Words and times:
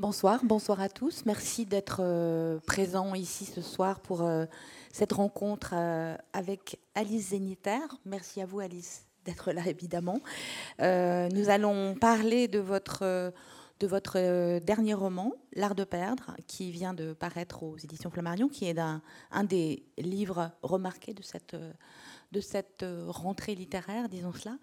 Bonsoir, 0.00 0.40
bonsoir 0.42 0.80
à 0.80 0.88
tous. 0.88 1.26
Merci 1.26 1.66
d'être 1.66 1.98
euh, 2.00 2.58
présents 2.60 3.14
ici 3.14 3.44
ce 3.44 3.60
soir 3.60 4.00
pour 4.00 4.22
euh, 4.22 4.46
cette 4.90 5.12
rencontre 5.12 5.74
euh, 5.76 6.16
avec 6.32 6.80
Alice 6.94 7.28
Zéniter. 7.28 7.82
Merci 8.06 8.40
à 8.40 8.46
vous, 8.46 8.60
Alice, 8.60 9.04
d'être 9.26 9.52
là, 9.52 9.60
évidemment. 9.66 10.20
nous 10.78 11.50
allons 11.50 11.94
parler 11.96 12.48
de 12.48 12.60
votre, 12.60 13.30
de 13.78 13.86
votre 13.86 14.58
dernier 14.60 14.94
roman, 14.94 15.34
L'Art 15.52 15.74
de 15.74 15.84
perdre, 15.84 16.34
qui 16.46 16.70
vient 16.70 16.94
de 16.94 17.12
paraître 17.12 17.62
aux 17.62 17.76
éditions 17.76 18.08
Flammarion, 18.08 18.48
qui 18.48 18.70
est 18.70 18.78
un, 18.78 19.02
des 19.44 19.84
livres 19.98 20.50
remarqués 20.62 21.12
de 21.12 21.22
cette 22.40 22.86
rentrée 23.08 23.54
littéraire, 23.54 24.08
disons 24.08 24.32
cela 24.32 24.56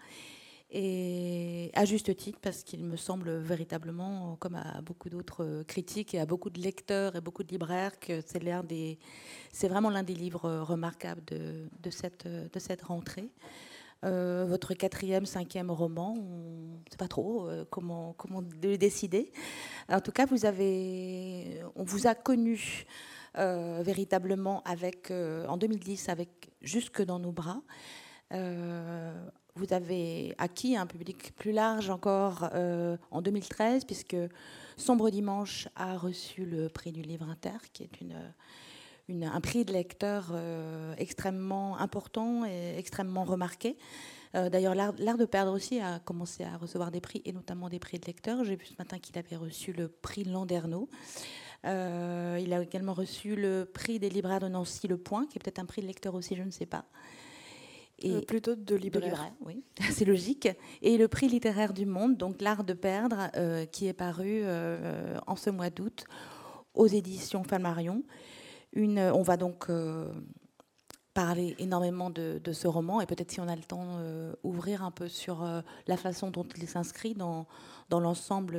et 0.69 1.71
à 1.75 1.85
juste 1.85 2.15
titre, 2.17 2.39
parce 2.41 2.63
qu'il 2.63 2.83
me 2.83 2.97
semble 2.97 3.37
véritablement, 3.37 4.35
comme 4.39 4.55
à 4.55 4.81
beaucoup 4.81 5.09
d'autres 5.09 5.63
critiques 5.67 6.13
et 6.13 6.19
à 6.19 6.25
beaucoup 6.25 6.49
de 6.49 6.59
lecteurs 6.59 7.15
et 7.15 7.21
beaucoup 7.21 7.43
de 7.43 7.49
libraires, 7.49 7.97
que 7.99 8.21
c'est 8.25 8.43
l'un 8.43 8.63
des, 8.63 8.99
c'est 9.53 9.69
vraiment 9.69 9.89
l'un 9.89 10.03
des 10.03 10.13
livres 10.13 10.49
remarquables 10.61 11.23
de, 11.25 11.89
cette, 11.89 12.27
de 12.27 12.59
cette 12.59 12.81
rentrée. 12.81 13.29
Euh, 14.03 14.45
votre 14.47 14.73
quatrième, 14.73 15.25
cinquième 15.25 15.71
roman, 15.71 16.13
on 16.15 16.75
ne 16.85 16.91
sait 16.91 16.97
pas 16.97 17.07
trop 17.07 17.47
euh, 17.47 17.65
comment, 17.69 18.13
comment 18.13 18.43
le 18.61 18.77
décider. 18.77 19.31
En 19.89 20.01
tout 20.01 20.11
cas, 20.11 20.25
vous 20.25 20.45
avez, 20.45 21.61
on 21.75 21.83
vous 21.83 22.07
a 22.07 22.13
connu 22.13 22.85
euh, 23.37 23.81
véritablement 23.83 24.61
avec, 24.63 25.11
en 25.11 25.57
2010 25.57 26.09
avec 26.09 26.29
Jusque 26.61 27.03
dans 27.03 27.19
nos 27.19 27.31
bras. 27.31 27.61
Vous 29.57 29.73
avez 29.73 30.35
acquis 30.37 30.77
un 30.77 30.85
public 30.85 31.33
plus 31.35 31.51
large 31.51 31.89
encore 31.89 32.49
euh, 32.53 32.95
en 33.09 33.23
2013, 33.23 33.85
puisque 33.85 34.15
Sombre 34.77 35.09
Dimanche 35.09 35.67
a 35.75 35.97
reçu 35.97 36.45
le 36.45 36.69
prix 36.69 36.91
du 36.91 37.01
livre 37.01 37.27
inter, 37.27 37.57
qui 37.73 37.81
est 37.81 38.01
une, 39.09 39.23
un 39.23 39.41
prix 39.41 39.65
de 39.65 39.73
lecteur 39.73 40.29
euh, 40.31 40.93
extrêmement 40.99 41.79
important 41.79 42.45
et 42.45 42.75
extrêmement 42.77 43.23
remarqué. 43.23 43.77
Euh, 44.35 44.49
d'ailleurs, 44.49 44.75
l'art 44.75 45.17
de 45.17 45.25
perdre 45.25 45.53
aussi 45.53 45.79
a 45.79 45.97
commencé 45.99 46.43
à 46.43 46.55
recevoir 46.57 46.91
des 46.91 47.01
prix, 47.01 47.23
et 47.25 47.33
notamment 47.33 47.67
des 47.67 47.79
prix 47.79 47.97
de 47.97 48.05
lecteur. 48.05 48.43
J'ai 48.43 48.55
vu 48.55 48.67
ce 48.67 48.75
matin 48.77 48.99
qu'il 48.99 49.17
avait 49.17 49.37
reçu 49.37 49.73
le 49.73 49.87
prix 49.87 50.23
Landerneau. 50.23 50.87
Euh, 51.65 52.39
il 52.39 52.53
a 52.53 52.61
également 52.61 52.93
reçu 52.93 53.35
le 53.35 53.65
prix 53.65 53.97
des 53.97 54.09
libraires 54.09 54.39
de 54.39 54.49
Nancy, 54.49 54.87
Le 54.87 54.97
Point, 54.97 55.25
qui 55.25 55.39
est 55.39 55.41
peut-être 55.41 55.59
un 55.59 55.65
prix 55.65 55.81
de 55.81 55.87
lecteur 55.87 56.13
aussi, 56.13 56.35
je 56.35 56.43
ne 56.43 56.51
sais 56.51 56.67
pas. 56.67 56.85
Et 57.99 58.21
plutôt 58.21 58.55
de 58.55 58.75
libraire. 58.75 59.31
oui, 59.41 59.63
c'est 59.91 60.05
logique. 60.05 60.47
Et 60.81 60.97
le 60.97 61.07
prix 61.07 61.27
littéraire 61.27 61.73
du 61.73 61.85
monde, 61.85 62.15
donc 62.15 62.41
L'Art 62.41 62.63
de 62.63 62.73
perdre, 62.73 63.29
euh, 63.35 63.65
qui 63.65 63.87
est 63.87 63.93
paru 63.93 64.41
euh, 64.43 65.17
en 65.25 65.35
ce 65.35 65.49
mois 65.49 65.69
d'août 65.69 66.05
aux 66.75 66.87
éditions 66.87 67.43
Falmarion. 67.43 68.03
Une, 68.73 68.99
on 68.99 69.23
va 69.23 69.35
donc 69.37 69.69
euh, 69.69 70.13
parler 71.15 71.55
énormément 71.57 72.11
de, 72.11 72.39
ce 72.53 72.67
roman 72.67 73.01
et 73.01 73.07
peut-être 73.07 73.31
si 73.31 73.39
on 73.39 73.47
a 73.47 73.55
le 73.55 73.63
temps, 73.63 73.99
ouvrir 74.43 74.83
un 74.83 74.91
peu 74.91 75.07
sur 75.07 75.43
la 75.87 75.97
façon 75.97 76.29
dont 76.29 76.45
il 76.55 76.67
s'inscrit 76.67 77.15
dans, 77.15 77.47
dans 77.89 77.99
l'ensemble 77.99 78.53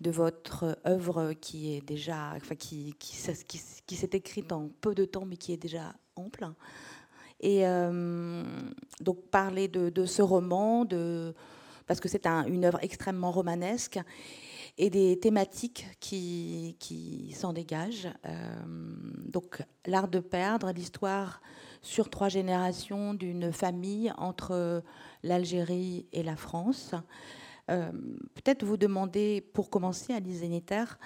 de 0.00 0.10
votre 0.10 0.76
œuvre 0.84 1.34
qui 1.34 1.76
est 1.76 1.80
déjà, 1.80 2.32
enfin, 2.34 2.56
qui, 2.56 2.94
qui, 2.98 3.16
qui, 3.46 3.60
qui 3.86 3.96
s'est 3.96 4.10
écrite 4.14 4.50
en 4.50 4.70
peu 4.80 4.96
de 4.96 5.04
temps 5.04 5.24
mais 5.24 5.36
qui 5.36 5.52
est 5.52 5.56
déjà 5.56 5.94
ample. 6.16 6.48
Et 7.40 7.66
euh, 7.66 8.42
donc 9.00 9.22
parler 9.30 9.68
de, 9.68 10.06
ce 10.06 10.22
roman, 10.22 10.86
parce 11.86 12.00
que 12.00 12.08
c'est 12.08 12.26
une 12.26 12.64
œuvre 12.64 12.78
extrêmement 12.82 13.30
romanesque, 13.30 14.00
et 14.80 14.90
des 14.90 15.18
thématiques 15.18 15.86
qui, 15.98 16.76
qui 16.78 17.32
s'en 17.32 17.52
dégagent. 17.52 18.08
Euh, 18.26 18.32
donc 19.26 19.62
l'art 19.86 20.08
de 20.08 20.20
perdre, 20.20 20.70
l'histoire 20.72 21.40
sur 21.82 22.10
trois 22.10 22.28
générations 22.28 23.14
d'une 23.14 23.52
famille 23.52 24.12
entre 24.18 24.82
l'Algérie 25.22 26.06
et 26.12 26.22
la 26.22 26.36
France. 26.36 26.94
Euh, 27.70 27.90
peut-être 28.34 28.64
vous 28.64 28.76
demander, 28.76 29.40
pour 29.40 29.68
commencer, 29.68 30.12
à 30.12 30.20
Zéniter, 30.24 30.98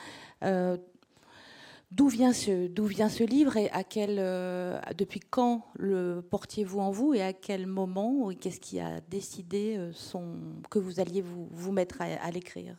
D'où 1.94 2.08
vient, 2.08 2.32
ce, 2.32 2.68
d'où 2.68 2.86
vient 2.86 3.10
ce 3.10 3.22
livre 3.22 3.58
et 3.58 3.68
à 3.70 3.84
quel, 3.84 4.16
euh, 4.18 4.80
depuis 4.96 5.20
quand 5.20 5.66
le 5.74 6.22
portiez-vous 6.22 6.80
en 6.80 6.90
vous 6.90 7.12
et 7.12 7.20
à 7.20 7.34
quel 7.34 7.66
moment 7.66 8.30
et 8.30 8.34
qu'est-ce 8.34 8.60
qui 8.60 8.80
a 8.80 9.02
décidé 9.10 9.76
euh, 9.76 9.92
son, 9.92 10.38
que 10.70 10.78
vous 10.78 11.00
alliez 11.00 11.20
vous, 11.20 11.48
vous 11.50 11.70
mettre 11.70 12.00
à, 12.00 12.30
l'écrire? 12.30 12.76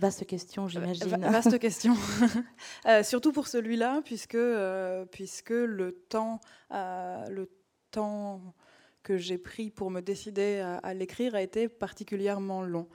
Vaste 0.00 0.26
question, 0.26 0.66
j'imagine. 0.66 1.20
Vaste 1.20 1.58
question. 1.60 1.94
Euh, 2.86 3.04
surtout 3.04 3.30
pour 3.30 3.46
celui-là, 3.46 4.00
puisque, 4.04 4.38
puisque 5.12 5.50
le, 5.50 5.92
temps, 6.08 6.40
le 6.70 7.48
temps 7.92 8.40
que 9.04 9.18
j'ai 9.18 9.38
pris 9.38 9.70
pour 9.70 9.90
me 9.90 10.00
décider 10.00 10.58
à, 10.58 10.78
à 10.78 10.94
l'écrire 10.94 11.36
a 11.36 11.42
été 11.42 11.68
particulièrement 11.68 12.62
long. 12.62 12.88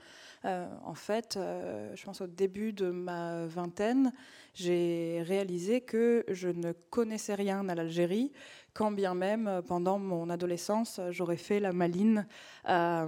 En 0.46 0.94
fait, 0.94 1.38
je 1.38 2.04
pense 2.04 2.20
au 2.20 2.26
début 2.26 2.72
de 2.72 2.90
ma 2.90 3.46
vingtaine, 3.46 4.12
j'ai 4.54 5.22
réalisé 5.26 5.80
que 5.80 6.24
je 6.28 6.48
ne 6.48 6.72
connaissais 6.90 7.34
rien 7.34 7.68
à 7.68 7.74
l'Algérie, 7.74 8.32
quand 8.76 8.92
bien 8.92 9.14
même 9.14 9.48
euh, 9.48 9.62
pendant 9.62 9.98
mon 9.98 10.28
adolescence, 10.28 11.00
j'aurais 11.10 11.38
fait 11.38 11.60
la 11.60 11.72
maline 11.72 12.26
euh, 12.68 13.06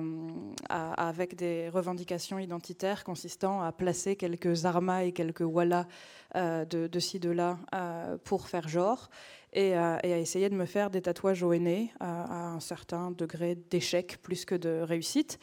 avec 0.71 1.37
des 1.37 1.69
revendications 1.69 2.39
identitaires 2.39 3.05
consistant 3.05 3.61
à 3.63 3.71
placer 3.71 4.17
quelques 4.17 4.65
armas 4.65 5.03
et 5.03 5.13
quelques 5.13 5.43
wallas 5.43 5.87
euh, 6.37 6.65
de, 6.65 6.99
ci, 6.99 7.21
de 7.21 7.31
là 7.31 7.59
pour 8.25 8.49
faire 8.49 8.69
genre. 8.69 9.11
Et, 9.53 9.75
à 9.75 10.05
essayer 10.05 10.49
de 10.51 10.55
me 10.55 10.67
faire 10.67 10.91
des 10.91 11.03
tatouages 11.03 11.43
au 11.43 11.55
nez 11.55 11.93
à 12.01 12.49
un 12.49 12.61
certain 12.61 13.11
degré 13.11 13.55
d'échec 13.55 14.19
plus 14.23 14.45
que 14.45 14.55
de 14.55 14.81
réussite. 14.83 15.39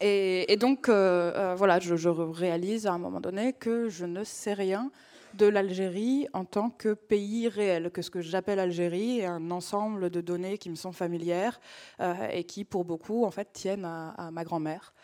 Et, 0.00 0.56
donc, 0.56 0.88
euh, 0.88 1.32
euh, 1.34 1.54
voilà, 1.54 1.78
je, 1.78 2.08
réalise 2.08 2.86
à 2.86 2.92
un 2.92 2.98
moment 2.98 3.20
donné 3.20 3.52
que 3.52 3.88
je 3.88 4.04
ne 4.04 4.24
sais 4.24 4.54
rien 4.54 4.90
de 5.34 5.46
l'Algérie 5.46 6.26
en 6.32 6.46
tant 6.46 6.70
que 6.70 6.94
pays 6.94 7.48
réel, 7.48 7.90
que 7.90 8.00
ce 8.00 8.10
que 8.10 8.22
j'appelle 8.22 8.58
Algérie 8.58 9.20
est 9.20 9.26
un 9.26 9.50
ensemble 9.50 10.08
de 10.08 10.22
données 10.22 10.56
qui 10.56 10.70
me 10.70 10.76
sont 10.76 10.92
familières 10.92 11.60
euh, 12.00 12.28
et 12.32 12.44
qui, 12.44 12.64
pour 12.64 12.86
beaucoup, 12.86 13.24
en 13.24 13.30
fait, 13.30 13.52
tiennent 13.52 13.84
à, 13.84 14.30
ma 14.32 14.44
grand-mère, 14.44 14.94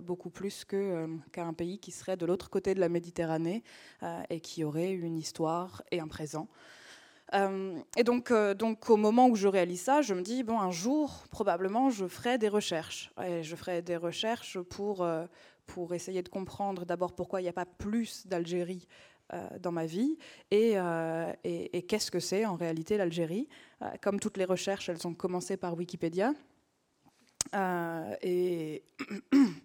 beaucoup 0.00 0.30
plus 0.30 0.64
qu'à 0.64 1.44
un 1.44 1.52
pays 1.52 1.78
qui 1.78 1.90
serait 1.90 2.16
de 2.16 2.24
l'autre 2.24 2.48
côté 2.48 2.74
de 2.74 2.80
la 2.80 2.88
Méditerranée 2.88 3.62
et 4.30 4.40
qui 4.40 4.64
aurait 4.64 4.92
une 4.92 5.18
histoire 5.18 5.82
et 5.90 6.00
un 6.00 6.08
présent. 6.08 6.48
Euh, 7.34 7.78
et 7.96 8.04
donc, 8.04 8.30
euh, 8.30 8.54
donc, 8.54 8.90
au 8.90 8.96
moment 8.96 9.28
où 9.28 9.36
je 9.36 9.48
réalise 9.48 9.80
ça, 9.80 10.02
je 10.02 10.14
me 10.14 10.22
dis, 10.22 10.42
bon, 10.42 10.60
un 10.60 10.70
jour, 10.70 11.24
probablement, 11.30 11.90
je 11.90 12.06
ferai 12.06 12.38
des 12.38 12.48
recherches. 12.48 13.10
Et 13.24 13.42
je 13.42 13.56
ferai 13.56 13.82
des 13.82 13.96
recherches 13.96 14.60
pour, 14.60 15.02
euh, 15.02 15.24
pour 15.66 15.94
essayer 15.94 16.22
de 16.22 16.28
comprendre 16.28 16.84
d'abord 16.84 17.14
pourquoi 17.14 17.40
il 17.40 17.44
n'y 17.44 17.50
a 17.50 17.54
pas 17.54 17.66
plus 17.66 18.26
d'Algérie 18.26 18.86
dans 19.60 19.72
ma 19.72 19.86
vie 19.86 20.18
et, 20.50 20.74
et, 21.42 21.82
qu'est-ce 21.88 22.10
que 22.10 22.20
c'est 22.20 22.44
en 22.44 22.54
réalité 22.54 22.98
l'Algérie. 22.98 23.48
comme 24.02 24.20
toutes 24.20 24.36
les 24.36 24.44
recherches, 24.44 24.90
elles 24.90 25.06
ont 25.06 25.14
commencé 25.14 25.56
par 25.56 25.74
Wikipédia. 25.74 26.34
et 27.54 28.82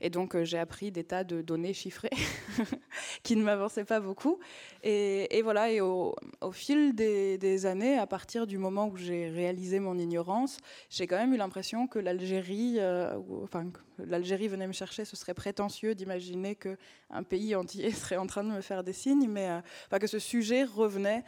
Et 0.00 0.10
donc, 0.10 0.34
euh, 0.34 0.44
j'ai 0.44 0.58
appris 0.58 0.90
des 0.90 1.04
tas 1.04 1.24
de 1.24 1.42
données 1.42 1.74
chiffrées 1.74 2.10
qui 3.22 3.36
ne 3.36 3.42
m'avançaient 3.42 3.84
pas 3.84 4.00
beaucoup. 4.00 4.38
Et, 4.82 5.40
voilà, 5.42 5.70
et 5.70 5.80
au, 5.80 6.14
fil 6.52 6.94
des, 6.94 7.66
années, 7.66 7.98
à 7.98 8.06
partir 8.06 8.46
du 8.46 8.58
moment 8.58 8.88
où 8.88 8.96
j'ai 8.96 9.28
réalisé 9.28 9.78
mon 9.78 9.98
ignorance, 9.98 10.58
j'ai 10.88 11.06
quand 11.06 11.16
même 11.16 11.34
eu 11.34 11.36
l'impression 11.36 11.86
que 11.86 11.98
l'Algérie, 11.98 12.76
euh, 12.78 13.18
enfin, 13.42 13.66
l'Algérie 13.98 14.48
venait 14.48 14.66
me 14.66 14.72
chercher. 14.72 15.04
Ce 15.04 15.16
serait 15.16 15.34
prétentieux 15.34 15.94
d'imaginer 15.94 16.54
qu'un 16.56 17.22
pays 17.22 17.54
entier 17.54 17.90
serait 17.90 18.16
en 18.16 18.26
train 18.26 18.44
de 18.44 18.50
me 18.50 18.62
faire 18.62 18.82
des 18.82 18.94
signes, 18.94 19.28
mais 19.28 19.48
euh, 19.92 19.98
que 19.98 20.06
ce 20.06 20.18
sujet 20.18 20.64
revenait 20.64 21.24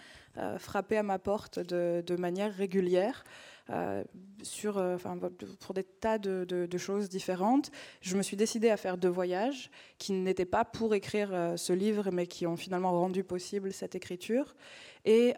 frapper 0.59 0.97
à 0.97 1.03
ma 1.03 1.19
porte 1.19 1.59
de 1.59 2.17
manière 2.17 2.55
régulière. 2.55 3.23
Euh, 3.71 4.03
euh, 4.65 4.99
pour 5.61 5.75
des 5.75 5.85
tas 5.85 6.19
de, 6.19 6.79
choses 6.79 7.09
différentes. 7.09 7.71
Je 8.01 8.17
me 8.17 8.23
suis 8.23 8.37
décidée 8.37 8.71
à 8.71 8.77
faire 8.77 8.97
deux 8.99 9.09
voyages 9.09 9.71
qui 9.99 10.13
n'étaient 10.13 10.45
pas 10.45 10.65
pour 10.65 10.95
écrire 10.95 11.31
euh, 11.33 11.57
ce 11.57 11.73
livre, 11.73 12.11
mais 12.11 12.27
qui 12.27 12.47
ont 12.47 12.57
finalement 12.57 12.91
rendu 12.91 13.23
possible 13.23 13.73
cette 13.73 13.95
écriture. 13.95 14.55
Et, 15.05 15.35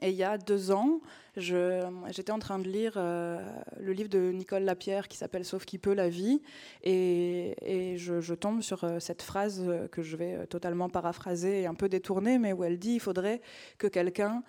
il 0.00 0.14
y 0.14 0.24
a 0.24 0.38
deux 0.38 0.70
ans, 0.70 1.02
j'étais 1.36 2.30
en 2.30 2.38
train 2.38 2.58
de 2.58 2.66
lire 2.66 2.94
le 2.96 3.92
livre 3.92 4.08
de 4.08 4.32
Nicole 4.32 4.62
Lapierre 4.62 5.06
qui 5.06 5.18
s'appelle 5.18 5.44
Sauf 5.44 5.66
qui 5.66 5.76
peut 5.76 5.92
la 5.92 6.08
vie, 6.08 6.40
et, 6.82 7.54
je, 7.98 8.32
tombe 8.32 8.62
sur 8.62 8.86
cette 9.00 9.20
phrase 9.20 9.62
que 9.92 10.00
je 10.00 10.16
vais 10.16 10.46
totalement 10.46 10.88
paraphraser 10.88 11.60
et 11.60 11.66
un 11.66 11.74
peu 11.74 11.90
détourner, 11.90 12.38
mais 12.38 12.54
où 12.54 12.64
elle 12.64 12.78
dit 12.78 12.94
il 12.94 13.00
faudrait 13.00 13.42
que 13.76 13.86
quelqu'un 13.86 14.42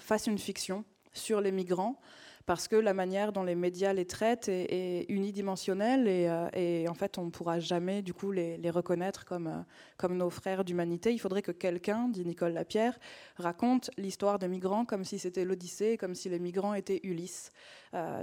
fasse 0.00 0.26
une 0.26 0.38
fiction 0.38 0.84
sur 1.14 1.40
les 1.40 1.52
migrants 1.52 1.98
parce 2.46 2.68
que 2.68 2.76
la 2.76 2.92
manière 2.92 3.32
dont 3.32 3.42
les 3.42 3.54
médias 3.54 3.94
les 3.94 4.04
traitent 4.04 4.50
est, 4.50 5.06
unidimensionnelle 5.08 6.06
et, 6.06 6.28
et, 6.52 6.88
en 6.88 6.94
fait 6.94 7.16
on 7.16 7.24
ne 7.24 7.30
pourra 7.30 7.58
jamais 7.58 8.02
du 8.02 8.12
coup 8.12 8.32
les, 8.32 8.58
reconnaître 8.70 9.24
comme, 9.24 9.64
comme 9.96 10.16
nos 10.18 10.28
frères 10.28 10.62
d'humanité. 10.62 11.12
Il 11.12 11.18
faudrait 11.18 11.40
que 11.40 11.52
quelqu'un, 11.52 12.08
dit 12.08 12.26
Nicole 12.26 12.52
Lapierre, 12.52 12.98
raconte 13.36 13.90
l'histoire 13.96 14.38
des 14.38 14.48
migrants 14.48 14.84
comme 14.84 15.04
si 15.04 15.18
c'était 15.18 15.46
l'Odyssée, 15.46 15.96
comme 15.96 16.14
si 16.14 16.28
les 16.28 16.38
migrants 16.38 16.74
étaient 16.74 17.00
Ulysse. 17.02 17.50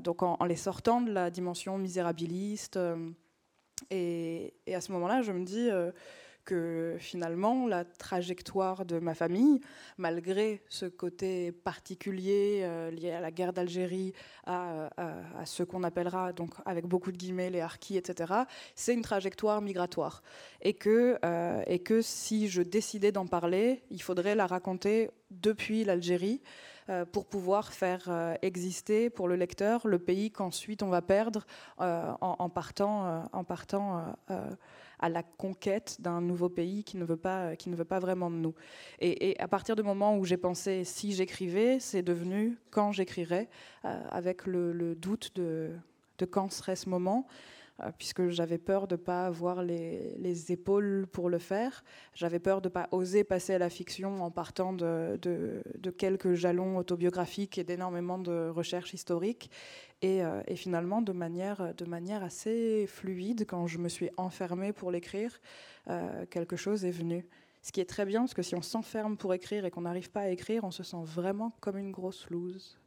donc 0.04 0.22
en, 0.22 0.38
les 0.46 0.56
sortant 0.56 1.02
de 1.02 1.12
la 1.12 1.32
dimension 1.32 1.80
misérabiliste. 1.80 2.78
Et, 3.90 4.54
à 4.72 4.82
ce 4.82 4.92
moment-là, 4.92 5.24
je 5.24 5.32
me 5.32 5.44
dis 5.44 5.70
que 6.46 6.96
finalement 7.00 7.68
la 7.68 7.86
trajectoire 7.86 8.86
de 8.86 9.00
ma 9.00 9.14
famille, 9.14 9.62
malgré 9.98 10.62
ce 10.70 10.86
côté 10.86 11.52
particulier 11.52 12.62
euh, 12.64 12.92
lié 12.92 13.12
à 13.12 13.22
la 13.22 13.32
guerre 13.32 13.54
d'Algérie, 13.54 14.14
à, 14.46 14.90
ce 15.46 15.64
qu'on 15.64 15.84
appellera, 15.84 16.34
donc 16.34 16.52
avec 16.66 16.86
beaucoup 16.86 17.12
de 17.12 17.18
guillemets, 17.18 17.50
les 17.50 17.62
harkis, 17.62 17.98
etc., 17.98 18.34
c'est 18.76 18.94
une 18.94 19.02
trajectoire 19.02 19.62
migratoire. 19.62 20.24
Et 20.62 20.74
que, 20.74 21.18
euh, 21.24 21.64
et 21.68 21.80
que 21.80 22.02
si 22.02 22.48
je 22.48 22.62
décidais 22.62 23.12
d'en 23.12 23.28
parler, 23.28 23.84
il 23.90 24.02
faudrait 24.02 24.36
la 24.36 24.48
raconter 24.48 25.10
depuis 25.30 25.84
l'Algérie 25.84 26.42
euh, 26.90 27.06
pour 27.06 27.26
pouvoir 27.26 27.72
faire 27.72 28.36
exister 28.42 29.10
pour 29.10 29.28
le 29.28 29.36
lecteur 29.36 29.88
le 29.88 30.00
pays 30.00 30.32
qu'ensuite 30.32 30.84
on 30.84 30.90
va 30.90 31.02
perdre 31.02 31.46
en, 31.78 32.50
partant, 32.50 33.30
en 33.32 33.44
partant 33.44 34.16
à 35.02 35.10
la 35.10 35.24
conquête 35.24 35.98
d'un 36.00 36.22
nouveau 36.22 36.48
pays 36.48 36.84
qui 36.84 36.98
ne 36.98 37.06
veut 37.06 37.18
pas, 37.18 37.56
qui 37.56 37.70
ne 37.70 37.76
veut 37.76 37.86
pas 37.86 38.00
vraiment 38.00 38.30
de 38.30 38.36
nous. 38.36 38.54
Et, 39.00 39.36
à 39.40 39.48
partir 39.48 39.76
du 39.76 39.84
moment 39.84 40.18
où 40.18 40.26
j'ai 40.26 40.38
pensé 40.38 40.84
si 40.84 41.12
j'écrivais, 41.12 41.80
c'est 41.80 42.04
devenu 42.04 42.58
quand 42.70 42.92
j'écrirais, 42.92 43.50
euh, 43.86 44.02
avec 44.10 44.46
le, 44.46 44.96
doute 44.96 45.32
de, 45.36 45.72
de 46.20 46.26
quand 46.26 46.52
serait 46.52 46.76
ce 46.76 46.90
moment. 46.90 47.28
Euh, 47.84 47.92
puisque 47.98 48.30
j'avais 48.30 48.58
peur 48.58 48.88
de 48.88 48.96
ne 48.96 49.02
pas 49.02 49.26
avoir 49.26 49.64
les, 49.64 50.52
épaules 50.52 51.08
pour 51.12 51.30
le 51.30 51.40
faire. 51.40 51.84
J'avais 52.14 52.40
peur 52.40 52.62
de 52.62 52.68
ne 52.68 52.74
pas 52.74 52.88
oser 52.92 53.24
passer 53.24 53.54
à 53.54 53.58
la 53.58 53.70
fiction 53.70 54.24
en 54.24 54.32
partant 54.32 54.74
de, 54.74 55.20
quelques 55.98 56.34
jalons 56.34 56.78
autobiographiques 56.78 57.58
et 57.58 57.64
d'énormément 57.64 58.20
de 58.20 58.50
recherches 58.50 58.94
historiques. 58.94 59.50
Et, 60.02 60.24
euh, 60.24 60.42
finalement, 60.56 61.02
de 61.02 61.14
manière, 61.14 62.24
assez 62.24 62.86
fluide, 62.88 63.46
quand 63.48 63.68
je 63.68 63.78
me 63.78 63.90
suis 63.90 64.10
enfermée 64.18 64.74
pour 64.74 64.92
l'écrire, 64.92 65.40
euh, 65.90 66.26
quelque 66.30 66.56
chose 66.56 66.86
est 66.86 66.92
venu. 66.92 67.26
Ce 67.62 67.72
qui 67.72 67.80
est 67.80 67.86
très 67.86 68.06
bien, 68.06 68.22
parce 68.22 68.34
que 68.34 68.42
si 68.42 68.56
on 68.56 68.62
s'enferme 68.62 69.18
pour 69.18 69.34
écrire 69.34 69.66
et 69.66 69.72
qu'on 69.72 69.82
n'arrive 69.82 70.10
pas 70.10 70.22
à 70.22 70.30
écrire, 70.30 70.64
on 70.64 70.72
se 70.72 70.84
sent 70.84 71.04
vraiment 71.04 71.56
comme 71.60 71.78
une 71.78 71.92
grosse 71.92 72.28
loose. 72.30 72.80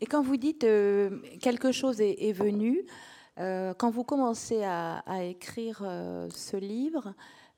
Et 0.00 0.06
quand 0.06 0.22
vous 0.22 0.36
dites 0.36 0.64
euh, 0.64 1.20
quelque 1.40 1.72
chose 1.72 2.00
est, 2.00 2.32
venu, 2.32 2.84
euh, 3.38 3.74
quand 3.74 3.90
vous 3.90 4.04
commencez 4.04 4.62
à, 4.64 5.02
écrire 5.22 5.82
euh, 5.84 6.28
ce 6.30 6.56
livre, 6.56 7.14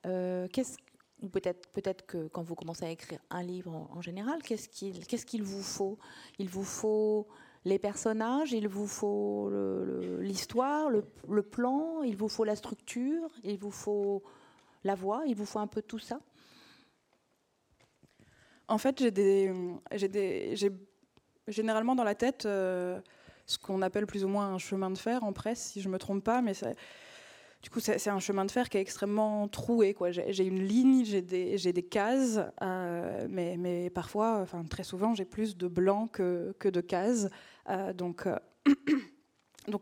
ou 0.06 1.28
peut-être 1.28 1.68
peut-être 1.72 2.06
que 2.06 2.28
quand 2.28 2.42
vous 2.42 2.54
commencez 2.54 2.86
à 2.86 2.90
écrire 2.90 3.20
un 3.28 3.42
livre 3.42 3.88
en, 3.90 4.00
général, 4.00 4.42
qu'est-ce 4.42 4.70
qu'il 4.70 5.06
qu'est-ce 5.06 5.26
qu'il 5.26 5.42
vous 5.42 5.62
faut? 5.62 5.98
Il 6.38 6.48
vous 6.48 6.64
faut 6.64 7.28
les 7.66 7.78
personnages, 7.78 8.52
il 8.52 8.68
vous 8.68 8.86
faut 8.86 9.50
l'histoire, 10.20 10.88
le, 10.88 11.42
plan, 11.42 12.02
il 12.02 12.16
vous 12.16 12.28
faut 12.28 12.44
la 12.44 12.56
structure, 12.56 13.28
il 13.44 13.58
vous 13.58 13.70
faut 13.70 14.22
la 14.82 14.94
voix, 14.94 15.22
il 15.26 15.34
vous 15.34 15.44
faut 15.44 15.58
un 15.58 15.66
peu 15.66 15.82
tout 15.82 15.98
ça? 15.98 16.20
En 18.66 18.78
fait, 18.78 18.98
j'ai 18.98 19.10
des 19.10 19.52
j'ai 20.54 20.70
généralement 21.50 21.94
dans 21.94 22.04
la 22.04 22.14
tête 22.14 22.46
euh, 22.46 23.00
ce 23.46 23.58
qu'on 23.58 23.82
appelle 23.82 24.06
plus 24.06 24.24
ou 24.24 24.28
moins 24.28 24.54
un 24.54 24.58
chemin 24.58 24.90
de 24.90 24.98
fer 24.98 25.24
en 25.24 25.32
presse, 25.32 25.60
si 25.60 25.80
je 25.80 25.88
ne 25.88 25.92
me 25.94 25.98
trompe 25.98 26.22
pas, 26.22 26.40
mais 26.40 26.52
du 27.62 27.68
coup, 27.68 27.80
c'est 27.80 28.08
un 28.08 28.20
chemin 28.20 28.44
de 28.44 28.50
fer 28.50 28.68
qui 28.68 28.78
est 28.78 28.80
extrêmement 28.80 29.46
troué. 29.48 29.94
J'ai 30.28 30.46
une 30.46 30.62
ligne, 30.62 31.04
j'ai 31.04 31.20
des, 31.20 31.82
cases, 31.82 32.40
euh, 32.62 33.26
mais, 33.28 33.90
parfois, 33.90 34.38
enfin 34.40 34.64
très 34.64 34.84
souvent, 34.84 35.14
j'ai 35.14 35.24
plus 35.24 35.56
de 35.56 35.68
blanc 35.68 36.06
que, 36.06 36.54
de 36.62 36.80
cases. 36.80 37.28
Euh, 37.68 37.92
donc, 37.92 38.24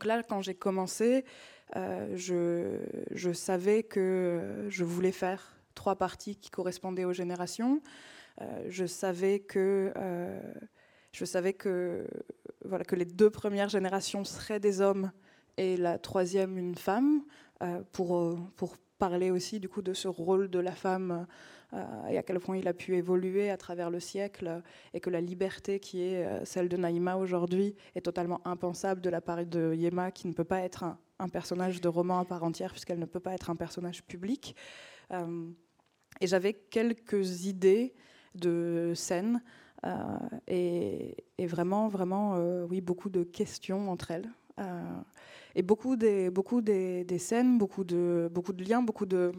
là, 0.05 0.23
quand 0.23 0.41
j'ai 0.41 0.55
commencé, 0.55 1.25
je, 1.77 3.33
savais 3.35 3.83
que 3.83 4.67
je 4.71 4.83
voulais 4.83 5.13
faire 5.13 5.57
trois 5.75 5.95
parties 5.95 6.37
qui 6.37 6.51
correspondaient 6.51 7.05
aux 7.05 7.13
générations. 7.13 7.81
je 8.69 8.87
savais 8.87 9.39
que 9.39 9.93
je 11.13 11.25
savais 11.25 11.53
que, 11.53 12.07
voilà, 12.65 12.85
que 12.85 12.97
les 12.97 13.05
deux 13.05 13.31
premières 13.31 13.69
générations 13.69 14.25
seraient 14.25 14.61
des 14.61 14.81
hommes 14.81 15.11
et 15.57 15.77
la 15.77 15.99
troisième 15.99 16.57
une 16.57 16.77
femme, 16.77 17.23
euh, 17.63 17.83
pour, 17.91 18.17
euh, 18.17 18.39
pour 18.57 18.77
parler 18.99 19.33
aussi 19.33 19.59
du 19.59 19.69
coup 19.69 19.83
de 19.83 19.93
ce 19.93 20.07
rôle 20.07 20.49
de 20.49 20.61
la 20.61 20.71
femme 20.71 21.27
euh, 21.73 22.07
et 22.09 22.17
à 22.17 22.23
quel 22.23 22.39
point 22.39 22.57
il 22.57 22.69
a 22.69 22.73
pu 22.73 22.97
évoluer 22.97 23.51
à 23.51 23.57
travers 23.57 23.91
le 23.91 23.99
siècle 23.99 24.63
et 24.95 25.01
que 25.01 25.11
la 25.11 25.21
liberté 25.21 25.81
qui 25.81 26.03
est 26.03 26.45
celle 26.45 26.69
de 26.69 26.77
Naïma 26.77 27.17
aujourd'hui 27.17 27.75
est 27.97 28.01
totalement 28.01 28.41
impensable 28.45 29.01
de 29.01 29.11
la 29.11 29.21
part 29.21 29.45
de 29.45 29.75
Yema 29.75 30.13
qui 30.13 30.29
ne 30.29 30.33
peut 30.33 30.45
pas 30.45 30.61
être 30.61 30.85
un, 30.85 30.99
un 31.19 31.29
personnage 31.29 31.81
de 31.81 31.89
roman 31.89 32.21
à 32.21 32.25
part 32.25 32.45
entière 32.45 32.71
puisqu'elle 32.71 33.01
ne 33.01 33.07
peut 33.07 33.21
pas 33.21 33.35
être 33.35 33.51
un 33.51 33.57
personnage 33.57 34.05
public. 34.05 34.55
et 36.21 36.27
j'avais 36.27 36.55
quelques 36.55 37.45
idées 37.45 37.95
de 38.35 38.93
scènes 38.95 39.43
euh, 39.87 40.19
et, 40.47 41.47
vraiment, 41.47 41.89
vraiment, 41.89 42.35
euh, 42.37 42.67
oui, 42.69 42.81
beaucoup 42.81 43.09
de 43.09 43.23
questions 43.23 43.91
entre 43.91 44.11
elles. 44.11 44.31
Euh, 44.59 45.01
et 45.55 45.63
beaucoup 45.63 45.97
des, 45.97 46.31
beaucoup 46.31 46.61
des, 46.61 47.19
scènes, 47.19 47.59
beaucoup 47.59 47.85
de, 47.85 48.29
beaucoup 48.33 48.53
de 48.53 48.65
liens, 48.65 48.83
beaucoup, 48.83 49.07
de, 49.07 49.33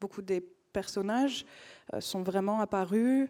beaucoup 0.00 0.22
des 0.22 0.40
personnages 0.72 1.44
sont 1.98 2.22
vraiment 2.22 2.60
apparus 2.60 3.28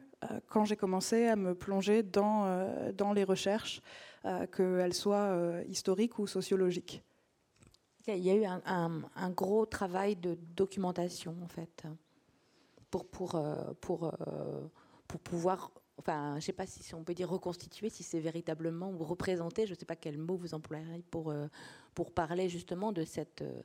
quand 0.48 0.66
j'ai 0.66 0.76
commencé 0.76 1.26
à 1.28 1.36
me 1.36 1.54
plonger 1.54 2.02
dans, 2.02 2.92
dans 2.92 3.14
les 3.14 3.24
recherches, 3.24 3.80
qu'elles 4.22 4.92
soient 4.92 5.34
historiques 5.66 6.18
ou 6.18 6.26
sociologiques. 6.26 7.02
Il 8.06 8.18
y 8.18 8.30
a 8.30 8.34
eu 8.34 8.44
un, 8.44 8.60
un, 9.16 9.30
gros 9.30 9.64
travail 9.64 10.14
de 10.16 10.36
documentation, 10.54 11.34
en 11.42 11.48
fait, 11.48 11.84
pour, 12.90 13.06
pour, 13.06 13.42
pour, 13.80 14.12
pour 15.08 15.20
pouvoir 15.20 15.70
enfin, 16.00 16.30
je 16.32 16.36
ne 16.36 16.40
sais 16.40 16.52
pas 16.52 16.66
si 16.66 16.94
on 16.94 17.04
peut 17.04 17.12
dire 17.12 17.28
reconstituer, 17.28 17.90
si 17.90 18.02
c'est 18.02 18.20
véritablement 18.20 18.90
ou 18.90 19.04
représenter, 19.04 19.66
je 19.66 19.72
ne 19.72 19.78
sais 19.78 19.84
pas 19.84 19.96
quel 19.96 20.16
mot 20.16 20.34
vous 20.34 20.54
employerez 20.54 21.04
pour, 21.10 21.30
euh, 21.30 21.46
pour 21.94 22.10
parler 22.10 22.48
justement 22.48 22.90
de 22.90 23.04
cette, 23.04 23.42
euh, 23.42 23.60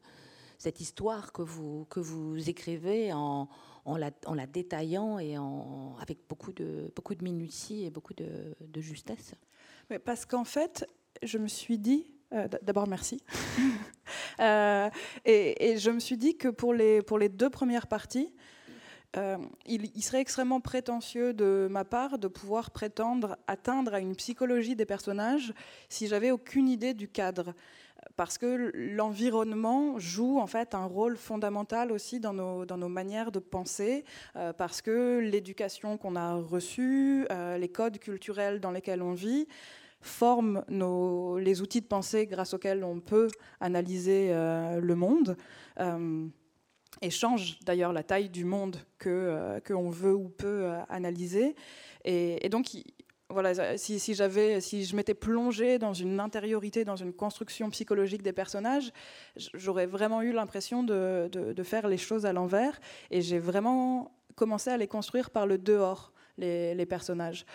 cette 0.58 0.82
histoire 0.82 1.32
que 1.32 1.42
vous, 1.42 1.86
que 1.86 2.01
vous 2.01 2.50
écrivez 2.50 3.13
en, 3.13 3.48
en, 3.86 3.96
la, 3.98 4.48
détaillant 4.48 5.18
et 5.18 5.38
en, 5.38 5.96
avec 6.01 6.20
beaucoup 6.27 6.51
de, 6.51 6.92
beaucoup 6.94 7.15
de 7.15 7.24
minutie 7.24 7.86
et 7.86 7.89
beaucoup 7.89 8.13
de, 8.13 8.56
de 8.60 8.82
justesse. 8.82 9.34
Mais 9.89 9.98
parce 9.98 10.25
qu'en 10.25 10.44
fait, 10.44 10.86
je 11.24 11.38
me 11.38 11.48
suis 11.48 11.77
dit, 11.77 12.12
euh, 12.34 12.50
d'abord 12.63 12.88
merci, 12.88 13.22
et, 14.39 14.92
et, 15.25 15.77
je 15.77 15.89
me 15.89 16.00
suis 16.00 16.18
dit 16.18 16.36
que 16.36 16.50
pour 16.50 16.74
les, 16.74 17.01
pour 17.01 17.18
les 17.18 17.30
deux 17.30 17.50
premières 17.50 17.88
parties, 17.88 18.34
euh, 19.17 19.38
il, 19.65 20.03
serait 20.03 20.19
extrêmement 20.19 20.60
prétentieux 20.60 21.34
de 21.34 21.67
ma 21.69 21.86
part 21.86 22.19
de 22.19 22.27
pouvoir 22.27 22.72
prétendre 22.72 23.38
atteindre 23.48 23.93
à 23.93 24.00
une 24.00 24.15
psychologie 24.15 24.75
des 24.75 24.86
personnages 24.86 25.53
si 25.89 26.07
j'avais 26.07 26.31
aucune 26.31 26.67
idée 26.67 26.93
du 26.93 27.07
cadre. 27.07 27.53
Parce 28.17 28.38
que 28.38 28.72
l'environnement 28.74 29.98
joue 29.98 30.38
en 30.39 30.48
fait 30.48 30.75
un 30.75 30.86
rôle 30.86 31.17
fondamental 31.17 31.91
aussi 31.91 32.19
dans 32.19 32.34
nos, 32.34 32.65
dans 32.65 32.77
nos 32.77 32.89
manières 32.89 33.31
de 33.31 33.39
penser, 33.39 34.03
euh, 34.36 34.53
parce 34.53 34.81
que 34.81 35.19
l'éducation 35.19 35.98
qu'on 35.98 36.15
a 36.15 36.36
reçue, 36.36 37.25
euh, 37.31 37.57
les 37.57 37.69
codes 37.69 37.98
culturels 38.00 38.60
dans 38.60 38.72
lesquels 38.72 39.01
on 39.01 39.13
vit, 39.13 39.48
forment 40.01 40.63
nos, 40.67 41.39
les 41.39 41.62
outils 41.62 41.81
de 41.81 41.88
pensée 41.88 42.27
grâce 42.27 42.53
auxquels 42.53 42.84
on 42.84 43.00
peut 43.00 43.29
analyser 43.60 44.29
le 44.31 44.93
monde 44.93 45.36
et 47.02 47.10
change 47.10 47.60
d'ailleurs 47.62 47.94
la 47.94 48.04
taille 48.04 48.30
du 48.30 48.46
monde 48.46 48.78
que 48.98 49.10
euh, 49.10 49.60
qu'on 49.60 49.90
veut 49.90 50.14
ou 50.14 50.30
peut 50.30 50.66
euh, 50.66 50.80
analyser. 50.90 51.56
Et, 52.04 52.50
donc, 52.50 52.68
voilà, 53.30 53.78
si, 53.78 54.14
j'avais, 54.14 54.62
si 54.62 54.86
je 54.86 54.96
m'étais 54.96 55.16
plongée 55.16 55.80
dans 55.80 55.94
une 55.94 56.20
intériorité, 56.20 56.86
dans 56.86 56.96
une 56.96 57.14
construction 57.14 57.72
psychologique 57.72 58.22
des 58.22 58.32
personnages, 58.32 58.92
j'aurais 59.56 59.88
vraiment 59.88 60.22
eu 60.22 60.32
l'impression 60.32 60.84
de, 60.84 61.28
de, 61.32 61.64
faire 61.64 61.88
les 61.88 61.98
choses 61.98 62.28
à 62.28 62.34
l'envers. 62.34 62.80
Et 63.10 63.22
j'ai 63.22 63.40
vraiment 63.40 64.12
commencé 64.36 64.70
à 64.70 64.78
les 64.78 64.88
construire 64.88 65.32
par 65.32 65.48
le 65.48 65.58
dehors. 65.58 66.14
Les, 66.38 66.86
personnages. 66.86 67.46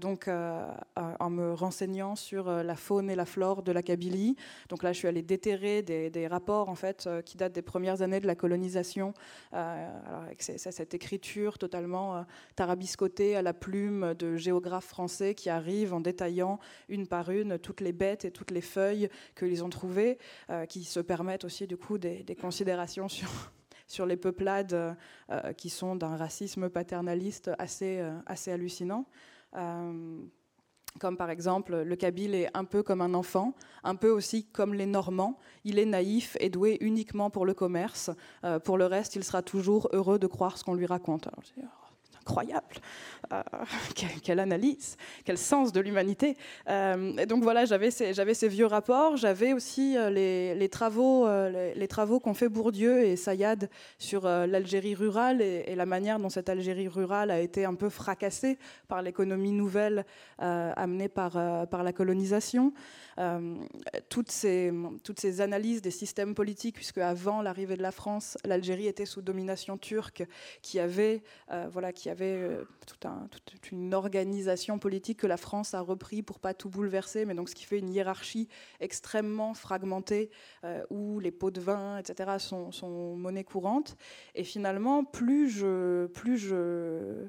donc, 0.00 0.28
en 0.28 1.30
me 1.30 1.52
renseignant 1.52 2.16
sur 2.16 2.50
la 2.50 2.76
faune 2.76 3.10
et 3.10 3.16
la 3.16 3.24
flore 3.24 3.62
de 3.62 3.72
la 3.72 3.82
Kabylie, 3.82 4.36
donc 4.68 4.82
là, 4.82 4.92
je 4.92 4.98
suis 4.98 5.08
allée 5.08 5.22
déterrer 5.22 5.82
des, 5.82 6.26
rapports 6.28 6.68
en 6.68 6.74
fait 6.74 7.08
qui 7.24 7.36
datent 7.36 7.52
des 7.52 7.62
premières 7.62 8.02
années 8.02 8.20
de 8.20 8.26
la 8.26 8.34
colonisation, 8.34 9.14
avec 9.52 10.42
cette 10.42 10.94
écriture 10.94 11.58
totalement 11.58 12.24
tarabiscotée 12.56 13.36
à 13.36 13.42
la 13.42 13.54
plume 13.54 14.14
de 14.14 14.36
géographes 14.36 14.86
français 14.86 15.34
qui 15.34 15.50
arrivent 15.50 15.94
en 15.94 16.00
détaillant 16.00 16.58
une 16.88 17.06
par 17.06 17.30
une 17.30 17.58
toutes 17.58 17.80
les 17.80 17.92
bêtes 17.92 18.24
et 18.24 18.30
toutes 18.30 18.50
les 18.50 18.60
feuilles 18.60 19.08
qu'ils 19.36 19.64
ont 19.64 19.70
trouvées, 19.70 20.18
qui 20.68 20.84
se 20.84 21.00
permettent 21.00 21.44
aussi 21.44 21.66
du 21.66 21.76
coup 21.76 21.98
des, 21.98 22.22
des 22.22 22.36
considérations 22.36 23.08
sur 23.08 23.28
sur 23.88 24.06
les 24.06 24.16
peuplades 24.16 24.96
euh, 25.30 25.52
qui 25.54 25.70
sont 25.70 25.96
d'un 25.96 26.16
racisme 26.16 26.68
paternaliste 26.68 27.50
assez, 27.58 27.98
euh, 27.98 28.16
assez 28.26 28.52
hallucinant. 28.52 29.06
Euh, 29.56 30.20
comme 31.00 31.16
par 31.16 31.30
exemple, 31.30 31.82
le 31.82 31.96
Kabyle 31.96 32.34
est 32.34 32.50
un 32.54 32.64
peu 32.64 32.82
comme 32.82 33.00
un 33.00 33.14
enfant, 33.14 33.54
un 33.84 33.94
peu 33.94 34.10
aussi 34.10 34.44
comme 34.46 34.74
les 34.74 34.86
Normands. 34.86 35.38
Il 35.64 35.78
est 35.78 35.86
naïf 35.86 36.36
et 36.40 36.50
doué 36.50 36.76
uniquement 36.80 37.30
pour 37.30 37.46
le 37.46 37.54
commerce. 37.54 38.10
pour 38.64 38.78
le 38.78 38.86
reste, 38.86 39.14
il 39.14 39.22
sera 39.22 39.42
toujours 39.42 39.88
heureux 39.92 40.18
de 40.18 40.26
croire 40.26 40.58
ce 40.58 40.64
qu'on 40.64 40.74
lui 40.74 40.86
raconte 40.86 41.28
incroyable. 42.28 42.76
Euh, 43.32 43.42
quelle, 44.22 44.40
analyse, 44.40 44.96
quel 45.24 45.38
sens 45.38 45.72
de 45.72 45.80
l'humanité. 45.80 46.36
Euh, 46.68 47.26
donc 47.26 47.42
voilà, 47.42 47.64
j'avais 47.64 47.90
ces, 47.90 48.14
ces, 48.14 48.48
vieux 48.48 48.66
rapports, 48.66 49.16
j'avais 49.16 49.52
aussi 49.52 49.96
euh, 49.96 50.10
les, 50.10 50.68
travaux, 50.68 51.26
les, 51.48 51.88
travaux 51.88 52.20
qu'ont 52.20 52.34
fait 52.34 52.48
Bourdieu 52.48 53.04
et 53.04 53.16
Sayad 53.16 53.68
sur 53.98 54.24
l'Algérie 54.24 54.94
rurale 54.94 55.42
et, 55.42 55.74
la 55.74 55.86
manière 55.86 56.18
dont 56.18 56.28
cette 56.28 56.48
Algérie 56.48 56.88
rurale 56.88 57.30
a 57.30 57.40
été 57.40 57.64
un 57.64 57.74
peu 57.74 57.88
fracassée 57.88 58.58
par 58.88 59.02
l'économie 59.02 59.52
nouvelle 59.52 60.04
amenée 60.38 61.08
par, 61.08 61.32
par 61.68 61.82
la 61.82 61.92
colonisation. 61.92 62.72
toutes, 64.08 64.30
ces, 64.30 64.72
toutes 65.04 65.20
ces 65.20 65.40
analyses 65.40 65.82
des 65.82 65.90
systèmes 65.90 66.34
politiques, 66.34 66.74
puisque 66.76 66.98
avant 66.98 67.42
l'arrivée 67.42 67.76
de 67.76 67.82
la 67.82 67.92
France, 67.92 68.36
l'Algérie 68.44 68.86
était 68.86 69.06
sous 69.06 69.22
domination 69.22 69.78
turque, 69.78 70.24
qui 70.62 70.80
avait, 70.80 71.22
voilà, 71.70 71.92
qui 71.92 72.10
avait 72.10 72.17
avait 72.18 72.36
euh, 72.36 72.64
toute 72.86 73.70
une 73.70 73.94
organisation 73.94 74.78
politique 74.78 75.20
que 75.20 75.26
la 75.26 75.36
France 75.36 75.74
a 75.74 75.80
repris 75.80 76.22
pour 76.22 76.40
pas 76.40 76.54
tout 76.54 76.68
bouleverser, 76.68 77.24
mais 77.24 77.34
donc 77.34 77.48
ce 77.48 77.54
qui 77.54 77.64
fait 77.64 77.78
une 77.78 77.88
hiérarchie 77.88 78.48
extrêmement 78.80 79.54
fragmentée 79.54 80.30
euh, 80.64 80.82
où 80.90 81.20
les 81.20 81.30
pots 81.30 81.50
de 81.50 81.60
vin, 81.60 81.98
etc., 81.98 82.38
sont, 82.38 83.16
monnaie 83.16 83.44
courante. 83.44 83.96
Et 84.34 84.44
finalement, 84.44 85.04
plus 85.04 85.48
je, 85.48 86.06
plus 86.06 86.38
je, 86.38 87.26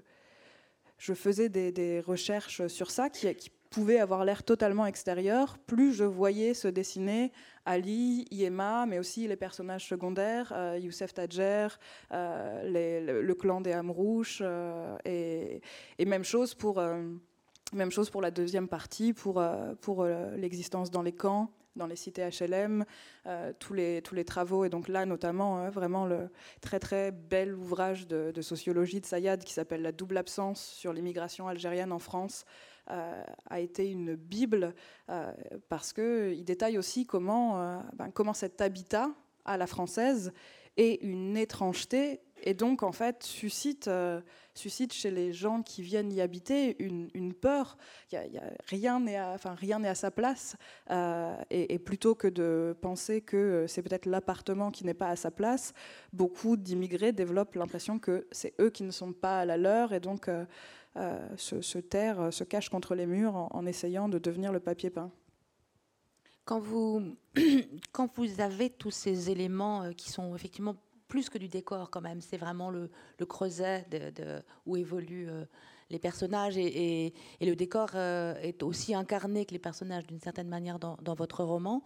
je 0.97 1.13
faisais 1.13 1.49
des, 1.49 2.01
recherches 2.05 2.67
sur 2.67 2.89
ça, 2.89 3.09
qui 3.09 3.27
pouvaient 3.69 3.99
avoir 3.99 4.25
l'air 4.25 4.43
totalement 4.43 4.85
extérieur, 4.85 5.57
plus 5.59 5.93
je 5.93 6.03
voyais 6.03 6.53
se 6.53 6.67
dessiner 6.67 7.31
Ali, 7.65 8.25
Yema, 8.31 8.85
mais 8.85 8.97
aussi 8.99 9.27
les 9.27 9.35
personnages 9.35 9.87
secondaires, 9.87 10.51
euh, 10.55 10.79
Youssef 10.81 11.13
Tadjer, 11.13 11.67
euh, 12.11 13.21
le, 13.21 13.33
clan 13.33 13.61
des 13.61 13.73
Amrouches, 13.73 14.41
euh, 14.41 14.97
et, 15.05 16.05
même 16.05 16.23
chose 16.23 16.53
pour... 16.55 16.81
Même 17.71 17.91
chose 17.91 18.09
pour 18.09 18.23
la 18.23 18.31
deuxième 18.31 18.67
partie, 18.67 19.13
pour, 19.13 19.43
l'existence 20.35 20.89
dans 20.89 21.03
les 21.03 21.11
camps, 21.11 21.51
dans 21.75 21.85
les 21.85 21.95
cités 21.95 22.27
HLM, 22.27 22.83
tous, 23.59 23.75
les, 23.75 24.01
travaux, 24.25 24.65
et 24.65 24.69
donc 24.69 24.87
là 24.87 25.05
notamment 25.05 25.69
vraiment 25.69 26.07
le 26.07 26.31
très 26.61 26.79
très 26.79 27.11
bel 27.11 27.53
ouvrage 27.53 28.07
de, 28.07 28.41
sociologie 28.41 29.01
de 29.01 29.05
Sayad 29.05 29.43
qui 29.43 29.53
s'appelle 29.53 29.83
La 29.83 29.91
double 29.91 30.17
absence 30.17 30.65
sur 30.65 30.93
l'immigration 30.93 31.47
algérienne 31.47 31.91
en 31.91 31.99
France, 31.99 32.43
euh, 32.47 32.68
a 32.89 33.59
été 33.59 33.89
une 33.89 34.15
bible 34.15 34.73
euh, 35.09 35.31
parce 35.69 35.93
qu'il 35.93 36.43
détaille 36.43 36.77
aussi 36.77 37.05
comment, 37.05 37.61
euh, 37.61 37.79
ben, 37.93 38.11
comment 38.11 38.33
cet 38.33 38.61
habitat 38.61 39.11
à 39.45 39.57
la 39.57 39.67
française 39.67 40.31
est 40.77 41.01
une 41.01 41.37
étrangeté 41.37 42.21
et 42.43 42.53
donc 42.53 42.83
en 42.83 42.91
fait 42.91 43.23
suscite, 43.23 43.89
suscite 44.53 44.93
chez 44.93 45.11
les 45.11 45.33
gens 45.33 45.61
qui 45.61 45.81
viennent 45.81 46.11
y 46.11 46.21
habiter 46.21 46.75
une, 46.79 47.33
peur. 47.33 47.77
Y 48.11 48.17
a, 48.17 48.27
y 48.27 48.37
a, 48.37 48.43
rien 48.67 48.99
n'est 48.99 49.17
à, 49.17 49.31
enfin, 49.33 49.55
à 49.55 49.95
sa 49.95 50.11
place. 50.11 50.55
et, 50.89 51.73
et, 51.73 51.79
plutôt 51.79 52.15
que 52.15 52.27
de 52.27 52.75
penser 52.81 53.21
que 53.21 53.65
c'est 53.67 53.81
peut-être 53.81 54.05
l'appartement 54.05 54.71
qui 54.71 54.85
n'est 54.85 54.93
pas 54.93 55.09
à 55.09 55.15
sa 55.15 55.31
place, 55.31 55.73
beaucoup 56.13 56.57
d'immigrés 56.57 57.11
développent 57.11 57.55
l'impression 57.55 57.99
que 57.99 58.27
c'est 58.31 58.53
eux 58.59 58.69
qui 58.69 58.83
ne 58.83 58.91
sont 58.91 59.13
pas 59.13 59.39
à 59.39 59.45
la 59.45 59.57
leur 59.57 59.93
et 59.93 59.99
donc 59.99 60.29
euh, 60.97 61.19
se, 61.37 61.55
euh, 61.95 62.31
se 62.31 62.43
cache 62.43 62.69
contre 62.69 62.95
les 62.95 63.05
murs 63.05 63.35
en, 63.35 63.65
essayant 63.67 64.09
de 64.09 64.17
devenir 64.17 64.51
le 64.51 64.59
papier 64.59 64.89
peint. 64.89 65.11
Quand 66.45 66.59
vous, 66.59 67.15
quand 67.91 68.11
vous 68.17 68.41
avez 68.41 68.71
tous 68.71 68.89
ces 68.89 69.29
éléments 69.29 69.83
euh, 69.83 69.91
qui 69.91 70.09
sont 70.09 70.35
effectivement 70.35 70.75
plus 71.09 71.29
que 71.29 71.37
du 71.37 71.49
décor 71.49 71.89
quand 71.89 71.99
même, 71.99 72.21
c'est 72.21 72.37
vraiment 72.37 72.69
le, 72.69 72.89
creuset 73.27 73.85
où 74.65 74.77
évoluent 74.77 75.27
les 75.89 75.99
personnages 75.99 76.57
et, 76.57 77.13
le 77.41 77.55
décor 77.55 77.95
est 77.95 78.63
aussi 78.63 78.95
incarné 78.95 79.45
que 79.45 79.51
les 79.51 79.59
personnages 79.59 80.07
d'une 80.07 80.21
certaine 80.21 80.47
manière 80.47 80.79
dans, 80.79 81.15
votre 81.15 81.43
roman. 81.43 81.83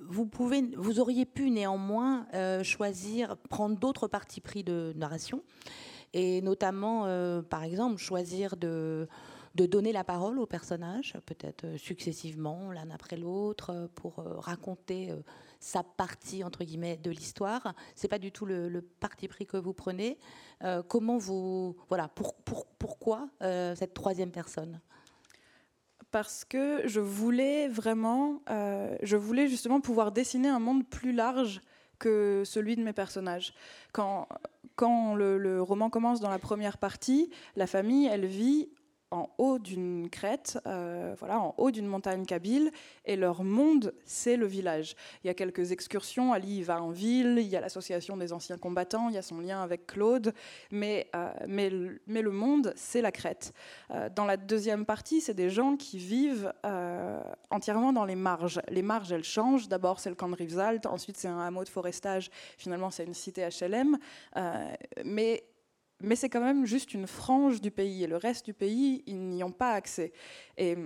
Vous, 0.00 0.26
pouvez, 0.26 0.62
vous 0.76 1.00
auriez 1.00 1.26
pu 1.26 1.50
néanmoins 1.50 2.26
choisir, 2.62 3.36
prendre 3.48 3.76
d'autres 3.76 4.06
parties 4.06 4.40
pris 4.40 4.62
de 4.62 4.92
narration 4.94 5.42
et 6.12 6.40
notamment, 6.42 7.06
euh, 7.06 7.42
par 7.42 7.62
exemple, 7.62 7.96
choisir 7.98 8.56
de, 8.56 9.08
donner 9.54 9.92
la 9.92 10.04
parole 10.04 10.38
aux 10.38 10.46
personnages, 10.46 11.14
peut-être 11.26 11.64
euh, 11.64 11.78
successivement, 11.78 12.72
l'un 12.72 12.90
après 12.90 13.16
l'autre, 13.16 13.70
euh, 13.70 13.86
pour 13.94 14.16
raconter 14.38 15.12
sa 15.60 15.82
partie 15.82 16.42
entre 16.42 16.64
guillemets 16.64 16.96
de 16.96 17.10
l'histoire. 17.10 17.74
C'est 17.94 18.08
pas 18.08 18.18
du 18.18 18.32
tout 18.32 18.46
le, 18.46 18.80
parti 19.00 19.28
pris 19.28 19.46
que 19.46 19.56
vous 19.56 19.74
prenez. 19.74 20.18
comment 20.88 21.18
vous, 21.18 21.76
voilà, 21.88 22.08
pour, 22.08 22.34
pour, 22.34 22.66
pourquoi 22.66 23.28
cette 23.40 23.94
troisième 23.94 24.32
personne? 24.32 24.80
Parce 26.10 26.44
que 26.44 26.86
je 26.86 27.00
voulais 27.00 27.68
vraiment, 27.68 28.42
je 28.48 29.16
voulais 29.16 29.48
justement 29.48 29.80
pouvoir 29.80 30.12
dessiner 30.12 30.48
un 30.48 30.58
monde 30.58 30.88
plus 30.88 31.12
large 31.12 31.60
que 32.00 32.42
celui 32.44 32.74
de 32.74 32.82
mes 32.82 32.92
personnages. 32.92 33.54
Quand, 33.92 34.26
quand 34.74 35.14
le, 35.14 35.62
roman 35.62 35.90
commence 35.90 36.18
dans 36.18 36.30
la 36.30 36.40
première 36.40 36.78
partie, 36.78 37.30
la 37.54 37.68
famille, 37.68 38.06
elle 38.06 38.26
vit 38.26 38.70
en 39.12 39.28
haut 39.38 39.58
d'une 39.58 40.08
crête, 40.08 40.58
euh, 40.66 41.14
voilà, 41.18 41.40
en 41.40 41.54
haut 41.58 41.72
d'une 41.72 41.86
montagne 41.86 42.24
kabyle, 42.24 42.70
et 43.04 43.16
leur 43.16 43.42
monde, 43.42 43.92
c'est 44.04 44.36
le 44.36 44.46
village. 44.46 44.94
Il 45.24 45.26
y 45.26 45.30
a 45.30 45.34
quelques 45.34 45.72
excursions, 45.72 46.32
Ali 46.32 46.62
va 46.62 46.80
en 46.80 46.90
ville, 46.90 47.38
il 47.38 47.46
y 47.48 47.56
a 47.56 47.60
l'association 47.60 48.16
des 48.16 48.32
anciens 48.32 48.56
combattants, 48.56 49.08
il 49.08 49.16
y 49.16 49.18
a 49.18 49.22
son 49.22 49.40
lien 49.40 49.62
avec 49.62 49.86
Claude, 49.88 50.32
mais, 50.70 51.08
euh, 51.16 51.32
mais, 51.48 51.70
le 51.70 52.30
monde, 52.30 52.72
c'est 52.76 53.02
la 53.02 53.10
crête. 53.10 53.52
Euh, 53.90 54.08
dans 54.14 54.26
la 54.26 54.36
deuxième 54.36 54.86
partie, 54.86 55.20
c'est 55.20 55.34
des 55.34 55.50
gens 55.50 55.76
qui 55.76 55.98
vivent 55.98 56.52
entièrement 57.50 57.92
dans 57.92 58.04
les 58.04 58.14
marges. 58.14 58.60
Les 58.68 58.82
marges, 58.82 59.10
elles 59.10 59.24
changent. 59.24 59.68
D'abord, 59.68 59.98
c'est 59.98 60.10
le 60.10 60.14
camp 60.14 60.28
de 60.28 60.36
Rivesaltes, 60.36 60.86
ensuite, 60.86 61.16
c'est 61.16 61.28
un 61.28 61.40
hameau 61.40 61.64
de 61.64 61.68
forestage, 61.68 62.30
finalement, 62.58 62.90
c'est 62.90 63.04
une 63.04 63.14
cité 63.14 63.48
HLM, 63.48 63.98
mais 65.04 65.42
mais 66.00 66.16
c'est 66.16 66.28
quand 66.28 66.40
même 66.40 66.66
juste 66.66 66.94
une 66.94 67.06
frange 67.06 67.60
du 67.60 67.70
pays 67.70 68.04
et 68.04 68.06
le 68.06 68.16
reste 68.16 68.46
du 68.46 68.54
pays, 68.54 69.02
ils 69.06 69.20
n'y 69.20 69.44
ont 69.44 69.52
pas 69.52 69.72
accès. 69.72 70.12
Et, 70.56 70.76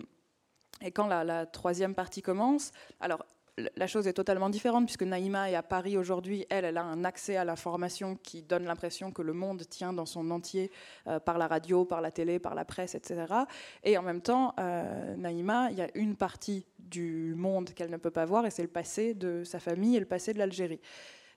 quand 0.93 1.07
la, 1.07 1.47
troisième 1.47 1.95
partie 1.95 2.21
commence, 2.21 2.73
alors 3.01 3.25
la 3.77 3.87
chose 3.87 4.09
est 4.09 4.13
totalement 4.13 4.51
différente 4.51 4.87
puisque 4.87 5.05
Naïma 5.05 5.51
est 5.51 5.55
à 5.55 5.63
Paris 5.63 5.97
aujourd'hui. 5.97 6.45
Elle, 6.51 6.65
elle 6.65 6.77
a 6.77 6.83
un 6.83 7.05
accès 7.05 7.37
à 7.37 7.45
l'information 7.45 8.17
qui 8.17 8.43
donne 8.43 8.65
l'impression 8.65 9.13
que 9.13 9.23
le 9.23 9.33
monde 9.33 9.63
tient 9.69 9.93
dans 9.93 10.07
son 10.07 10.31
entier 10.33 10.73
euh, 11.07 11.21
par 11.21 11.39
la 11.39 11.47
radio, 11.47 11.85
par 11.85 12.01
la 12.01 12.11
télé, 12.11 12.41
par 12.41 12.57
la 12.57 12.65
presse, 12.65 12.97
etc. 12.97 13.33
Et 13.85 13.97
en 13.97 14.03
même 14.03 14.21
temps, 14.21 14.55
euh, 14.59 15.15
Naïma, 15.15 15.71
il 15.71 15.79
y 15.79 15.83
a 15.83 15.89
une 15.95 16.17
partie 16.17 16.67
du 16.79 17.35
monde 17.37 17.71
qu'elle 17.71 17.91
ne 17.91 17.97
peut 17.97 18.11
pas 18.11 18.25
voir 18.25 18.45
et 18.45 18.51
c'est 18.51 18.63
le 18.63 18.69
passé 18.69 19.15
de 19.15 19.45
sa 19.45 19.61
famille 19.61 19.97
et 19.97 20.01
le 20.01 20.07
passé 20.07 20.35
de 20.35 20.39
l'Algérie. 20.39 20.81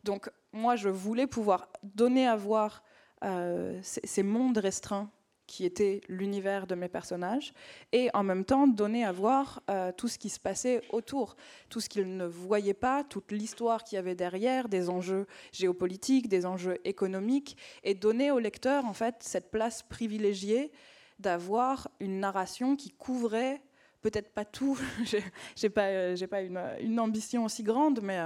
Donc 0.03 0.31
moi, 0.53 0.75
je 0.75 0.89
voulais 0.89 1.27
pouvoir 1.27 1.69
donner 1.84 2.27
à 2.27 2.36
voir 2.36 2.84
euh, 3.24 3.79
ces 3.81 4.24
mondes 4.24 4.57
restreints 4.57 5.09
qui 5.47 5.63
étaient 5.63 6.01
l'univers 6.09 6.67
de 6.67 6.75
mes 6.75 6.89
personnages, 6.89 7.53
et 7.93 8.09
en 8.13 8.21
même 8.21 8.43
temps 8.43 8.67
donner 8.67 9.05
à 9.05 9.13
voir 9.13 9.63
euh, 9.69 9.93
tout 9.93 10.09
ce 10.09 10.19
qui 10.19 10.29
se 10.29 10.39
passait 10.39 10.81
autour, 10.89 11.38
tout 11.69 11.79
ce 11.79 11.88
qu'ils 11.88 12.17
ne 12.17 12.25
voyaient 12.25 12.74
pas, 12.74 13.05
toute 13.05 13.31
l'histoire 13.31 13.83
qu'il 13.83 13.95
y 13.95 14.00
avait 14.00 14.13
derrière, 14.13 14.67
des 14.67 14.89
enjeux 14.89 15.25
géopolitiques, 15.53 16.27
des 16.27 16.45
enjeux 16.45 16.77
économiques, 16.83 17.57
et 17.83 17.93
donner 17.93 18.29
au 18.29 18.39
lecteur 18.39 18.86
en 18.86 18.93
fait 18.93 19.15
cette 19.21 19.50
place 19.50 19.83
privilégiée 19.83 20.71
d'avoir 21.17 21.88
une 22.01 22.19
narration 22.19 22.75
qui 22.75 22.91
couvrait 22.91 23.62
peut-être 24.01 24.33
pas 24.33 24.45
tout, 24.45 24.77
j'ai 25.55 25.69
pas, 25.69 25.88
euh, 25.88 26.27
pas 26.29 26.41
une, 26.41 26.62
une, 26.81 27.00
ambition 27.00 27.45
aussi 27.45 27.63
grande, 27.63 28.01
mais 28.03 28.19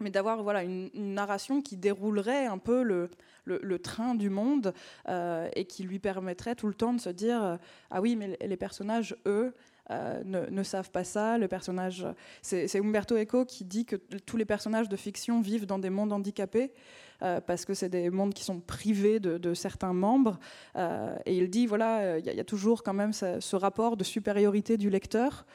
mais 0.00 0.10
d'avoir 0.10 0.42
voilà, 0.42 0.62
une, 0.62 0.90
narration 0.94 1.60
qui 1.62 1.76
déroulerait 1.76 2.46
un 2.46 2.58
peu 2.58 2.82
le, 2.82 3.10
le, 3.44 3.78
train 3.78 4.14
du 4.14 4.30
monde 4.30 4.74
euh, 5.08 5.48
et 5.54 5.64
qui 5.64 5.82
lui 5.82 5.98
permettrait 5.98 6.54
tout 6.54 6.68
le 6.68 6.74
temps 6.74 6.92
de 6.92 7.00
se 7.00 7.10
dire 7.10 7.42
euh, 7.42 7.56
Ah 7.90 8.00
oui, 8.00 8.16
mais 8.16 8.36
les 8.40 8.56
personnages, 8.56 9.16
eux, 9.26 9.54
euh, 9.90 10.22
ne, 10.24 10.62
savent 10.62 10.90
pas 10.90 11.04
ça. 11.04 11.38
Le 11.38 11.48
personnage, 11.48 12.06
c'est 12.42 12.78
Umberto 12.78 13.16
Eco 13.16 13.44
qui 13.44 13.64
dit 13.64 13.86
que 13.86 13.96
tous 13.96 14.36
les 14.36 14.44
personnages 14.44 14.88
de 14.88 14.96
fiction 14.96 15.40
vivent 15.40 15.66
dans 15.66 15.78
des 15.78 15.90
mondes 15.90 16.12
handicapés 16.12 16.72
parce 17.20 17.64
que 17.64 17.74
c'est 17.74 17.88
des 17.88 18.10
mondes 18.10 18.32
qui 18.32 18.44
sont 18.44 18.60
privés 18.60 19.18
de, 19.18 19.54
certains 19.54 19.92
membres. 19.94 20.38
et 20.76 21.36
il 21.36 21.50
dit 21.50 21.66
voilà, 21.66 22.18
il 22.18 22.24
y, 22.24 22.38
a 22.38 22.44
toujours 22.44 22.84
quand 22.84 22.92
même 22.92 23.12
ce 23.12 23.56
rapport 23.56 23.96
de 23.96 24.04
supériorité 24.04 24.76
du 24.76 24.88
lecteur. 24.88 25.46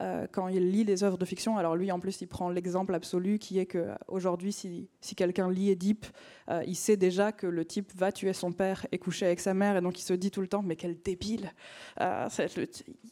Euh, 0.00 0.26
quand 0.30 0.48
il 0.48 0.70
lit 0.70 0.84
les 0.84 1.04
œuvres 1.04 1.18
de 1.18 1.24
fiction. 1.24 1.58
Alors 1.58 1.76
lui, 1.76 1.92
en 1.92 2.00
plus, 2.00 2.22
il 2.22 2.26
prend 2.26 2.48
l'exemple 2.48 2.94
absolu 2.94 3.38
qui 3.38 3.58
est 3.58 3.66
qu'aujourd'hui, 3.66 4.52
si, 4.52 4.88
si 5.00 5.14
quelqu'un 5.14 5.50
lit 5.50 5.70
Édipe, 5.70 6.06
euh, 6.48 6.62
il 6.66 6.76
sait 6.76 6.96
déjà 6.96 7.30
que 7.30 7.46
le 7.46 7.64
type 7.64 7.92
va 7.94 8.10
tuer 8.10 8.32
son 8.32 8.52
père 8.52 8.86
et 8.90 8.98
coucher 8.98 9.26
avec 9.26 9.40
sa 9.40 9.52
mère, 9.52 9.76
et 9.76 9.80
donc 9.82 9.98
il 9.98 10.02
se 10.02 10.14
dit 10.14 10.30
tout 10.30 10.40
le 10.40 10.48
temps, 10.48 10.62
mais 10.62 10.76
quel 10.76 11.00
débile 11.00 11.52
euh, 12.00 12.28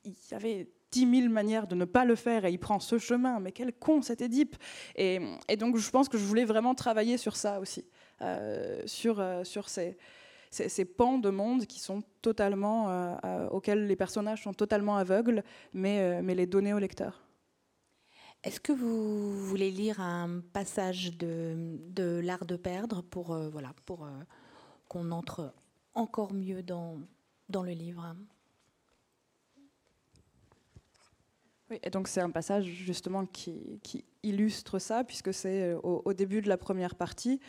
Il 0.04 0.14
y 0.30 0.34
avait 0.34 0.68
dix 0.90 1.06
mille 1.06 1.28
manières 1.28 1.66
de 1.66 1.74
ne 1.74 1.84
pas 1.84 2.04
le 2.04 2.16
faire 2.16 2.44
et 2.46 2.50
il 2.50 2.58
prend 2.58 2.80
ce 2.80 2.98
chemin, 2.98 3.40
mais 3.40 3.52
quel 3.52 3.72
con 3.72 4.02
cet 4.02 4.22
Édipe 4.22 4.56
et, 4.96 5.20
et, 5.48 5.56
donc 5.56 5.76
je 5.76 5.90
pense 5.90 6.08
que 6.08 6.18
je 6.18 6.24
voulais 6.24 6.44
vraiment 6.44 6.74
travailler 6.74 7.16
sur 7.16 7.36
ça 7.36 7.60
aussi, 7.60 7.84
sur, 8.86 9.24
sur 9.44 9.68
ces 9.68 9.96
ces, 10.50 10.84
pans 10.84 11.18
de 11.18 11.30
monde 11.30 11.66
qui 11.66 11.80
sont 11.80 12.02
totalement, 12.22 12.90
euh, 12.90 13.16
euh, 13.24 13.48
auxquels 13.48 13.86
les 13.86 13.96
personnages 13.96 14.42
sont 14.42 14.52
totalement 14.52 14.96
aveugles, 14.96 15.44
mais, 15.72 16.00
euh, 16.00 16.20
mais 16.22 16.34
les 16.34 16.46
donner 16.46 16.74
au 16.74 16.78
lecteur. 16.78 17.22
Est-ce 18.42 18.58
que 18.58 18.72
vous 18.72 19.32
voulez 19.46 19.70
lire 19.70 20.00
un 20.00 20.40
passage 20.52 21.16
de, 21.16 21.78
de 21.90 22.20
L'Art 22.24 22.46
de 22.46 22.56
perdre 22.56 23.02
pour, 23.02 23.36
voilà, 23.36 23.74
pour 23.84 24.08
qu'on 24.88 25.10
entre 25.10 25.52
encore 25.94 26.32
mieux 26.32 26.62
dans, 26.62 26.98
dans 27.50 27.62
le 27.62 27.72
livre? 27.72 28.16
Oui, 31.68 31.78
et 31.82 31.90
donc 31.90 32.08
c'est 32.08 32.22
un 32.22 32.30
passage 32.30 32.64
justement 32.64 33.26
qui, 33.26 33.78
qui 33.82 34.06
illustre 34.22 34.78
ça, 34.78 35.04
puisque 35.04 35.34
c'est 35.34 35.74
au, 35.74 36.00
au, 36.06 36.14
début 36.14 36.40
de 36.40 36.48
la 36.48 36.56
première 36.56 36.94
partie. 36.94 37.40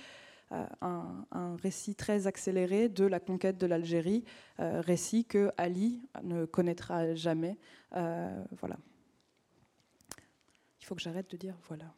Euh, 0.53 0.65
un, 0.81 1.55
récit 1.61 1.95
très 1.95 2.27
accéléré 2.27 2.89
de 2.89 3.05
la 3.05 3.19
conquête 3.19 3.57
de 3.57 3.65
l'Algérie, 3.67 4.25
euh, 4.59 4.81
récit 4.81 5.23
que 5.23 5.51
Ali 5.57 6.01
ne 6.23 6.45
connaîtra 6.45 7.13
jamais. 7.15 7.57
Euh, 7.95 8.43
voilà. 8.59 8.75
Il 10.81 10.85
faut 10.85 10.95
que 10.95 11.01
j'arrête 11.01 11.29
de 11.29 11.37
dire 11.37 11.55
voilà. 11.67 11.93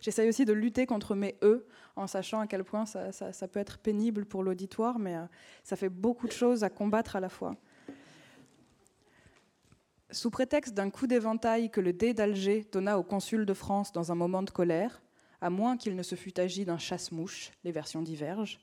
J'essaye 0.00 0.28
aussi 0.28 0.44
de 0.44 0.52
lutter 0.52 0.86
contre 0.86 1.14
mes 1.14 1.36
E, 1.42 1.66
en 1.96 2.06
sachant 2.06 2.40
à 2.40 2.46
quel 2.46 2.64
point 2.64 2.86
ça, 2.86 3.12
ça 3.12 3.48
peut 3.48 3.60
être 3.60 3.78
pénible 3.78 4.24
pour 4.24 4.42
l'auditoire, 4.42 4.98
mais 4.98 5.16
ça 5.64 5.76
fait 5.76 5.88
beaucoup 5.88 6.28
de 6.28 6.32
choses 6.32 6.62
à 6.62 6.70
combattre 6.70 7.16
à 7.16 7.20
la 7.20 7.28
fois. 7.28 7.56
Sous 10.10 10.30
prétexte 10.30 10.72
d'un 10.72 10.88
coup 10.88 11.06
d'éventail 11.06 11.68
que 11.70 11.80
le 11.80 11.92
dé 11.92 12.14
d'Alger 12.14 12.66
donna 12.70 12.98
au 12.98 13.02
consul 13.02 13.44
de 13.44 13.54
France 13.54 13.92
dans 13.92 14.12
un 14.12 14.14
moment 14.14 14.42
de 14.42 14.50
colère, 14.50 15.02
à 15.40 15.50
moins 15.50 15.76
qu'il 15.76 15.96
ne 15.96 16.02
se 16.02 16.14
fût 16.14 16.38
agi 16.40 16.64
d'un 16.64 16.78
chasse-mouche, 16.78 17.52
les 17.64 17.72
versions 17.72 18.02
divergent. 18.02 18.58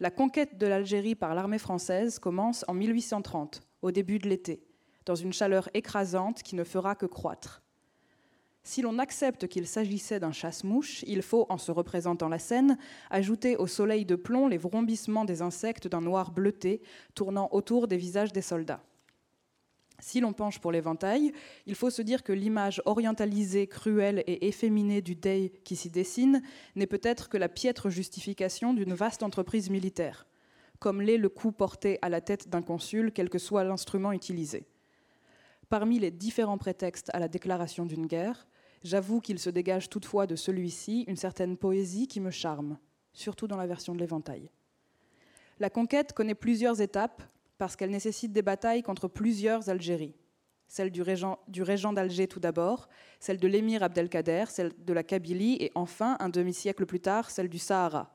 La 0.00 0.10
conquête 0.10 0.58
de 0.58 0.66
l'Algérie 0.66 1.14
par 1.14 1.34
l'armée 1.34 1.58
française 1.58 2.18
commence 2.18 2.64
en 2.68 2.74
1830, 2.74 3.62
au 3.82 3.90
début 3.90 4.18
de 4.18 4.28
l'été, 4.28 4.62
dans 5.06 5.14
une 5.14 5.32
chaleur 5.32 5.68
écrasante 5.74 6.42
qui 6.42 6.56
ne 6.56 6.64
fera 6.64 6.94
que 6.94 7.06
croître. 7.06 7.62
Si 8.66 8.80
l'on 8.80 8.98
accepte 8.98 9.46
qu'il 9.46 9.66
s'agissait 9.66 10.20
d'un 10.20 10.32
chasse-mouche, 10.32 11.04
il 11.06 11.20
faut, 11.20 11.44
en 11.50 11.58
se 11.58 11.70
représentant 11.70 12.30
la 12.30 12.38
scène, 12.38 12.78
ajouter 13.10 13.56
au 13.58 13.66
soleil 13.66 14.06
de 14.06 14.16
plomb 14.16 14.48
les 14.48 14.56
vrombissements 14.56 15.26
des 15.26 15.42
insectes 15.42 15.86
d'un 15.86 16.00
noir 16.00 16.32
bleuté 16.32 16.80
tournant 17.14 17.50
autour 17.52 17.88
des 17.88 17.98
visages 17.98 18.32
des 18.32 18.40
soldats. 18.40 18.82
Si 20.04 20.20
l'on 20.20 20.34
penche 20.34 20.58
pour 20.58 20.70
l'éventail, 20.70 21.32
il 21.64 21.74
faut 21.74 21.88
se 21.88 22.02
dire 22.02 22.22
que 22.22 22.34
l'image 22.34 22.82
orientalisée, 22.84 23.66
cruelle 23.66 24.22
et 24.26 24.48
efféminée 24.48 25.00
du 25.00 25.14
Dey 25.14 25.50
qui 25.64 25.76
s'y 25.76 25.88
dessine 25.88 26.42
n'est 26.76 26.86
peut-être 26.86 27.30
que 27.30 27.38
la 27.38 27.48
piètre 27.48 27.88
justification 27.88 28.74
d'une 28.74 28.92
vaste 28.92 29.22
entreprise 29.22 29.70
militaire, 29.70 30.26
comme 30.78 31.00
l'est 31.00 31.16
le 31.16 31.30
coup 31.30 31.52
porté 31.52 31.98
à 32.02 32.10
la 32.10 32.20
tête 32.20 32.50
d'un 32.50 32.60
consul, 32.60 33.12
quel 33.12 33.30
que 33.30 33.38
soit 33.38 33.64
l'instrument 33.64 34.12
utilisé. 34.12 34.66
Parmi 35.70 35.98
les 35.98 36.10
différents 36.10 36.58
prétextes 36.58 37.10
à 37.14 37.18
la 37.18 37.26
déclaration 37.26 37.86
d'une 37.86 38.06
guerre, 38.06 38.46
j'avoue 38.82 39.22
qu'il 39.22 39.38
se 39.38 39.48
dégage 39.48 39.88
toutefois 39.88 40.26
de 40.26 40.36
celui-ci 40.36 41.04
une 41.08 41.16
certaine 41.16 41.56
poésie 41.56 42.08
qui 42.08 42.20
me 42.20 42.30
charme, 42.30 42.76
surtout 43.14 43.46
dans 43.46 43.56
la 43.56 43.66
version 43.66 43.94
de 43.94 44.00
l'éventail. 44.00 44.50
La 45.60 45.70
conquête 45.70 46.12
connaît 46.12 46.34
plusieurs 46.34 46.82
étapes 46.82 47.22
parce 47.58 47.76
qu'elle 47.76 47.90
nécessite 47.90 48.32
des 48.32 48.42
batailles 48.42 48.82
contre 48.82 49.08
plusieurs 49.08 49.68
Algéries. 49.68 50.14
Celle 50.66 50.90
du 50.90 51.02
régent, 51.02 51.92
d'Alger 51.92 52.26
tout 52.26 52.40
d'abord, 52.40 52.88
celle 53.20 53.38
de 53.38 53.46
l'émir 53.46 53.82
Abdelkader, 53.82 54.46
celle 54.48 54.72
de 54.76 54.92
la 54.92 55.02
Kabylie 55.02 55.56
et 55.60 55.70
enfin, 55.74 56.16
un 56.20 56.28
demi-siècle 56.28 56.86
plus 56.86 57.00
tard, 57.00 57.30
celle 57.30 57.48
du 57.48 57.58
Sahara, 57.58 58.12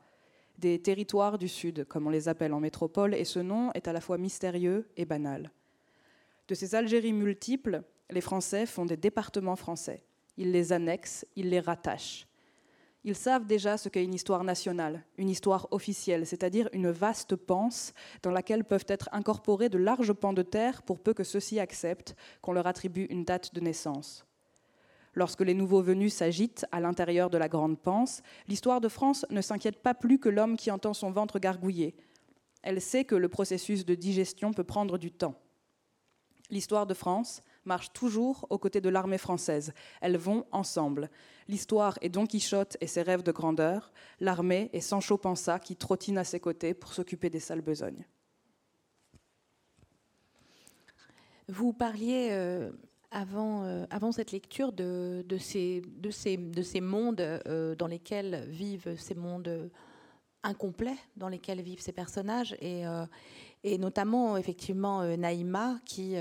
des 0.58 0.80
territoires 0.80 1.38
du 1.38 1.48
Sud, 1.48 1.86
comme 1.86 2.06
on 2.06 2.10
les 2.10 2.28
appelle 2.28 2.52
en 2.52 2.60
métropole, 2.60 3.14
et 3.14 3.24
ce 3.24 3.38
nom 3.38 3.70
est 3.72 3.88
à 3.88 3.92
la 3.92 4.00
fois 4.00 4.18
mystérieux 4.18 4.88
et 4.96 5.04
banal. 5.04 5.50
De 6.48 6.54
ces 6.54 6.74
Algéries 6.74 7.12
multiples, 7.12 7.82
les 8.10 8.20
Français 8.20 8.66
font 8.66 8.84
des 8.84 8.96
départements 8.96 9.56
français. 9.56 10.02
Ils 10.36 10.52
les 10.52 10.72
annexent, 10.72 11.24
ils 11.36 11.48
les 11.48 11.60
rattachent. 11.60 12.26
Ils 13.02 13.16
savent 13.16 13.46
déjà 13.46 13.78
ce 13.78 13.88
qu'est 13.88 14.04
une 14.04 14.14
histoire 14.14 14.44
nationale, 14.44 15.02
une 15.16 15.30
histoire 15.30 15.68
officielle, 15.70 16.26
c'est-à-dire 16.26 16.68
une 16.72 16.90
vaste 16.90 17.34
panse 17.34 17.94
dans 18.22 18.30
laquelle 18.30 18.64
peuvent 18.64 18.84
être 18.88 19.08
incorporés 19.12 19.70
de 19.70 19.78
larges 19.78 20.12
pans 20.12 20.34
de 20.34 20.42
terre 20.42 20.82
pour 20.82 20.98
peu 20.98 21.14
que 21.14 21.24
ceux-ci 21.24 21.58
acceptent 21.58 22.14
qu'on 22.42 22.52
leur 22.52 22.66
attribue 22.66 23.06
une 23.08 23.24
date 23.24 23.54
de 23.54 23.60
naissance. 23.60 24.26
Lorsque 25.14 25.40
les 25.40 25.54
nouveaux 25.54 25.82
venus 25.82 26.14
s'agitent 26.14 26.66
à 26.72 26.80
l'intérieur 26.80 27.30
de 27.30 27.38
la 27.38 27.48
grande 27.48 27.80
panse, 27.80 28.22
l'histoire 28.48 28.82
de 28.82 28.88
France 28.88 29.24
ne 29.30 29.40
s'inquiète 29.40 29.82
pas 29.82 29.94
plus 29.94 30.18
que 30.18 30.28
l'homme 30.28 30.56
qui 30.56 30.70
entend 30.70 30.94
son 30.94 31.10
ventre 31.10 31.38
gargouiller. 31.38 31.96
Elle 32.62 32.82
sait 32.82 33.04
que 33.04 33.14
le 33.14 33.28
processus 33.30 33.86
de 33.86 33.94
digestion 33.94 34.52
peut 34.52 34.62
prendre 34.62 34.98
du 34.98 35.10
temps. 35.10 35.40
L'histoire 36.50 36.86
de 36.86 36.94
France, 36.94 37.42
marchent 37.64 37.92
toujours 37.92 38.46
aux 38.50 38.58
côtés 38.58 38.80
de 38.80 38.88
l'armée 38.88 39.18
française. 39.18 39.72
Elles 40.00 40.16
vont 40.16 40.46
ensemble. 40.52 41.10
L'histoire 41.48 41.98
est 42.00 42.08
Don 42.08 42.26
Quichotte 42.26 42.76
et 42.80 42.86
ses 42.86 43.02
rêves 43.02 43.22
de 43.22 43.32
grandeur. 43.32 43.92
L'armée 44.20 44.70
est 44.72 44.80
Sancho 44.80 45.18
Panza 45.18 45.58
qui 45.58 45.76
trottine 45.76 46.18
à 46.18 46.24
ses 46.24 46.40
côtés 46.40 46.74
pour 46.74 46.92
s'occuper 46.92 47.30
des 47.30 47.40
sales 47.40 47.60
besognes. 47.60 48.04
Vous 51.48 51.72
parliez 51.72 52.28
euh, 52.30 52.70
avant, 53.10 53.64
euh, 53.64 53.84
avant 53.90 54.12
cette 54.12 54.30
lecture 54.30 54.72
de, 54.72 55.24
de, 55.28 55.36
ces, 55.36 55.82
de, 55.98 56.10
ces, 56.10 56.36
de 56.36 56.62
ces 56.62 56.80
mondes 56.80 57.20
euh, 57.20 57.74
dans 57.74 57.88
lesquels 57.88 58.46
vivent 58.48 58.94
ces 58.96 59.16
mondes 59.16 59.70
incomplets, 60.44 60.96
dans 61.16 61.28
lesquels 61.28 61.60
vivent 61.60 61.82
ces 61.82 61.92
personnages, 61.92 62.56
et, 62.62 62.84
et 63.62 63.76
notamment 63.76 64.38
effectivement 64.38 65.04
Naïma 65.18 65.78
qui 65.84 66.16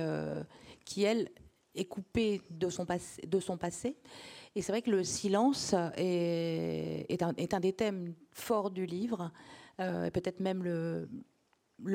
qui, 0.86 1.04
elle, 1.04 1.30
est 1.76 1.86
coupée 1.86 2.42
de 2.50 2.70
son, 2.70 2.86
passé. 2.86 3.96
Et 4.56 4.62
c'est 4.62 4.72
vrai 4.72 4.82
que 4.82 4.92
le 4.92 5.04
silence 5.04 5.76
est, 5.98 7.22
un, 7.22 7.60
des 7.60 7.74
thèmes 7.74 8.14
forts 8.32 8.72
du 8.72 8.86
livre, 8.86 9.32
euh, 9.80 10.10
peut-être 10.10 10.40
même 10.40 10.64
le, 10.64 11.08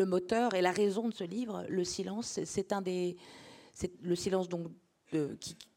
moteur 0.07 0.55
et 0.55 0.63
la 0.63 0.73
raison 0.73 1.09
de 1.09 1.15
ce 1.15 1.25
livre. 1.25 1.65
Le 1.69 1.85
silence, 1.85 2.41
c'est 2.45 2.73
un 2.73 2.83
des. 2.83 3.17
Le 4.03 4.15
silence 4.15 4.49
donc, 4.49 4.69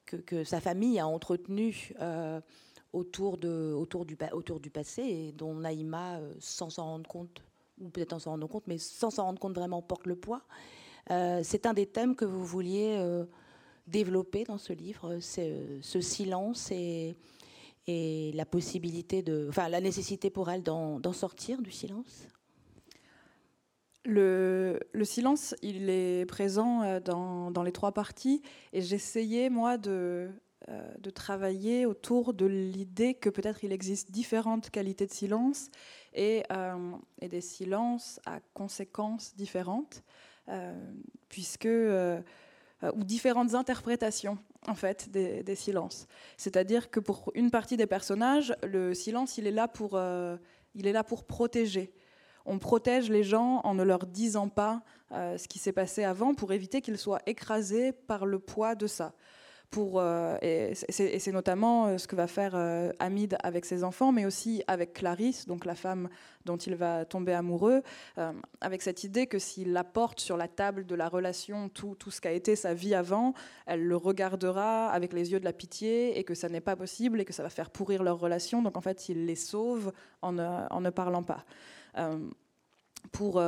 que, 0.05 0.43
sa 0.43 0.61
famille 0.61 0.99
a 0.99 1.07
entretenu 1.07 1.93
euh, 1.99 2.39
autour, 2.93 3.37
du, 3.37 3.47
autour 3.47 4.05
du 4.59 4.69
passé 4.69 5.01
et 5.01 5.31
dont 5.31 5.55
Naïma, 5.55 6.17
euh, 6.17 6.33
sans 6.39 6.69
s'en 6.69 6.85
rendre 6.85 7.09
compte, 7.09 7.41
ou 7.79 7.89
peut-être 7.89 8.13
en 8.13 8.19
s'en 8.19 8.31
rendant 8.31 8.47
compte, 8.47 8.67
mais 8.67 8.77
sans 8.77 9.09
s'en 9.09 9.23
rendre 9.25 9.39
compte 9.39 9.55
vraiment, 9.55 9.81
porte 9.81 10.05
le 10.05 10.15
poids. 10.15 10.43
Euh, 11.11 11.41
c'est 11.43 11.65
un 11.65 11.73
des 11.73 11.85
thèmes 11.85 12.15
que 12.15 12.25
vous 12.25 12.45
vouliez 12.45 12.95
euh, 12.97 13.25
développer 13.87 14.43
dans 14.43 14.57
ce 14.57 14.73
livre, 14.73 15.19
c'est 15.19 15.49
euh, 15.49 15.79
ce 15.81 16.01
silence 16.01 16.71
et, 16.71 17.15
la 17.89 18.45
possibilité 18.45 19.21
de, 19.21 19.45
enfin 19.47 19.69
la 19.69 19.79
nécessité 19.79 20.29
pour 20.29 20.49
elle 20.49 20.61
d'en 20.61 21.13
sortir 21.13 21.61
du 21.61 21.71
silence? 21.71 22.27
Le, 24.03 24.77
le, 24.91 25.05
silence, 25.05 25.55
il 25.61 25.89
est 25.89 26.25
présent 26.25 26.99
dans, 26.99 27.49
dans 27.49 27.63
les 27.63 27.71
trois 27.71 27.93
parties, 27.93 28.41
et 28.73 28.81
j'essayais 28.81 29.49
moi 29.49 29.77
de, 29.77 30.29
travailler 31.15 31.85
autour 31.85 32.33
de 32.33 32.45
l'idée 32.45 33.13
que 33.13 33.29
peut-être 33.29 33.63
il 33.63 33.71
existe 33.71 34.11
différentes 34.11 34.69
qualités 34.69 35.07
de 35.07 35.13
silence 35.13 35.69
et 36.13 36.43
des 37.21 37.41
silences 37.41 38.19
à 38.25 38.41
conséquences 38.53 39.33
différentes. 39.37 40.03
Euh, 40.49 40.73
puisque 41.27 41.65
euh, 41.65 42.21
euh, 42.81 42.91
ou 42.95 43.03
différentes 43.03 43.53
interprétations 43.53 44.37
en 44.65 44.75
fait, 44.75 45.09
des, 45.11 45.55
silences. 45.55 46.07
C'est-à-dire 46.37 46.89
que 46.89 47.01
pour 47.01 47.31
une 47.35 47.51
partie 47.51 47.75
des 47.75 47.85
personnages, 47.85 48.55
le 48.63 48.93
silence, 48.93 49.37
il 49.37 49.45
est 49.45 49.51
là 49.51 49.67
pour, 49.67 49.99
il 50.75 50.87
est 50.87 50.91
là 50.91 51.03
pour 51.05 51.23
protéger. 51.23 51.93
On 52.45 52.59
protège 52.59 53.09
les 53.09 53.23
gens 53.23 53.61
en 53.63 53.73
ne 53.75 53.83
leur 53.83 54.05
disant 54.05 54.49
pas 54.49 54.83
ce 55.11 55.47
qui 55.47 55.57
s'est 55.57 55.71
passé 55.71 56.03
avant 56.03 56.33
pour 56.33 56.51
éviter 56.51 56.81
qu'ils 56.81 56.97
soient 56.97 57.21
écrasés 57.27 57.93
par 57.93 58.25
le 58.25 58.39
poids 58.39 58.75
de 58.75 58.87
ça. 58.87 59.13
Euh, 59.77 60.37
et 60.41 60.73
c'est 60.73 61.31
notamment 61.31 61.87
euh, 61.87 61.97
ce 61.97 62.07
que 62.07 62.15
va 62.15 62.27
faire 62.27 62.53
euh, 62.55 62.91
Hamid 62.99 63.37
avec 63.43 63.65
ses 63.65 63.83
enfants, 63.83 64.11
mais 64.11 64.25
aussi 64.25 64.63
avec 64.67 64.93
Clarisse, 64.93 65.45
donc 65.45 65.65
la 65.65 65.75
femme 65.75 66.09
dont 66.45 66.57
il 66.57 66.75
va 66.75 67.03
tomber 67.03 67.33
amoureux, 67.33 67.83
avec 68.61 68.81
cette 68.81 69.03
idée 69.03 69.27
que 69.27 69.37
s'il 69.37 69.75
apporte 69.75 70.21
sur 70.21 70.37
la 70.37 70.47
table 70.47 70.85
de 70.85 70.95
la 70.95 71.09
relation 71.09 71.67
tout, 71.67 71.95
tout 71.99 72.09
ce 72.09 72.21
qu'a 72.21 72.31
été 72.31 72.55
sa 72.55 72.73
vie 72.73 72.95
avant, 72.95 73.33
elle 73.65 73.83
le 73.83 73.97
regardera 73.97 74.89
avec 74.91 75.11
les 75.11 75.33
yeux 75.33 75.41
de 75.41 75.45
la 75.45 75.51
pitié 75.51 76.17
et 76.17 76.23
que 76.23 76.35
ça 76.35 76.47
n'est 76.47 76.61
pas 76.61 76.77
possible 76.77 77.19
et 77.19 77.25
que 77.25 77.33
ça 77.33 77.43
va 77.43 77.49
faire 77.49 77.69
pourrir 77.69 78.01
leur 78.01 78.17
relation. 78.17 78.61
Donc 78.61 78.77
en 78.77 78.81
fait, 78.81 79.09
il 79.09 79.25
les 79.25 79.35
sauve 79.35 79.91
en 80.21 80.31
ne, 80.31 80.47
en 80.69 80.79
ne 80.79 80.89
parlant 80.89 81.23
pas. 81.23 81.43
pour, 83.11 83.43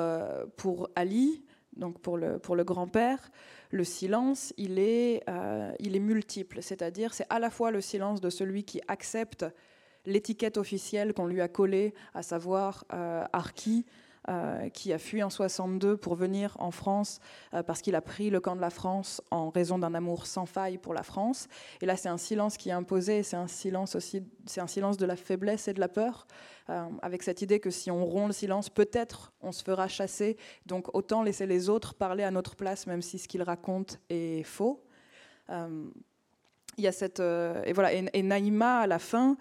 pour 0.58 0.90
Ali, 0.98 1.46
donc 1.80 2.00
pour 2.00 2.18
le, 2.18 2.38
pour 2.38 2.56
le 2.56 2.64
grand-père, 2.64 3.32
le 3.72 3.84
silence, 3.84 4.54
il 4.58 4.78
est, 4.78 5.24
euh, 5.30 5.72
il 5.80 5.96
est 5.96 6.02
multiple. 6.02 6.60
C'est-à-dire, 6.62 7.14
c'est 7.14 7.26
à 7.30 7.40
la 7.40 7.50
fois 7.50 7.72
le 7.72 7.82
silence 7.82 8.22
de 8.22 8.30
celui 8.30 8.64
qui 8.64 8.82
accepte 8.88 9.46
l'étiquette 10.06 10.58
officielle 10.58 11.14
qu'on 11.14 11.28
lui 11.28 11.42
a 11.42 11.48
collée, 11.48 11.94
à 12.14 12.22
savoir 12.22 12.86
euh, 12.94 13.24
Arki, 13.34 13.86
euh, 14.28 14.68
qui 14.70 14.92
a 14.92 14.98
fui 14.98 15.24
en 15.24 15.30
62 15.30 15.96
pour 15.96 16.16
venir 16.16 16.56
en 16.60 16.72
France 16.72 17.20
euh, 17.54 17.64
parce 17.64 17.82
qu'il 17.82 17.96
a 17.96 18.02
pris 18.02 18.30
le 18.30 18.42
camp 18.42 18.56
de 18.56 18.62
la 18.62 18.70
France 18.70 19.22
en 19.32 19.50
raison 19.50 19.80
d'un 19.80 19.94
amour 19.94 20.26
sans 20.26 20.46
faille 20.46 20.78
pour 20.78 20.94
la 20.94 21.04
France. 21.04 21.48
Et 21.82 21.86
là, 21.86 21.96
c'est 21.96 22.10
un 22.10 22.18
silence 22.18 22.58
qui 22.58 22.68
est 22.68 22.74
imposé, 22.74 23.24
c'est 23.24 23.38
un 23.38 23.48
silence 23.48 23.96
aussi, 23.96 24.22
c'est 24.46 24.60
un 24.60 24.68
silence 24.68 24.98
de 24.98 25.06
la 25.06 25.16
faiblesse 25.16 25.70
et 25.70 25.74
de 25.74 25.80
la 25.80 25.88
peur, 25.88 26.28
euh, 26.70 26.84
avec 27.02 27.24
cette 27.24 27.42
idée 27.42 27.62
que 27.62 27.70
si 27.70 27.92
on 27.92 28.06
rompt 28.06 28.28
le 28.28 28.34
silence, 28.34 28.70
peut-être 28.70 29.32
on 29.42 29.54
se 29.54 29.64
fera 29.64 29.88
chasser. 29.88 30.36
Donc 30.66 30.94
autant 30.94 31.24
laisser 31.24 31.48
les 31.48 31.70
autres 31.70 31.94
parler 31.94 32.24
à 32.24 32.32
notre 32.32 32.58
place, 32.58 32.88
même 32.88 33.02
si 33.02 33.20
ce 33.20 33.28
qu'ils 33.28 33.44
racontent 33.44 33.96
est 34.10 34.44
faux. 34.44 34.84
Il 36.80 36.84
y 36.84 36.88
a 36.88 36.92
cette 36.92 37.20
et 37.20 37.74
voilà 37.74 37.94
et, 37.94 38.24
Naïma 38.24 38.80
à 38.80 38.88
la 38.88 39.00
fin 39.00 39.38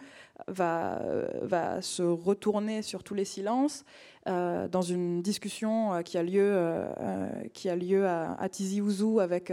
va 0.46 1.00
va 1.42 1.80
se 1.80 2.02
retourner 2.02 2.82
sur 2.82 3.02
tous 3.02 3.14
les 3.14 3.24
silences 3.24 3.84
euh, 4.28 4.68
dans 4.68 4.82
une 4.82 5.22
discussion 5.22 5.94
euh, 5.94 6.02
qui 6.02 6.18
a 6.18 6.22
lieu, 6.22 6.50
euh, 6.52 7.26
qui 7.54 7.70
a 7.70 7.76
lieu 7.76 8.06
à, 8.06 8.46
Tizi 8.50 8.82
Ouzou 8.82 9.20
avec 9.20 9.52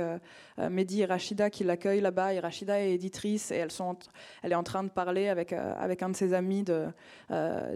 Mehdi 0.58 1.02
et 1.02 1.06
Rachida 1.06 1.50
qui 1.50 1.63
l'accueillent 1.63 2.02
là-bas. 2.02 2.34
Et 2.34 2.39
Rachida 2.39 2.82
est 2.82 2.91
éditrice 2.91 3.52
et 3.52 3.56
elle 3.56 4.52
est 4.52 4.56
en 4.56 4.63
train 4.63 4.84
de 4.84 4.89
parler 4.89 5.30
avec, 5.30 5.54
avec 5.54 6.04
un 6.04 6.10
de 6.10 6.15
ses 6.15 6.34
amis 6.34 6.63
de, 6.63 6.88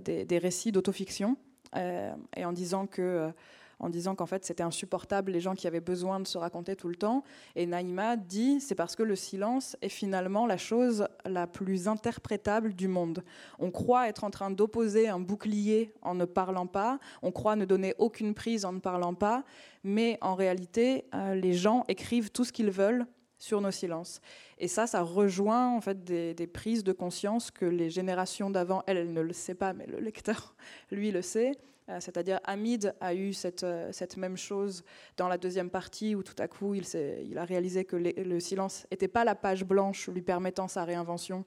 des, 0.04 0.26
des, 0.26 0.38
récits 0.38 0.72
d'autofiction 0.72 1.38
et 1.76 2.46
en 2.46 2.52
disant 2.52 2.88
que 2.88 3.32
en 3.80 3.90
disant 3.90 4.16
qu'en 4.16 4.26
fait 4.26 4.46
c'était 4.46 4.64
insupportable 4.64 5.32
les 5.32 5.40
gens 5.40 5.56
qui 5.56 5.68
avaient 5.68 5.80
besoin 5.80 6.20
de 6.20 6.28
se 6.28 6.38
raconter 6.38 6.76
tout 6.76 6.88
le 6.88 6.96
temps. 6.96 7.24
Et 7.56 7.66
Naïma 7.66 8.16
dit 8.16 8.60
c'est 8.60 8.76
parce 8.76 8.96
que 8.96 9.04
le 9.04 9.16
silence 9.16 9.76
est 9.82 9.90
finalement 9.90 10.46
la 10.46 10.58
chose 10.58 11.08
la 11.26 11.48
plus 11.48 11.88
interprétable 11.88 12.74
du 12.74 12.88
monde. 12.88 13.24
On 13.60 13.72
croit 13.72 14.08
être 14.10 14.24
en 14.24 14.30
train 14.30 14.52
d'opposer 14.52 15.08
un 15.08 15.20
bouclier 15.20 15.94
en 16.02 16.16
ne 16.16 16.26
parlant 16.26 16.68
pas, 16.68 17.00
on 17.22 17.32
croit 17.32 17.56
ne 17.56 17.66
donner 17.66 17.96
aucune 17.98 18.34
prise 18.34 18.66
en 18.66 18.74
ne 18.74 18.80
parlant 18.80 19.14
pas, 19.14 19.44
mais 19.84 20.18
en 20.22 20.36
réalité 20.36 21.06
euh, 21.14 21.36
les 21.36 21.54
gens 21.54 21.84
écrivent 21.88 22.32
tout 22.32 22.44
ce 22.44 22.52
qu'ils 22.52 22.72
veulent 22.72 23.06
sur 23.40 23.62
nos 23.62 23.72
silences. 23.72 24.20
Et 24.58 24.68
ça, 24.68 24.86
ça 24.86 25.02
rejoint 25.02 25.70
en 25.70 25.82
fait 25.82 26.04
des, 26.04 26.34
des 26.34 26.48
prises 26.48 26.84
de 26.84 26.92
conscience 26.92 27.50
que 27.50 27.66
les 27.66 27.90
générations 27.90 28.50
d'avant, 28.50 28.84
elle, 28.86 28.98
elle 28.98 29.14
ne 29.14 29.22
le 29.22 29.34
sait 29.34 29.56
pas, 29.56 29.74
mais 29.74 29.88
le 29.88 30.00
lecteur, 30.00 30.56
lui, 30.92 31.12
le 31.12 31.22
sait, 31.22 31.54
c'est-à-dire 32.00 32.40
Hamid 32.44 32.94
a 33.00 33.14
eu 33.14 33.34
euh, 33.64 33.90
cette, 33.92 34.18
même 34.18 34.38
chose 34.38 34.84
dans 35.18 35.28
la 35.28 35.38
deuxième 35.38 35.70
partie 35.70 36.16
où 36.16 36.24
tout 36.24 36.36
à 36.38 36.48
coup 36.48 36.76
il, 36.76 37.38
a 37.38 37.46
réalisé 37.46 37.86
que 37.86 37.96
le 37.96 38.40
silence 38.40 38.86
n'était 38.92 39.08
pas 39.08 39.24
la 39.24 39.36
page 39.36 39.64
blanche 39.64 40.08
lui 40.10 40.22
permettant 40.22 40.68
sa 40.68 40.84
réinvention, 40.84 41.46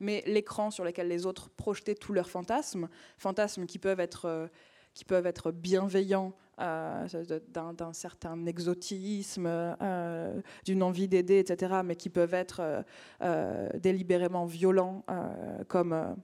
mais 0.00 0.22
l'écran 0.26 0.70
sur 0.70 0.84
lequel 0.84 1.08
les 1.08 1.26
autres 1.26 1.50
projetaient 1.50 1.94
tous 1.94 2.12
leurs 2.12 2.30
fantasmes, 2.30 2.88
fantasmes 3.16 3.66
qui 3.66 3.78
peuvent 3.78 4.00
être, 4.00 4.26
euh, 4.26 5.52
bienveillants 5.52 6.32
d'un 6.58 7.92
certain 7.92 8.44
exotisme, 8.46 9.48
d'une 10.64 10.82
envie 10.82 11.06
d'aider, 11.06 11.38
etc., 11.38 11.82
mais 11.84 11.94
qui 11.94 12.10
peuvent 12.10 12.34
être 12.34 12.84
délibérément 13.76 14.44
violents, 14.44 15.04
comme 15.68 15.92
euh, 15.92 16.14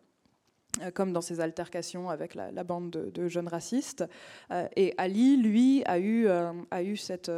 comme 0.94 1.12
dans 1.12 1.20
ses 1.20 1.40
altercations 1.40 2.10
avec 2.10 2.34
la, 2.34 2.64
bande 2.64 2.90
de, 2.90 3.28
jeunes 3.28 3.48
racistes. 3.48 4.04
Euh, 4.50 4.66
et 4.76 4.94
Ali, 4.98 5.36
lui, 5.36 5.82
a 5.86 5.98
eu, 5.98 6.26
euh, 6.26 6.52
a 6.70 6.82
eu 6.82 6.96
cette, 6.96 7.30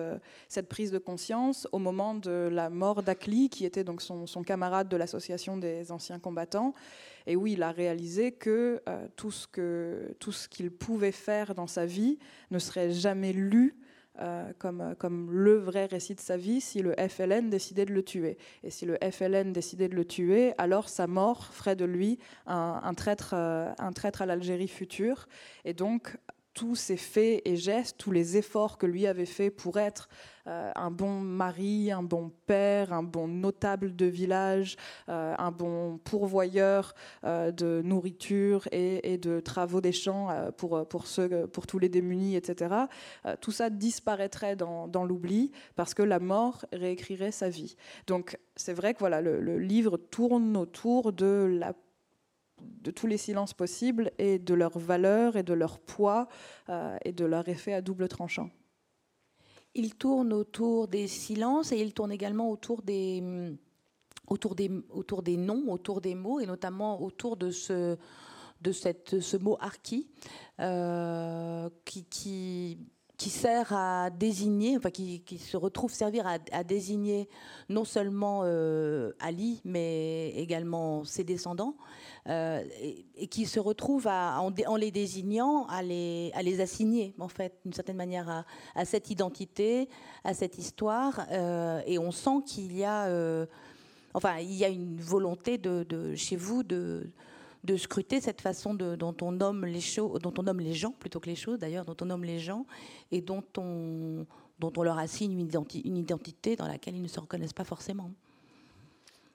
cette, 0.49 0.69
prise 0.69 0.91
de 0.91 0.99
conscience 0.99 1.69
au 1.73 1.79
moment 1.79 2.15
de 2.15 2.49
la 2.51 2.71
mort 2.71 3.03
d'Akli, 3.03 3.49
qui 3.49 3.65
était 3.65 3.85
donc 3.85 4.03
son, 4.03 4.27
son 4.27 4.43
camarade 4.43 4.89
de 4.89 4.97
l'association 4.97 5.57
des 5.57 5.93
anciens 5.93 6.19
combattants, 6.19 6.75
et 7.27 7.37
où 7.37 7.47
il 7.47 7.63
a 7.63 7.73
réalisé 7.73 8.33
que 8.33 8.83
tout 9.17 9.31
ce 9.31 10.49
qu'il 10.49 10.71
pouvait 10.71 11.13
faire 11.13 11.55
dans 11.55 11.67
sa 11.67 11.85
vie 11.85 12.19
ne 12.51 12.59
serait 12.59 12.93
jamais 12.93 13.33
lu 13.33 13.77
euh, 14.21 14.53
comme, 14.59 14.95
comme 14.99 15.31
le 15.31 15.57
vrai 15.57 15.87
récit 15.87 16.15
de 16.15 16.21
sa 16.21 16.37
vie 16.37 16.61
si 16.61 16.83
le 16.83 16.95
FLN 17.09 17.51
décidait 17.51 17.85
de 17.85 17.93
le 17.93 18.03
tuer. 18.03 18.39
Et 18.63 18.71
si 18.71 18.87
le 18.87 18.97
FLN 19.11 19.53
décidait 19.53 19.89
de 19.89 19.95
le 19.95 20.05
tuer, 20.05 20.55
alors 20.59 20.89
sa 20.89 21.07
mort 21.07 21.47
ferait 21.53 21.77
de 21.77 21.85
lui 21.85 22.19
un, 22.47 22.81
un 22.83 22.95
traître, 22.95 23.35
euh, 23.35 23.71
un 23.79 23.93
traître 23.93 24.23
à 24.23 24.27
l'Algérie 24.27 24.69
future. 24.69 25.29
Et 25.65 25.75
donc, 25.75 26.17
tous 26.57 26.75
ses 26.75 26.97
faits 26.97 27.43
et 27.45 27.57
gestes, 27.57 27.99
tous 27.99 28.13
les 28.13 28.39
efforts 28.39 28.79
que 28.79 28.87
lui 28.87 29.07
avait 29.07 29.27
fait 29.27 29.51
pour 29.51 29.79
être 29.79 30.09
euh, 30.09 30.36
un 30.47 30.91
bon 30.91 31.21
mari, 31.21 31.91
un 31.91 32.03
bon 32.03 32.31
père, 32.47 32.93
un 32.93 33.03
bon 33.03 33.29
notable 33.29 33.95
de 33.95 34.07
village, 34.07 34.77
euh, 35.09 35.35
un 35.39 35.51
bon 35.51 35.99
pourvoyeur 35.99 36.95
euh, 37.25 37.51
de 37.51 37.83
nourriture 37.85 38.69
et, 38.73 39.19
de 39.19 39.41
travaux 39.41 39.81
des 39.81 39.93
champs 39.93 40.29
pour, 40.57 40.87
pour, 40.87 41.07
tous 41.67 41.79
les 41.79 41.89
démunis, 41.89 42.37
etc. 42.37 42.75
tout 43.41 43.53
ça 43.53 43.71
disparaîtrait 43.71 44.57
dans, 44.57 45.05
l'oubli 45.05 45.53
parce 45.75 45.95
que 45.95 46.03
la 46.03 46.19
mort 46.19 46.65
réécrirait 46.73 47.33
sa 47.33 47.49
vie. 47.49 47.77
Donc 48.07 48.39
c'est 48.57 48.75
vrai 48.75 48.95
que 48.95 48.99
voilà, 48.99 49.21
le, 49.21 49.59
livre 49.59 49.97
tourne 49.97 50.57
autour 50.57 51.13
de 51.13 51.61
tous 52.95 53.07
les 53.07 53.17
silences 53.17 53.55
possibles 53.55 54.11
et 54.19 54.39
de 54.39 54.55
leur 54.55 54.79
valeur 54.79 55.37
et 55.37 55.43
de 55.43 55.55
leur 55.55 55.79
poids 55.79 56.29
euh, 56.69 56.97
et 57.05 57.13
de 57.13 57.25
leur 57.25 57.49
effet 57.49 57.73
à 57.73 57.81
double 57.81 58.09
tranchant. 58.09 58.51
Il 59.79 59.95
tourne 59.95 60.33
autour 60.33 60.89
des 60.89 61.07
silences 61.07 61.71
et 61.71 61.77
il 61.79 61.93
tourne 61.93 62.11
également 62.11 62.51
autour 62.51 62.81
des, 62.81 63.21
mm, 63.21 63.57
autour 64.29 64.55
des, 64.55 64.71
autour 64.91 65.23
des 65.23 65.37
noms, 65.37 65.71
autour 65.71 66.01
des 66.01 66.15
mots 66.15 66.41
et 66.41 66.47
notamment 66.47 67.03
autour 67.03 67.37
de 67.37 67.51
ce, 67.51 67.97
de 68.63 68.73
cette, 68.73 69.21
ce 69.21 69.37
mot 69.37 69.59
archi 69.61 70.09
euh, 70.61 71.69
qui, 71.85 72.05
qui 72.05 72.79
qui 73.17 73.31
sert 73.31 73.73
à 73.73 74.11
désigner, 74.11 74.77
enfin 74.77 74.91
qui, 74.91 75.23
se 75.39 75.57
retrouve 75.57 75.93
servir 75.93 76.27
à, 76.27 76.65
désigner 76.65 77.29
non 77.71 77.85
seulement 77.85 78.43
euh, 78.45 79.13
Ali, 79.21 79.63
mais 79.65 80.31
également 80.37 81.05
ses 81.05 81.25
descendants, 81.25 81.77
euh, 82.29 82.63
et, 83.17 83.27
qui 83.29 83.47
se 83.47 83.59
retrouve 83.59 84.07
à, 84.07 84.41
en, 84.41 84.77
les 84.77 84.91
désignant 84.91 85.67
à 85.67 85.83
les, 85.83 86.31
à 86.35 86.43
les 86.43 86.61
assigner, 86.61 87.15
en 87.19 87.29
fait, 87.29 87.59
d'une 87.65 87.73
certaine 87.73 87.97
manière, 87.97 88.45
à, 88.75 88.85
cette 88.85 89.11
identité, 89.11 89.89
à 90.23 90.35
cette 90.35 90.59
histoire. 90.59 91.27
Euh, 91.33 91.81
et 91.87 91.99
on 91.99 92.11
sent 92.11 92.43
qu'il 92.45 92.77
y 92.77 92.85
a, 92.85 93.09
enfin, 94.13 94.39
il 94.41 94.55
y 94.55 94.65
a 94.65 94.69
une 94.69 95.01
volonté 95.01 95.57
de, 95.57 96.15
chez 96.15 96.37
vous 96.37 96.63
de 96.63 97.11
de 97.67 97.77
scruter 97.77 98.21
cette 98.21 98.41
façon 98.41 98.75
dont 98.75 99.17
on 99.21 99.33
nomme 99.33 99.67
les 99.67 99.81
choses, 99.81 100.21
dont 100.21 100.33
on 100.39 100.45
nomme 100.45 100.61
les 100.61 100.73
gens 100.73 100.93
plutôt 100.93 101.21
que 101.21 101.29
les 101.29 101.35
choses 101.35 101.59
d'ailleurs, 101.59 101.85
dont 101.85 101.97
on 102.01 102.07
nomme 102.07 102.25
les 102.25 102.39
gens 102.39 102.65
et 103.11 103.21
dont 103.21 103.45
on, 103.59 104.27
leur 104.83 104.99
assigne 104.99 105.33
une, 105.33 105.51
une 105.85 105.97
identité 105.97 106.57
dans 106.57 106.69
laquelle 106.69 106.95
ils 106.95 107.03
ne 107.03 107.09
se 107.09 107.21
reconnaissent 107.21 107.53
pas 107.53 107.65
forcément. 107.65 108.11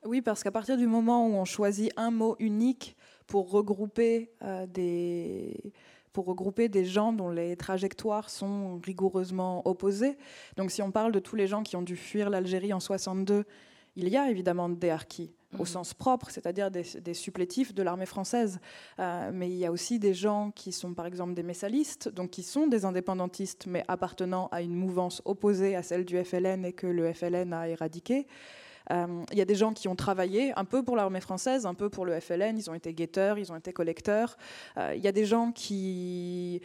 Oui, 0.03 0.21
parce 0.21 0.43
qu'à 0.43 0.51
partir 0.51 0.77
du 0.77 0.87
moment 0.87 1.27
où 1.27 1.33
on 1.33 1.45
choisit 1.45 1.91
un 1.95 2.09
mot 2.09 2.35
unique 2.39 2.95
pour 3.27 3.51
regrouper 3.51 4.31
euh, 4.41 4.65
des 4.65 5.73
pour 6.11 6.25
regrouper 6.25 6.67
des 6.67 6.83
gens 6.83 7.13
dont 7.13 7.29
les 7.29 7.55
trajectoires 7.55 8.29
sont 8.29 8.81
rigoureusement 8.83 9.65
opposées. 9.65 10.17
Donc 10.57 10.69
si 10.69 10.81
on 10.81 10.91
parle 10.91 11.13
de 11.13 11.19
tous 11.19 11.37
les 11.37 11.47
gens 11.47 11.63
qui 11.63 11.77
ont 11.77 11.81
dû 11.81 11.95
fuir 11.95 12.29
l'Algérie 12.29 12.73
en 12.73 12.81
62, 12.81 13.45
il 13.95 14.09
y 14.09 14.17
a 14.17 14.29
évidemment 14.29 14.67
des 14.67 14.89
harkis 14.89 15.31
au 15.55 15.59
mhm. 15.59 15.65
sens 15.65 15.93
propre, 15.93 16.29
c'est-à-dire 16.29 16.71
des, 16.71 17.13
supplétifs 17.13 17.73
de 17.73 17.83
l'armée 17.83 18.05
française. 18.05 18.59
Euh, 18.99 19.31
mais 19.33 19.49
il 19.49 19.57
y 19.57 19.65
a 19.65 19.71
aussi 19.71 19.99
des 19.99 20.13
gens 20.13 20.51
qui 20.51 20.71
sont 20.71 20.93
par 20.93 21.05
exemple 21.05 21.33
des 21.33 21.43
messalistes, 21.43 22.09
donc 22.09 22.31
qui 22.31 22.43
sont 22.43 22.67
des 22.67 22.85
indépendantistes, 22.85 23.65
mais 23.67 23.83
appartenant 23.87 24.47
à 24.51 24.61
une 24.61 24.73
mouvance 24.73 25.21
opposée 25.25 25.75
à 25.75 25.83
celle 25.83 26.05
du 26.05 26.21
FLN 26.23 26.65
et 26.65 26.73
que 26.73 26.87
le 26.87 27.11
FLN 27.11 27.53
a 27.53 27.67
éradiqué. 27.67 28.27
Il 28.89 29.37
y 29.37 29.41
a 29.41 29.45
des 29.45 29.55
gens 29.55 29.71
qui 29.71 29.87
ont 29.87 29.95
travaillé 29.95 30.51
un 30.57 30.65
peu 30.65 30.83
pour 30.83 30.97
l'armée 30.97 31.21
française, 31.21 31.65
un 31.65 31.75
peu 31.75 31.89
pour 31.89 32.05
le 32.05 32.19
FLN, 32.19 32.57
ils 32.57 32.69
ont 32.69 32.73
été 32.73 32.93
guetteurs, 32.93 33.37
ils 33.37 33.49
ont 33.49 33.55
été 33.55 33.71
collecteurs. 33.71 34.35
Il 34.75 34.99
y 34.99 35.07
a 35.07 35.13
des 35.13 35.23
gens 35.23 35.53
qui, 35.53 36.61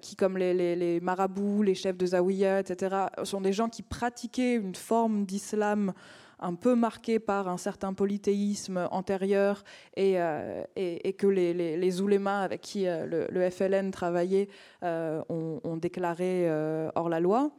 qui 0.00 0.16
comme 0.16 0.38
les, 0.38 0.54
les, 0.54 1.00
marabouts, 1.00 1.62
les 1.62 1.74
chefs 1.74 1.98
de 1.98 2.06
Zawiya, 2.06 2.60
etc., 2.60 3.08
sont 3.22 3.42
des 3.42 3.52
gens 3.52 3.68
qui 3.68 3.82
pratiquaient 3.82 4.54
une 4.54 4.76
forme 4.76 5.26
d'islam 5.26 5.92
un 6.40 6.54
peu 6.54 6.74
marqué 6.74 7.18
par 7.18 7.48
un 7.48 7.56
certain 7.56 7.92
polythéisme 7.92 8.88
antérieur 8.90 9.64
et, 9.96 10.20
euh, 10.20 10.62
que 10.76 11.26
les, 11.26 12.00
oulémas 12.00 12.42
avec 12.42 12.60
qui 12.60 12.86
euh, 12.86 13.28
le, 13.30 13.50
FLN 13.50 13.90
travaillait 13.90 14.48
euh, 14.82 15.22
ont, 15.28 15.76
déclaré 15.76 16.48
hors 16.94 17.08
la 17.08 17.20
loi 17.20 17.50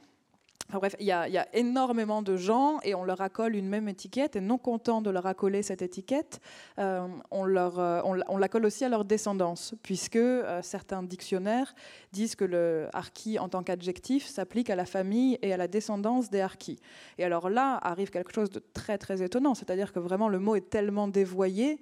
bref, 0.77 0.95
il 0.99 1.07
y, 1.07 1.11
a 1.11 1.55
énormément 1.55 2.21
de 2.21 2.37
gens 2.37 2.79
et 2.83 2.93
on 2.93 3.03
leur 3.03 3.21
accole 3.21 3.55
une 3.55 3.67
même 3.67 3.89
étiquette 3.89 4.35
et 4.35 4.41
non 4.41 4.59
content 4.59 5.01
de 5.01 5.09
leur 5.09 5.25
accoler 5.25 5.63
cette 5.63 5.81
étiquette, 5.81 6.39
euh, 6.77 7.07
on, 7.31 7.43
leur, 7.43 7.79
euh, 7.79 8.01
l'accole 8.37 8.65
aussi 8.65 8.85
à 8.85 8.89
leur 8.89 9.03
descendance, 9.03 9.73
puisque 9.81 10.17
euh, 10.17 10.61
certains 10.61 11.01
dictionnaires 11.01 11.73
disent 12.11 12.35
que 12.35 12.45
le 12.45 12.87
harki 12.93 13.39
en 13.39 13.49
tant 13.49 13.63
qu'adjectif 13.63 14.27
s'applique 14.27 14.69
à 14.69 14.75
la 14.75 14.85
famille 14.85 15.39
et 15.41 15.51
à 15.53 15.57
la 15.57 15.67
descendance 15.67 16.29
des 16.29 16.41
harkis. 16.41 16.79
Et 17.17 17.23
alors 17.23 17.49
là 17.49 17.79
arrive 17.81 18.11
quelque 18.11 18.33
chose 18.33 18.51
de 18.51 18.59
très 18.59 18.99
très 18.99 19.23
étonnant, 19.23 19.55
c'est-à-dire 19.55 19.91
que 19.91 19.99
vraiment 19.99 20.29
le 20.29 20.37
mot 20.37 20.55
est 20.55 20.69
tellement 20.69 21.07
dévoyé 21.07 21.81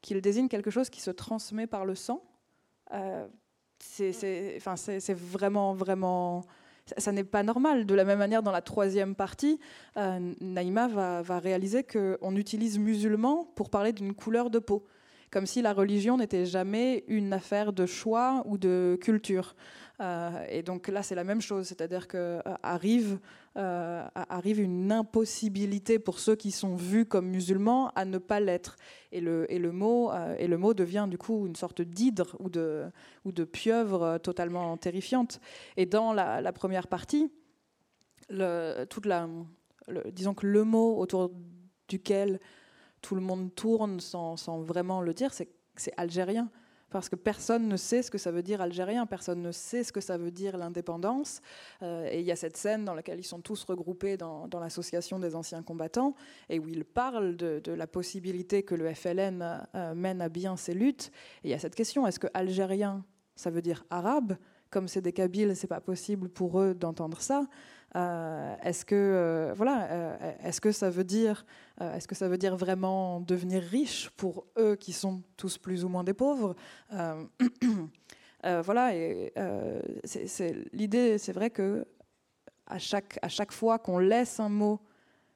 qu'il 0.00 0.20
désigne 0.20 0.48
quelque 0.48 0.70
chose 0.70 0.90
qui 0.90 1.00
se 1.00 1.12
transmet 1.12 1.68
par 1.68 1.84
le 1.84 1.94
sang. 1.94 2.24
enfin, 2.90 4.76
c'est 4.76 5.14
vraiment 5.14 5.74
vraiment 5.74 6.42
ça, 6.96 7.12
n'est 7.12 7.24
pas 7.24 7.42
normal. 7.42 7.86
De 7.86 7.94
la 7.94 8.04
même 8.04 8.18
manière, 8.18 8.42
dans 8.42 8.52
la 8.52 8.62
troisième 8.62 9.14
partie, 9.14 9.58
euh, 9.96 10.32
Naïma 10.40 10.88
va, 10.88 11.22
va 11.22 11.38
réaliser 11.38 11.84
qu'on 11.84 12.36
utilise 12.36 12.78
musulman 12.78 13.46
pour 13.54 13.70
parler 13.70 13.92
d'une 13.92 14.14
couleur 14.14 14.50
de 14.50 14.58
peau, 14.58 14.86
comme 15.30 15.46
si 15.46 15.62
la 15.62 15.72
religion 15.72 16.16
n'était 16.16 16.46
jamais 16.46 17.04
une 17.08 17.32
affaire 17.32 17.72
de 17.72 17.86
choix 17.86 18.42
ou 18.46 18.58
de 18.58 18.98
culture. 19.00 19.54
Euh, 20.00 20.46
et 20.48 20.62
donc 20.62 20.88
là, 20.88 21.02
c'est 21.02 21.14
la 21.14 21.24
même 21.24 21.42
chose, 21.42 21.66
c'est-à-dire 21.66 22.08
qu'arrive 22.08 23.18
euh, 23.58 24.06
arrive 24.14 24.60
une 24.60 24.92
impossibilité 24.92 25.98
pour 25.98 26.18
ceux 26.18 26.36
qui 26.36 26.50
sont 26.52 26.74
vus 26.74 27.04
comme 27.04 27.26
musulmans 27.28 27.90
à 27.94 28.04
ne 28.04 28.18
pas 28.18 28.40
l'être. 28.40 28.76
Et 29.12 29.20
le, 29.20 29.72
mot, 29.72 30.10
devient 30.74 31.06
du 31.10 31.18
coup 31.18 31.46
une 31.46 31.56
sorte 31.56 31.82
d'hydre 31.82 32.36
ou 32.38 32.48
de, 32.48 33.44
pieuvre 33.44 34.18
totalement 34.18 34.76
terrifiante. 34.78 35.40
Et 35.76 35.84
dans 35.84 36.14
la, 36.14 36.52
première 36.52 36.86
partie, 36.86 37.30
le, 38.30 38.86
disons 40.12 40.34
que 40.34 40.46
le 40.46 40.64
mot 40.64 40.96
autour 40.98 41.30
duquel 41.88 42.40
tout 43.02 43.14
le 43.14 43.20
monde 43.20 43.54
tourne 43.54 44.00
sans 44.00 44.60
vraiment 44.62 45.02
le 45.02 45.12
dire, 45.12 45.34
c'est 45.34 45.92
algérien 45.98 46.50
parce 46.90 47.08
que 47.08 47.16
personne 47.16 47.68
ne 47.68 47.76
sait 47.76 48.02
ce 48.02 48.10
que 48.10 48.18
ça 48.18 48.30
veut 48.30 48.42
dire 48.42 48.60
algérien, 48.60 49.06
personne 49.06 49.42
ne 49.42 49.52
sait 49.52 49.84
ce 49.84 49.92
que 49.92 50.00
ça 50.00 50.18
veut 50.18 50.30
dire 50.30 50.56
l'indépendance. 50.56 51.40
Euh, 51.82 52.08
et 52.10 52.20
il 52.20 52.26
y 52.26 52.32
a 52.32 52.36
cette 52.36 52.56
scène 52.56 52.84
dans 52.84 52.94
laquelle 52.94 53.18
ils 53.18 53.24
sont 53.24 53.40
tous 53.40 53.64
regroupés 53.64 54.16
dans, 54.16 54.48
l'association 54.60 55.18
des 55.18 55.34
anciens 55.34 55.62
combattants 55.62 56.14
et 56.48 56.58
où 56.58 56.68
ils 56.68 56.84
parlent 56.84 57.36
de, 57.36 57.72
la 57.72 57.86
possibilité 57.86 58.62
que 58.62 58.74
le 58.74 58.92
FLN 58.92 59.66
euh, 59.74 59.94
mène 59.94 60.20
à 60.20 60.28
bien 60.28 60.56
ses 60.56 60.74
luttes. 60.74 61.10
Et 61.44 61.48
il 61.48 61.50
y 61.50 61.54
a 61.54 61.58
cette 61.58 61.74
question 61.74 62.06
est-ce 62.06 62.18
que 62.18 62.26
algérien, 62.34 63.04
ça 63.36 63.50
veut 63.50 63.62
dire 63.62 63.84
arabe? 63.90 64.36
Comme 64.70 64.86
c'est 64.86 65.00
des 65.00 65.12
Kabyles, 65.12 65.56
c'est 65.56 65.66
pas 65.66 65.80
possible 65.80 66.28
pour 66.28 66.60
eux 66.60 66.74
d'entendre 66.74 67.20
ça. 67.20 67.46
Euh, 67.96 68.54
est-ce 68.62 68.84
que 68.84 68.94
euh, 68.94 69.52
voilà, 69.56 69.90
euh, 69.90 70.32
est-ce 70.44 70.60
que 70.60 70.70
ça 70.70 70.90
veut 70.90 71.04
dire, 71.04 71.44
est-ce 71.80 72.06
que 72.06 72.14
ça 72.14 72.28
veut 72.28 72.38
dire 72.38 72.56
vraiment 72.56 73.20
devenir 73.20 73.62
riche 73.62 74.10
pour 74.10 74.46
eux 74.58 74.76
qui 74.76 74.92
sont 74.92 75.22
tous 75.36 75.58
plus 75.58 75.84
ou 75.84 75.88
moins 75.88 76.04
des 76.04 76.14
pauvres 76.14 76.54
Voilà, 78.42 78.94
et 78.94 79.32
c'est 80.04 80.56
l'idée, 80.72 81.18
c'est 81.18 81.32
vrai 81.32 81.50
que 81.50 81.86
à 82.66 82.78
chaque 82.78 83.18
à 83.22 83.28
chaque 83.28 83.52
fois 83.52 83.78
qu'on 83.78 83.98
laisse 83.98 84.38
un 84.38 84.48
mot 84.48 84.80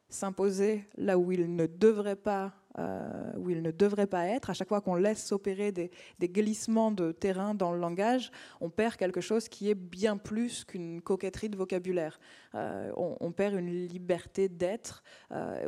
s'imposer 0.09 0.89
là 0.97 1.19
où 1.19 1.33
il 1.33 1.55
ne 1.55 1.67
devrait 1.67 2.17
pas 2.17 2.53
euh, 2.79 3.33
où 3.37 3.51
il 3.51 3.63
ne 3.63 3.71
devrait 3.71 4.09
pas 4.09 4.27
être. 4.27 4.51
À 4.51 4.53
chaque 4.53 4.67
fois 4.67 4.81
qu'on 4.81 4.97
laisse 4.97 5.25
s'opérer 5.25 5.71
des, 5.71 5.91
glissements 6.21 6.91
de 6.91 7.13
terrain 7.13 7.55
dans 7.55 7.73
le 7.73 7.79
langage, 7.79 8.33
on 8.61 8.69
perd 8.69 8.97
quelque 8.97 9.21
chose 9.21 9.49
qui 9.49 9.71
est 9.71 9.77
bien 9.77 10.17
plus 10.17 10.65
qu'une 10.65 11.01
coquetterie 11.01 11.49
de 11.49 11.57
vocabulaire. 11.57 12.19
Euh, 12.57 12.91
on, 12.97 13.31
perd 13.31 13.55
une 13.55 13.87
liberté 13.87 14.49
d'être. 14.49 15.05
Euh. 15.31 15.65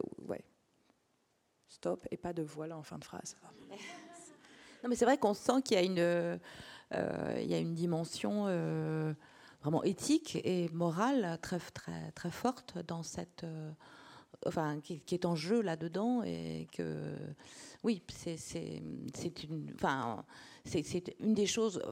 Stop 1.68 2.08
et 2.10 2.16
pas 2.16 2.32
de 2.32 2.42
voilà 2.42 2.76
en 2.76 2.82
fin 2.82 2.98
de 2.98 3.04
phrase. 3.04 3.36
Non, 4.82 4.90
mais 4.90 4.94
c'est 4.94 5.06
vrai 5.06 5.16
qu'on 5.16 5.34
sent 5.34 5.62
qu'il 5.64 5.76
y 5.76 5.80
a 5.80 5.82
une, 5.82 6.38
il 7.40 7.50
y 7.50 7.54
a 7.54 7.58
une 7.58 7.74
dimension 7.74 8.44
vraiment 9.62 9.82
éthique 9.82 10.38
et 10.44 10.68
morale 10.68 11.38
très, 11.40 11.58
très, 11.58 12.12
très 12.12 12.30
forte 12.30 12.78
dans 12.86 13.02
cette 13.02 13.44
enfin, 14.46 14.80
qui, 14.80 15.02
est 15.14 15.24
en 15.24 15.34
jeu 15.34 15.60
là-dedans 15.60 16.22
et 16.22 16.66
que, 16.72 17.16
oui, 17.82 18.02
c'est 18.08 18.38
une, 19.44 21.34
des 21.34 21.46
choses, 21.46 21.82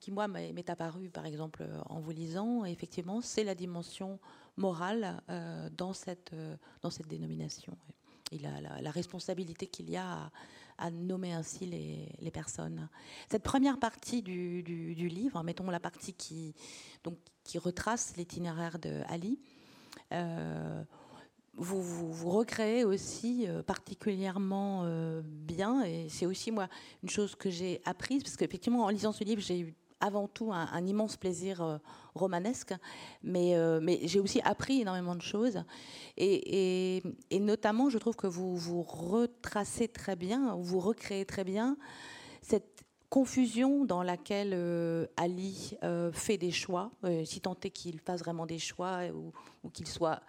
qui 0.00 0.10
moi 0.10 0.28
m'est 0.28 0.70
apparue, 0.70 1.10
par 1.10 1.26
exemple, 1.26 1.66
en 1.88 2.00
vous 2.00 2.10
lisant. 2.10 2.64
effectivement, 2.64 3.20
c'est 3.20 3.44
la 3.44 3.54
dimension 3.54 4.18
morale 4.56 5.22
euh, 5.30 5.68
dans 5.76 5.92
cette 5.92 6.32
euh, 6.34 6.56
dans 6.82 6.90
cette 6.90 7.08
dénomination 7.08 7.76
et 8.32 8.38
la, 8.38 8.80
la, 8.80 8.90
responsabilité 8.90 9.66
qu'il 9.66 9.90
y 9.90 9.96
a 9.96 10.30
à, 10.78 10.90
nommer 10.90 11.32
ainsi 11.32 11.66
les, 11.66 12.30
personnes. 12.30 12.88
Cette 13.30 13.42
première 13.42 13.78
partie 13.78 14.22
du, 14.22 14.62
du, 14.62 15.08
livre, 15.08 15.42
mettons 15.42 15.70
la 15.70 15.80
partie 15.80 16.14
qui 16.14 16.54
donc 17.04 17.18
qui 17.44 17.58
retrace 17.58 18.16
l'itinéraire 18.16 18.78
de 18.78 19.02
Ali. 19.08 19.38
Euh, 20.12 20.82
vous, 21.56 21.82
vous, 21.82 22.30
recréez 22.30 22.84
aussi 22.84 23.46
euh, 23.46 23.62
particulièrement 23.62 24.82
euh, 24.84 25.20
bien, 25.24 25.84
et 25.84 26.08
c'est 26.08 26.26
aussi 26.26 26.50
moi 26.50 26.68
une 27.02 27.10
chose 27.10 27.34
que 27.34 27.50
j'ai 27.50 27.80
apprise, 27.84 28.22
parce 28.22 28.36
qu'effectivement 28.36 28.84
en 28.84 28.88
lisant 28.88 29.12
ce 29.12 29.24
livre, 29.24 29.42
j'ai 29.42 29.60
eu 29.60 29.74
avant 30.00 30.26
tout 30.26 30.52
un, 30.52 30.84
immense 30.84 31.16
plaisir 31.16 31.62
euh, 31.62 31.78
romanesque, 32.14 32.74
mais, 33.22 33.54
mais 33.80 34.00
j'ai 34.02 34.18
aussi 34.18 34.40
appris 34.40 34.80
énormément 34.80 35.14
de 35.14 35.22
choses, 35.22 35.62
et, 36.16 37.02
notamment 37.32 37.88
je 37.88 37.98
trouve 37.98 38.16
que 38.16 38.26
vous 38.26 38.56
vous 38.56 38.82
retracez 38.82 39.86
très 39.86 40.16
bien, 40.16 40.56
vous 40.56 40.80
recréez 40.80 41.24
très 41.24 41.44
bien 41.44 41.76
cette 42.40 42.82
confusion 43.10 43.84
dans 43.84 44.02
laquelle 44.02 45.08
Ali 45.16 45.76
fait 46.12 46.36
des 46.36 46.50
choix, 46.50 46.90
si 47.24 47.40
tant 47.40 47.56
est 47.62 47.70
qu'il 47.70 48.00
fasse 48.00 48.20
vraiment 48.20 48.46
des 48.46 48.58
choix 48.58 49.02
ou 49.62 49.70
qu'il 49.70 49.86
soit 49.86 50.20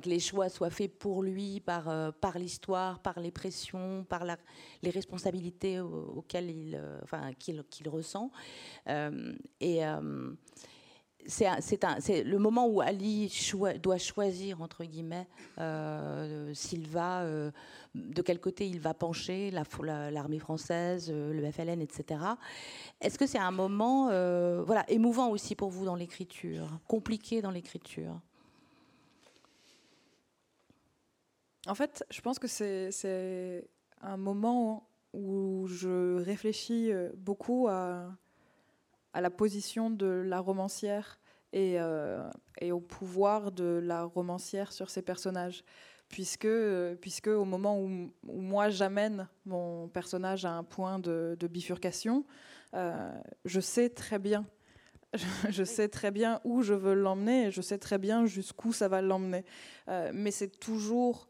que 0.00 0.08
les 0.08 0.20
choix 0.20 0.48
soient 0.48 0.70
faits 0.70 0.98
pour 0.98 1.22
lui 1.22 1.60
par, 1.60 1.88
euh, 1.88 2.10
par 2.12 2.38
l'histoire, 2.38 3.00
par 3.00 3.18
les 3.20 3.30
pressions, 3.30 4.04
par 4.08 4.24
les 4.82 4.90
responsabilités 4.90 5.80
auxquelles 5.80 6.50
il, 6.50 6.76
euh, 6.76 6.98
enfin, 7.02 7.32
qu'il, 7.38 7.88
ressent. 7.88 8.30
Euh, 8.88 9.34
et 9.60 9.80
c'est, 11.26 11.48
c'est, 11.60 12.24
le 12.24 12.38
moment 12.38 12.66
où 12.66 12.80
Ali 12.80 13.32
doit 13.80 13.98
choisir, 13.98 14.60
entre 14.60 14.84
guillemets, 14.84 15.26
s'il 16.54 16.86
va, 16.88 17.24
de 17.94 18.22
quel 18.22 18.40
côté 18.40 18.66
il 18.66 18.80
va 18.80 18.94
pencher, 18.94 19.50
la, 19.50 20.10
l'armée 20.10 20.38
française, 20.38 21.12
le 21.12 21.50
FLN, 21.50 21.80
etc. 21.80 22.20
Est-ce 23.00 23.18
que 23.18 23.26
c'est 23.26 23.38
un 23.38 23.52
moment 23.52 24.06
voilà, 24.64 24.88
émouvant 24.88 25.28
aussi 25.28 25.54
pour 25.54 25.70
vous 25.70 25.84
dans 25.84 25.96
l'écriture, 25.96 26.68
compliqué 26.88 27.42
dans 27.42 27.50
l'écriture? 27.50 28.20
En 31.66 31.74
fait, 31.76 32.04
je 32.10 32.20
pense 32.20 32.38
que 32.38 32.48
c'est 32.48 33.68
un 34.00 34.16
moment 34.16 34.88
où 35.12 35.66
je 35.68 36.16
réfléchis 36.16 36.90
euh, 36.90 37.10
beaucoup 37.16 37.68
à, 37.68 38.16
la 39.14 39.30
position 39.30 39.90
de 39.90 40.06
la 40.06 40.40
romancière 40.40 41.20
euh, 41.54 42.30
et, 42.60 42.72
au 42.72 42.80
pouvoir 42.80 43.52
de 43.52 43.80
la 43.82 44.04
romancière 44.04 44.72
sur 44.72 44.90
ses 44.90 45.02
personnages. 45.02 45.64
Puisque, 46.08 46.48
puisque 47.00 47.28
au 47.28 47.46
moment 47.46 47.80
où, 47.80 48.10
moi 48.22 48.68
j'amène 48.68 49.28
mon 49.46 49.88
personnage 49.88 50.44
à 50.44 50.50
un 50.50 50.62
point 50.62 50.98
de, 50.98 51.36
bifurcation, 51.50 52.26
euh, 52.74 53.10
je 53.46 53.60
sais 53.60 53.88
très 53.88 54.18
bien 54.18 54.44
je, 55.48 55.64
sais 55.64 55.88
très 55.88 56.10
bien 56.10 56.40
où 56.44 56.62
je 56.62 56.74
veux 56.74 56.94
l'emmener 56.94 57.46
et 57.46 57.50
je 57.50 57.62
sais 57.62 57.78
très 57.78 57.98
bien 57.98 58.26
jusqu'où 58.26 58.72
ça 58.72 58.88
va 58.88 59.00
l'emmener. 59.00 59.44
mais 60.12 60.30
c'est 60.30 60.58
toujours 60.58 61.28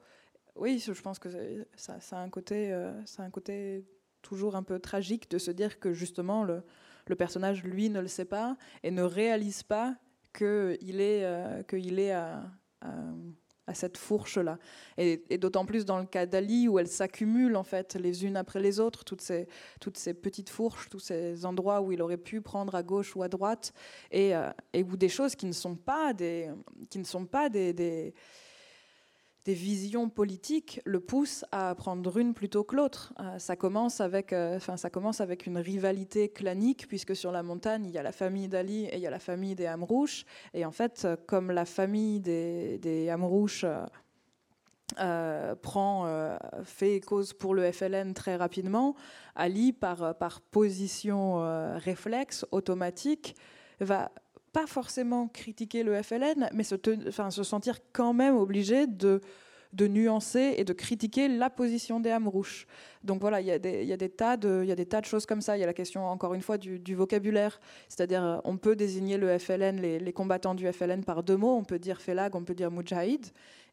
oui, 0.57 0.79
je 0.79 1.01
pense 1.01 1.19
que 1.19 1.29
ça, 1.77 1.99
a 2.13 2.23
un 2.23 2.29
côté, 2.29 2.73
euh, 2.73 2.93
un 3.19 3.31
côté 3.31 3.85
toujours 4.21 4.55
un 4.55 4.63
peu 4.63 4.79
tragique 4.79 5.31
de 5.31 5.39
se 5.39 5.51
dire 5.51 5.81
que 5.81 5.93
justement 5.93 6.45
le, 6.45 6.63
personnage, 7.17 7.63
lui, 7.65 7.91
ne 7.91 8.01
le 8.01 8.09
sait 8.09 8.25
pas 8.25 8.57
et 8.83 8.91
ne 8.91 9.03
réalise 9.03 9.63
pas 9.63 9.97
qu'il 10.33 11.01
est, 11.01 11.25
euh, 11.25 11.63
est 11.71 12.13
à, 12.13 13.75
cette 13.75 13.97
fourche-là. 13.97 14.59
Et, 14.99 15.39
d'autant 15.39 15.65
plus 15.65 15.87
dans 15.87 15.99
le 15.99 16.05
cas 16.05 16.27
d'Ali, 16.27 16.69
où 16.69 16.79
elles 16.79 16.89
s'accumulent 16.89 17.57
en 17.57 17.63
fait 17.63 17.95
les 17.95 18.27
unes 18.27 18.37
après 18.37 18.61
les 18.61 18.81
autres, 18.81 19.05
toutes 19.05 19.23
ces, 19.23 19.49
toutes 19.81 19.97
ces 19.97 20.13
petites 20.13 20.51
fourches, 20.51 20.91
tous 20.91 20.99
ces 20.99 21.47
endroits 21.47 21.81
où 21.81 21.93
il 21.93 22.03
aurait 22.03 22.19
pu 22.19 22.43
prendre 22.43 22.75
à 22.75 22.83
gauche 22.83 23.17
ou 23.17 23.23
à 23.23 23.29
droite, 23.29 23.73
et, 24.11 24.37
euh, 24.37 24.51
et 24.75 24.83
où 24.83 24.97
des 24.97 25.09
choses 25.09 25.35
qui 25.35 25.47
ne 25.47 25.53
sont 25.53 25.77
pas 25.77 26.13
des, 26.13 26.51
qui 26.91 26.99
ne 26.99 27.05
sont 27.05 27.25
pas 27.25 27.49
des 27.49 28.13
des 29.45 29.55
visions 29.55 30.09
politiques 30.09 30.81
le 30.85 31.01
poussent 31.01 31.45
à 31.51 31.75
prendre 31.75 32.17
une 32.19 32.33
plutôt 32.33 32.63
que 32.63 32.77
l'autre. 32.77 33.13
Euh, 33.21 33.39
ça, 33.39 33.57
commence 33.57 34.01
avec, 34.01 34.33
euh, 34.33 34.59
ça 34.61 34.91
commence 34.91 35.21
avec 35.21 35.47
une 35.47 35.59
rivalité 35.59 36.29
clanique, 36.29 36.87
puisque 36.87 37.17
sur 37.17 37.33
la 37.33 37.43
montagne, 37.43 37.87
il 37.87 37.91
y 37.91 37.99
a 37.99 38.03
la 38.03 38.13
famille 38.13 38.49
d'Ali 38.49 38.85
et 38.87 38.97
il 38.97 39.01
y 39.01 39.07
a 39.07 39.11
la 39.11 39.19
famille 39.19 39.55
des 39.55 39.67
Amrouches. 39.67 40.25
Et 40.55 40.65
en 40.65 40.71
fait, 40.71 41.03
euh, 41.05 41.17
comme 41.27 41.51
la 41.51 41.65
famille 41.65 42.21
des, 42.21 42.79
des 42.79 43.13
prend, 45.63 46.37
fait 46.65 47.01
cause 47.01 47.33
pour 47.33 47.55
le 47.55 47.71
FLN 47.73 48.13
très 48.15 48.37
rapidement, 48.37 48.95
Ali, 49.35 49.73
par, 49.73 50.17
par 50.19 50.41
position 50.41 51.41
réflexe, 51.79 52.45
automatique, 52.51 53.35
va 53.81 54.11
pas 54.53 54.67
forcément 54.67 55.29
critiquer 55.29 55.83
le 55.83 56.01
FLN, 56.03 56.51
mais 56.53 56.63
se, 56.63 56.77
sentir 57.43 57.79
quand 57.93 58.13
même 58.13 58.37
obligé 58.37 58.87
de, 58.87 59.21
nuancer 59.81 60.55
et 60.59 60.65
de 60.65 60.73
critiquer 60.75 61.29
la 61.29 61.49
position 61.49 62.01
des 62.01 62.11
Hamrouches. 62.11 62.67
Donc 63.03 63.21
voilà, 63.21 63.41
il 63.41 63.47
y, 63.47 63.51
a 63.51 63.59
des, 63.59 64.09
tas 64.11 64.37
de, 64.37 64.67
choses 65.05 65.25
comme 65.25 65.41
ça. 65.41 65.57
Il 65.57 65.61
y 65.61 65.63
a 65.63 65.67
la 65.67 65.73
question, 65.73 66.07
encore 66.07 66.35
une 66.35 66.43
fois, 66.43 66.59
du, 66.59 66.95
vocabulaire. 66.95 67.61
C'est-à-dire, 67.89 68.23
euh, 68.23 68.39
on 68.45 68.59
peut 68.59 68.77
désigner 68.77 69.17
le 69.17 69.39
FLN, 69.39 69.81
les, 69.81 70.13
combattants 70.13 70.55
du 70.55 70.71
FLN 70.71 71.03
par 71.03 71.23
deux 71.23 71.37
mots. 71.37 71.57
On 71.57 71.65
peut 71.65 71.79
dire 71.79 72.01
Felag, 72.01 72.37
on 72.37 72.45
peut 72.45 72.55
dire 72.55 72.71
Mujahid. 72.71 73.27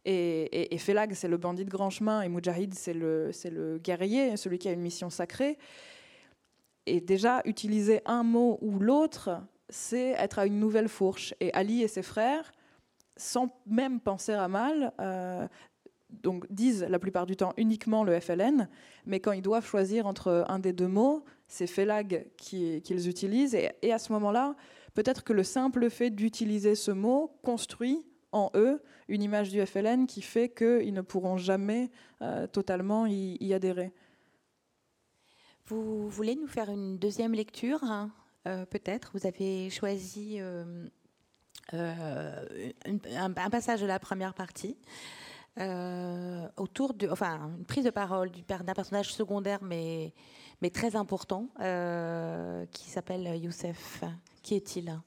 Et, 0.05 0.73
et, 0.73 0.77
Felag, 0.77 1.13
c'est 1.13 1.27
le 1.27 1.35
bandit 1.35 1.65
de 1.65 1.69
grand 1.69 1.89
chemin, 1.89 2.21
et 2.21 2.29
Mujahid, 2.29 2.73
c'est 2.73 2.93
le 2.93 3.79
guerrier, 3.83 4.37
celui 4.37 4.57
qui 4.57 4.69
a 4.69 4.71
une 4.71 4.81
mission 4.81 5.09
sacrée. 5.09 5.57
Et 6.85 7.01
déjà, 7.01 7.41
utiliser 7.43 8.01
un 8.05 8.23
mot 8.23 8.57
ou 8.61 8.79
l'autre, 8.79 9.41
c'est 9.69 10.10
être 10.12 10.39
à 10.39 10.45
une 10.45 10.60
nouvelle 10.60 10.89
fourche. 10.89 11.34
Et 11.39 11.53
Ali 11.53 11.84
et 11.84 11.88
ses 11.88 12.03
frères, 12.03 12.51
sans 13.17 13.49
même 13.65 13.99
penser 13.99 14.34
à 14.34 14.47
mal, 14.47 14.93
euh, 14.99 15.47
donc, 16.10 16.51
disent 16.51 16.86
la 16.89 16.99
plupart 16.99 17.25
du 17.25 17.36
temps 17.36 17.53
uniquement 17.58 18.03
le 18.03 18.19
FLN, 18.19 18.67
mais 19.05 19.19
quand 19.19 19.32
ils 19.32 19.41
doivent 19.41 19.65
choisir 19.65 20.08
entre 20.08 20.45
un 20.47 20.60
des 20.60 20.73
deux 20.73 20.88
mots, 20.88 21.23
c'est 21.47 21.67
FELAG 21.67 22.27
qu'ils 22.38 23.08
utilisent. 23.08 23.55
Et, 23.55 23.91
à 23.91 23.99
ce 23.99 24.12
moment-là, 24.13 24.55
peut-être 24.93 25.23
que 25.23 25.34
le 25.34 25.43
simple 25.43 25.89
fait 25.89 26.10
d'utiliser 26.10 26.75
ce 26.75 26.91
mot 26.91 27.32
construit 27.43 28.03
en 28.32 28.51
eux 28.55 28.82
une 29.08 29.23
image 29.23 29.49
du 29.49 29.63
FLN 29.65 30.05
qui 30.05 30.21
fait 30.21 30.49
qu'ils 30.49 30.93
ne 30.93 31.01
pourront 31.01 31.38
jamais 31.38 31.89
euh, 32.21 32.47
totalement 32.47 33.05
y, 33.08 33.53
adhérer. 33.53 33.91
Vous 35.65 36.10
voulez 36.10 36.36
nous 36.36 36.47
faire 36.47 36.69
une 36.69 36.97
deuxième 36.97 37.34
lecture 37.34 37.84
hein? 37.84 38.12
Peut-être. 38.43 39.12
Vous 39.13 39.28
avez 39.28 39.69
choisi 39.69 40.38
euh, 40.39 40.88
euh, 41.73 42.71
un, 43.15 43.49
passage 43.49 43.82
de 43.82 43.86
la 43.86 43.99
première 43.99 44.34
partie. 44.34 44.78
autour 46.58 46.93
de, 46.93 47.10
enfin, 47.10 47.52
une 47.58 47.65
prise 47.65 47.84
de 47.84 47.89
parole 47.89 48.32
d'un 48.47 48.73
personnage 48.73 49.13
secondaire 49.13 49.60
mais, 49.62 50.13
mais 50.62 50.69
très 50.69 50.95
important 50.95 51.49
qui 52.71 52.89
s'appelle 52.89 53.36
Youssef. 53.41 54.04
Qui 54.41 54.56
est-il? 54.56 54.99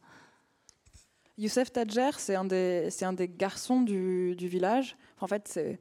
Youssef 1.39 1.73
Tadjer, 1.73 2.11
c'est 2.19 2.35
un, 2.35 2.45
des, 2.45 2.91
un 3.03 3.13
des 3.15 3.29
garçons 3.29 3.81
du, 3.81 4.37
du 4.37 4.49
village. 4.49 4.97
En 5.21 5.27
fait, 5.27 5.49
c'est 5.49 5.81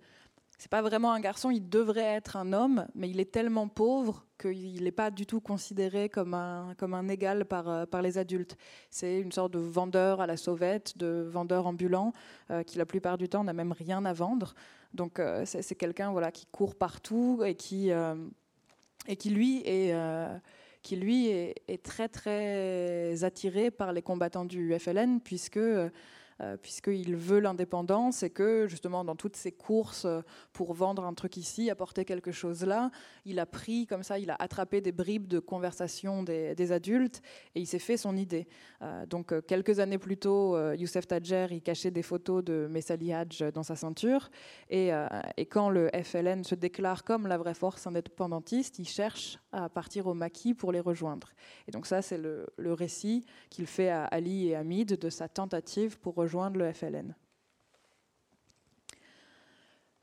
c'est 0.62 0.70
pas 0.70 0.84
vraiment 0.84 1.12
un 1.12 1.20
garçon, 1.20 1.50
il 1.50 1.70
devrait 1.70 2.04
être 2.04 2.38
un 2.38 2.54
homme, 2.54 2.86
mais 2.94 3.10
il 3.10 3.20
est 3.20 3.32
tellement 3.32 3.68
pauvre 3.68 4.28
qu'il 4.40 4.84
n'est 4.84 4.92
pas 4.92 5.10
du 5.10 5.26
tout 5.26 5.42
considéré 5.42 6.08
comme 6.08 6.36
un, 6.36 6.76
comme 6.78 6.94
un 6.94 7.08
égal 7.08 7.46
par, 7.46 7.68
euh, 7.68 7.86
par 7.88 8.04
les 8.04 8.20
adultes. 8.20 8.56
C'est 8.92 9.20
une 9.20 9.32
sorte 9.32 9.54
de 9.54 9.58
vendeur 9.58 10.22
à 10.22 10.28
la 10.28 10.38
sauvette, 10.38 11.00
de 11.00 11.28
vendeur 11.28 11.66
ambulant, 11.66 12.14
euh, 12.52 12.62
qui 12.62 12.78
la 12.78 12.86
plupart 12.86 13.18
du 13.18 13.28
temps 13.28 13.44
n'a 13.44 13.54
même 13.54 13.72
rien 13.72 14.06
à 14.06 14.14
vendre. 14.14 14.54
Donc 14.94 15.18
euh, 15.18 15.46
c'est 15.46 15.74
quelqu'un 15.74 16.12
voilà, 16.12 16.32
qui 16.32 16.46
court 16.46 16.76
partout 16.76 17.42
et 17.44 17.56
qui, 17.56 17.90
et 17.90 19.16
qui 19.16 19.32
lui 19.32 19.64
est 19.66 19.96
qui 20.82 20.96
lui 20.96 21.28
est, 21.28 21.84
très 21.84 22.08
très 22.10 23.24
attiré 23.24 23.72
par 23.72 23.94
les 23.94 24.02
combattants 24.02 24.46
du 24.46 24.78
FLN 24.78 25.20
puisque 25.22 25.58
euh, 25.58 25.90
puisqu'il 26.62 27.16
veut 27.16 27.40
l'indépendance 27.40 28.24
et 28.24 28.30
que 28.30 28.68
justement 28.68 29.04
dans 29.04 29.16
toutes 29.16 29.36
ses 29.36 29.52
courses 29.52 30.06
euh, 30.06 30.22
pour 30.54 30.74
vendre 30.74 31.04
un 31.04 31.14
truc 31.14 31.38
ici, 31.38 31.70
apporter 31.70 32.06
quelque 32.06 32.32
chose 32.32 32.64
là, 32.66 32.92
il 33.26 33.40
a 33.40 33.46
pris 33.46 33.86
comme 33.88 34.04
ça, 34.04 34.20
il 34.20 34.30
a 34.30 34.36
attrapé 34.40 34.82
des 34.82 34.92
bribes 34.92 35.28
de 35.28 35.40
conversation 35.40 36.24
des, 36.24 36.72
adultes 36.72 37.22
et 37.56 37.60
il 37.60 37.66
s'est 37.66 37.80
fait 37.80 37.98
son 37.98 38.16
idée. 38.16 38.48
Euh, 38.82 39.06
donc 39.06 39.34
quelques 39.46 39.80
années 39.80 39.98
plus 39.98 40.18
tôt, 40.18 40.58
Youssef 40.74 41.08
Tadjer, 41.08 41.48
il 41.52 41.62
cachait 41.62 41.92
des 41.92 42.04
photos 42.04 42.44
de 42.44 42.68
Messali 42.70 43.12
Hadj 43.12 43.44
dans 43.54 43.64
sa 43.64 43.76
ceinture 43.76 44.30
et, 44.70 44.92
et 45.38 45.46
quand 45.46 45.70
le 45.70 45.90
FLN 46.04 46.44
se 46.44 46.56
déclare 46.56 47.04
comme 47.04 47.28
la 47.28 47.38
vraie 47.38 47.54
force 47.54 47.88
indépendantiste, 47.88 48.80
il 48.80 48.88
cherche 48.88 49.41
à 49.52 49.70
partir 49.70 50.08
au 50.08 50.14
maquis 50.14 50.54
pour 50.54 50.72
les 50.72 50.80
rejoindre. 50.80 51.30
Et 51.68 51.72
donc 51.72 51.86
ça, 51.86 52.02
c'est 52.02 52.18
le, 52.18 52.48
récit 52.58 53.26
qu'il 53.50 53.68
fait 53.68 53.90
à 53.90 54.06
Ali 54.06 54.48
et 54.48 54.56
Hamid 54.56 54.98
de 54.98 55.10
sa 55.10 55.28
tentative 55.28 56.00
pour 56.00 56.16
rejoindre 56.16 56.58
le 56.58 56.72
FLN. 56.72 57.16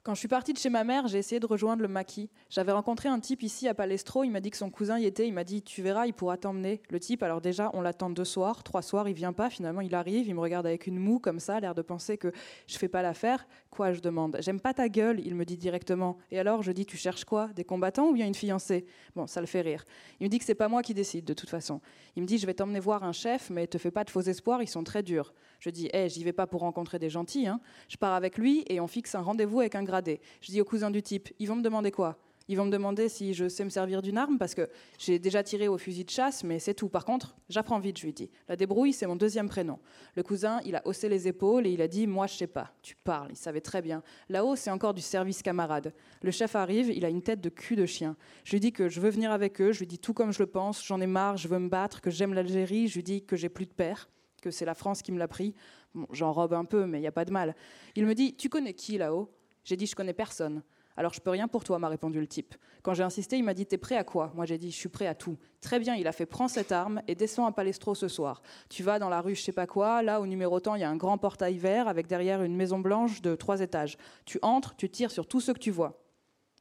Quand 0.08 0.14
je 0.14 0.20
suis 0.20 0.28
partie 0.28 0.54
de 0.54 0.58
chez 0.58 0.70
ma 0.70 0.84
mère, 0.84 1.06
j'ai 1.06 1.18
essayé 1.18 1.38
de 1.38 1.44
rejoindre 1.44 1.82
le 1.82 1.88
maquis. 1.88 2.30
J'avais 2.48 2.72
rencontré 2.72 3.10
un 3.10 3.20
type 3.20 3.42
ici 3.42 3.68
à 3.68 3.74
Palestro, 3.74 4.24
il 4.24 4.30
m'a 4.30 4.40
dit 4.40 4.50
que 4.50 4.56
son 4.56 4.70
cousin 4.70 4.98
y 4.98 5.04
était, 5.04 5.28
il 5.28 5.34
m'a 5.34 5.44
dit 5.44 5.60
tu 5.60 5.82
verras, 5.82 6.06
il 6.06 6.14
pourra 6.14 6.38
t'emmener. 6.38 6.80
Le 6.88 6.98
type, 6.98 7.22
alors 7.22 7.42
déjà, 7.42 7.70
on 7.74 7.82
l'attend 7.82 8.08
deux 8.08 8.24
soirs, 8.24 8.62
trois 8.62 8.80
soirs, 8.80 9.06
il 9.06 9.12
vient 9.12 9.34
pas, 9.34 9.50
finalement 9.50 9.82
il 9.82 9.94
arrive, 9.94 10.26
il 10.26 10.34
me 10.34 10.40
regarde 10.40 10.64
avec 10.64 10.86
une 10.86 10.98
moue 10.98 11.18
comme 11.18 11.40
ça, 11.40 11.60
l'air 11.60 11.74
de 11.74 11.82
penser 11.82 12.16
que 12.16 12.32
je 12.66 12.78
fais 12.78 12.88
pas 12.88 13.02
l'affaire. 13.02 13.46
Quoi, 13.68 13.92
je 13.92 14.00
demande 14.00 14.38
J'aime 14.40 14.60
pas 14.60 14.72
ta 14.72 14.88
gueule, 14.88 15.20
il 15.22 15.34
me 15.34 15.44
dit 15.44 15.58
directement. 15.58 16.16
Et 16.30 16.38
alors, 16.38 16.62
je 16.62 16.72
dis 16.72 16.86
tu 16.86 16.96
cherches 16.96 17.26
quoi? 17.26 17.48
Des 17.48 17.64
combattants 17.64 18.08
ou 18.08 18.14
bien 18.14 18.26
une 18.26 18.34
fiancée? 18.34 18.86
Bon, 19.14 19.26
ça 19.26 19.42
le 19.42 19.46
fait 19.46 19.60
rire. 19.60 19.84
Il 20.20 20.24
me 20.24 20.30
dit 20.30 20.38
que 20.38 20.46
c'est 20.46 20.54
pas 20.54 20.68
moi 20.68 20.82
qui 20.82 20.94
décide 20.94 21.26
de 21.26 21.34
toute 21.34 21.50
façon. 21.50 21.82
Il 22.16 22.22
me 22.22 22.26
dit 22.26 22.38
je 22.38 22.46
vais 22.46 22.54
t'emmener 22.54 22.80
voir 22.80 23.04
un 23.04 23.12
chef, 23.12 23.50
mais 23.50 23.66
te 23.66 23.76
fais 23.76 23.90
pas 23.90 24.04
de 24.04 24.10
faux 24.10 24.22
espoirs, 24.22 24.62
ils 24.62 24.68
sont 24.68 24.84
très 24.84 25.02
durs. 25.02 25.34
Je 25.58 25.70
dis, 25.70 25.88
hé, 25.92 26.08
j'y 26.08 26.24
vais 26.24 26.32
pas 26.32 26.46
pour 26.46 26.60
rencontrer 26.60 26.98
des 26.98 27.10
gentils. 27.10 27.46
Hein. 27.46 27.60
Je 27.88 27.96
pars 27.96 28.14
avec 28.14 28.38
lui 28.38 28.64
et 28.68 28.80
on 28.80 28.86
fixe 28.86 29.14
un 29.14 29.20
rendez-vous 29.20 29.60
avec 29.60 29.74
un 29.74 29.82
gradé. 29.82 30.20
Je 30.40 30.50
dis 30.50 30.60
au 30.60 30.64
cousin 30.64 30.90
du 30.90 31.02
type, 31.02 31.28
ils 31.38 31.48
vont 31.48 31.56
me 31.56 31.62
demander 31.62 31.90
quoi? 31.90 32.18
Ils 32.50 32.56
vont 32.56 32.64
me 32.64 32.70
demander 32.70 33.10
si 33.10 33.34
je 33.34 33.46
sais 33.46 33.62
me 33.62 33.68
servir 33.68 34.00
d'une 34.00 34.16
arme 34.16 34.38
parce 34.38 34.54
que 34.54 34.70
j'ai 34.98 35.18
déjà 35.18 35.42
tiré 35.42 35.68
au 35.68 35.76
fusil 35.76 36.04
de 36.04 36.10
chasse, 36.10 36.44
mais 36.44 36.58
c'est 36.58 36.72
tout. 36.72 36.88
Par 36.88 37.04
contre, 37.04 37.36
j'apprends 37.50 37.78
vite, 37.78 37.98
je 37.98 38.06
lui 38.06 38.14
dis. 38.14 38.30
La 38.48 38.56
débrouille, 38.56 38.94
c'est 38.94 39.06
mon 39.06 39.16
deuxième 39.16 39.50
prénom. 39.50 39.78
Le 40.14 40.22
cousin, 40.22 40.60
il 40.64 40.74
a 40.74 40.86
haussé 40.86 41.10
les 41.10 41.28
épaules 41.28 41.66
et 41.66 41.70
il 41.70 41.82
a 41.82 41.88
dit, 41.88 42.06
moi, 42.06 42.26
je 42.26 42.36
sais 42.36 42.46
pas. 42.46 42.72
Tu 42.80 42.96
parles, 42.96 43.28
il 43.32 43.36
savait 43.36 43.60
très 43.60 43.82
bien. 43.82 44.02
Là-haut, 44.30 44.56
c'est 44.56 44.70
encore 44.70 44.94
du 44.94 45.02
service 45.02 45.42
camarade. 45.42 45.92
Le 46.22 46.30
chef 46.30 46.56
arrive, 46.56 46.88
il 46.88 47.04
a 47.04 47.10
une 47.10 47.20
tête 47.20 47.42
de 47.42 47.50
cul 47.50 47.76
de 47.76 47.84
chien. 47.84 48.16
Je 48.44 48.52
lui 48.52 48.60
dis 48.60 48.72
que 48.72 48.88
je 48.88 49.00
veux 49.02 49.10
venir 49.10 49.30
avec 49.30 49.60
eux, 49.60 49.72
je 49.72 49.80
lui 49.80 49.86
dis 49.86 49.98
tout 49.98 50.14
comme 50.14 50.32
je 50.32 50.38
le 50.38 50.46
pense, 50.46 50.82
j'en 50.86 51.02
ai 51.02 51.06
marre, 51.06 51.36
je 51.36 51.48
veux 51.48 51.58
me 51.58 51.68
battre, 51.68 52.00
que 52.00 52.10
j'aime 52.10 52.32
l'Algérie, 52.32 52.88
je 52.88 52.94
lui 52.94 53.02
dis 53.02 53.22
que 53.26 53.36
j'ai 53.36 53.50
plus 53.50 53.66
de 53.66 53.72
père 53.72 54.08
que 54.40 54.50
c'est 54.50 54.64
la 54.64 54.74
France 54.74 55.02
qui 55.02 55.12
me 55.12 55.18
l'a 55.18 55.28
pris. 55.28 55.54
Bon, 55.94 56.06
J'enrobe 56.10 56.54
un 56.54 56.64
peu, 56.64 56.86
mais 56.86 56.98
il 56.98 57.02
n'y 57.02 57.06
a 57.06 57.12
pas 57.12 57.24
de 57.24 57.32
mal. 57.32 57.54
Il 57.94 58.06
me 58.06 58.14
dit 58.14 58.34
Tu 58.34 58.48
connais 58.48 58.74
qui 58.74 58.98
là-haut? 58.98 59.30
J'ai 59.64 59.76
dit 59.76 59.86
Je 59.86 59.94
connais 59.94 60.12
personne. 60.12 60.62
Alors 60.96 61.14
je 61.14 61.20
peux 61.20 61.30
rien 61.30 61.46
pour 61.46 61.62
toi, 61.62 61.78
m'a 61.78 61.88
répondu 61.88 62.18
le 62.18 62.26
type. 62.26 62.56
Quand 62.82 62.92
j'ai 62.92 63.04
insisté, 63.04 63.36
il 63.36 63.44
m'a 63.44 63.54
dit 63.54 63.66
T'es 63.66 63.78
prêt 63.78 63.96
à 63.96 64.02
quoi? 64.02 64.32
Moi 64.34 64.46
j'ai 64.46 64.58
dit 64.58 64.70
Je 64.70 64.76
suis 64.76 64.88
prêt 64.88 65.06
à 65.06 65.14
tout. 65.14 65.36
Très 65.60 65.78
bien, 65.78 65.94
il 65.94 66.08
a 66.08 66.12
fait 66.12 66.26
Prends 66.26 66.48
cette 66.48 66.72
arme 66.72 67.02
et 67.06 67.14
descends 67.14 67.46
à 67.46 67.52
Palestro 67.52 67.94
ce 67.94 68.08
soir. 68.08 68.42
Tu 68.68 68.82
vas 68.82 68.98
dans 68.98 69.08
la 69.08 69.20
rue 69.20 69.36
je 69.36 69.42
sais 69.42 69.52
pas 69.52 69.68
quoi, 69.68 70.02
là 70.02 70.20
au 70.20 70.26
numéro 70.26 70.58
temps, 70.58 70.74
il 70.74 70.80
y 70.80 70.84
a 70.84 70.90
un 70.90 70.96
grand 70.96 71.16
portail 71.16 71.56
vert 71.56 71.86
avec 71.86 72.08
derrière 72.08 72.42
une 72.42 72.56
maison 72.56 72.80
blanche 72.80 73.22
de 73.22 73.36
trois 73.36 73.60
étages. 73.60 73.96
Tu 74.24 74.40
entres, 74.42 74.74
tu 74.74 74.90
tires 74.90 75.12
sur 75.12 75.26
tout 75.26 75.40
ce 75.40 75.52
que 75.52 75.58
tu 75.58 75.70
vois. 75.70 76.02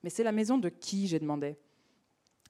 Mais 0.03 0.11
c'est 0.11 0.23
la 0.23 0.31
maison 0.31 0.59
de 0.59 0.69
qui 0.69 1.07
j'ai 1.07 1.19
demandé. 1.19 1.57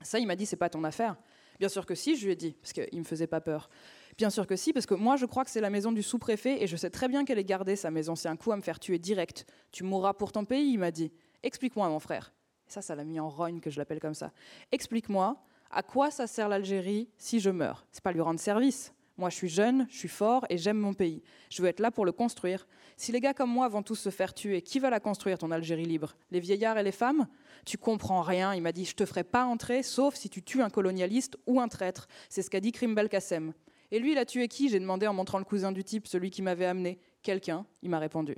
Ça, 0.01 0.19
il 0.19 0.27
m'a 0.27 0.35
dit 0.35 0.45
C'est 0.45 0.57
pas 0.57 0.69
ton 0.69 0.83
affaire. 0.83 1.15
Bien 1.59 1.69
sûr 1.69 1.85
que 1.85 1.95
si, 1.95 2.15
je 2.15 2.25
lui 2.25 2.33
ai 2.33 2.35
dit, 2.35 2.53
parce 2.61 2.73
qu'il 2.73 2.99
me 2.99 3.03
faisait 3.03 3.27
pas 3.27 3.41
peur. 3.41 3.69
Bien 4.17 4.29
sûr 4.29 4.47
que 4.47 4.55
si, 4.55 4.73
parce 4.73 4.85
que 4.85 4.95
moi 4.95 5.15
je 5.15 5.25
crois 5.25 5.43
que 5.43 5.51
c'est 5.51 5.61
la 5.61 5.69
maison 5.69 5.91
du 5.91 6.01
sous-préfet 6.01 6.63
et 6.63 6.67
je 6.67 6.75
sais 6.75 6.89
très 6.89 7.07
bien 7.07 7.23
qu'elle 7.23 7.39
est 7.39 7.43
gardée, 7.43 7.75
sa 7.75 7.91
maison. 7.91 8.15
C'est 8.15 8.29
un 8.29 8.35
coup 8.35 8.51
à 8.51 8.57
me 8.57 8.61
faire 8.61 8.79
tuer 8.79 8.97
direct. 8.97 9.45
Tu 9.71 9.83
mourras 9.83 10.13
pour 10.13 10.31
ton 10.31 10.45
pays, 10.45 10.71
il 10.71 10.79
m'a 10.79 10.91
dit. 10.91 11.11
Explique-moi, 11.43 11.87
mon 11.89 11.99
frère. 11.99 12.33
Ça, 12.67 12.81
ça 12.81 12.95
l'a 12.95 13.03
mis 13.03 13.19
en 13.19 13.29
rogne 13.29 13.59
que 13.59 13.69
je 13.69 13.77
l'appelle 13.77 13.99
comme 13.99 14.13
ça. 14.13 14.31
Explique-moi 14.71 15.37
à 15.69 15.83
quoi 15.83 16.11
ça 16.11 16.27
sert 16.27 16.49
l'Algérie 16.49 17.09
si 17.17 17.39
je 17.39 17.49
meurs? 17.49 17.85
C'est 17.91 18.03
pas 18.03 18.11
lui 18.11 18.21
rendre 18.21 18.39
service. 18.39 18.93
Moi, 19.17 19.29
je 19.29 19.35
suis 19.35 19.49
jeune, 19.49 19.87
je 19.89 19.97
suis 19.97 20.07
fort 20.07 20.45
et 20.49 20.57
j'aime 20.57 20.77
mon 20.77 20.93
pays. 20.93 21.23
Je 21.49 21.61
veux 21.61 21.67
être 21.67 21.79
là 21.79 21.91
pour 21.91 22.05
le 22.05 22.11
construire. 22.11 22.67
Si 22.99 23.11
les 23.11 23.19
gars 23.21 23.35
comme 23.35 23.51
moi 23.51 23.67
vont 23.67 23.83
tous 23.83 23.95
se 23.95 24.09
faire 24.09 24.33
tuer, 24.33 24.63
qui 24.63 24.79
va 24.79 24.89
la 24.89 24.99
construire, 24.99 25.37
ton 25.37 25.51
Algérie 25.51 25.85
libre? 25.85 26.15
Les 26.31 26.39
vieillards 26.39 26.79
et 26.79 26.83
les 26.83 26.91
femmes? 26.91 27.27
Tu 27.63 27.77
comprends 27.77 28.21
rien. 28.21 28.55
Il 28.55 28.63
m'a 28.63 28.71
dit 28.71 28.85
Je 28.85 28.95
te 28.95 29.05
ferai 29.05 29.23
pas 29.23 29.45
entrer, 29.45 29.83
sauf 29.83 30.15
si 30.15 30.31
tu 30.31 30.41
tues 30.41 30.63
un 30.63 30.71
colonialiste 30.71 31.37
ou 31.45 31.61
un 31.61 31.67
traître. 31.67 32.07
C'est 32.27 32.41
ce 32.41 32.49
qu'a 32.49 32.59
dit 32.59 32.71
Krim 32.71 32.95
Belkacem. 32.95 33.53
Et 33.91 33.99
lui, 33.99 34.13
il 34.13 34.17
a 34.17 34.25
tué 34.25 34.47
qui? 34.47 34.67
J'ai 34.67 34.79
demandé 34.79 35.05
en 35.05 35.13
montrant 35.13 35.37
le 35.37 35.45
cousin 35.45 35.71
du 35.71 35.83
type, 35.83 36.07
celui 36.07 36.31
qui 36.31 36.41
m'avait 36.41 36.65
amené. 36.65 36.99
Quelqu'un, 37.21 37.67
il 37.83 37.91
m'a 37.91 37.99
répondu. 37.99 38.35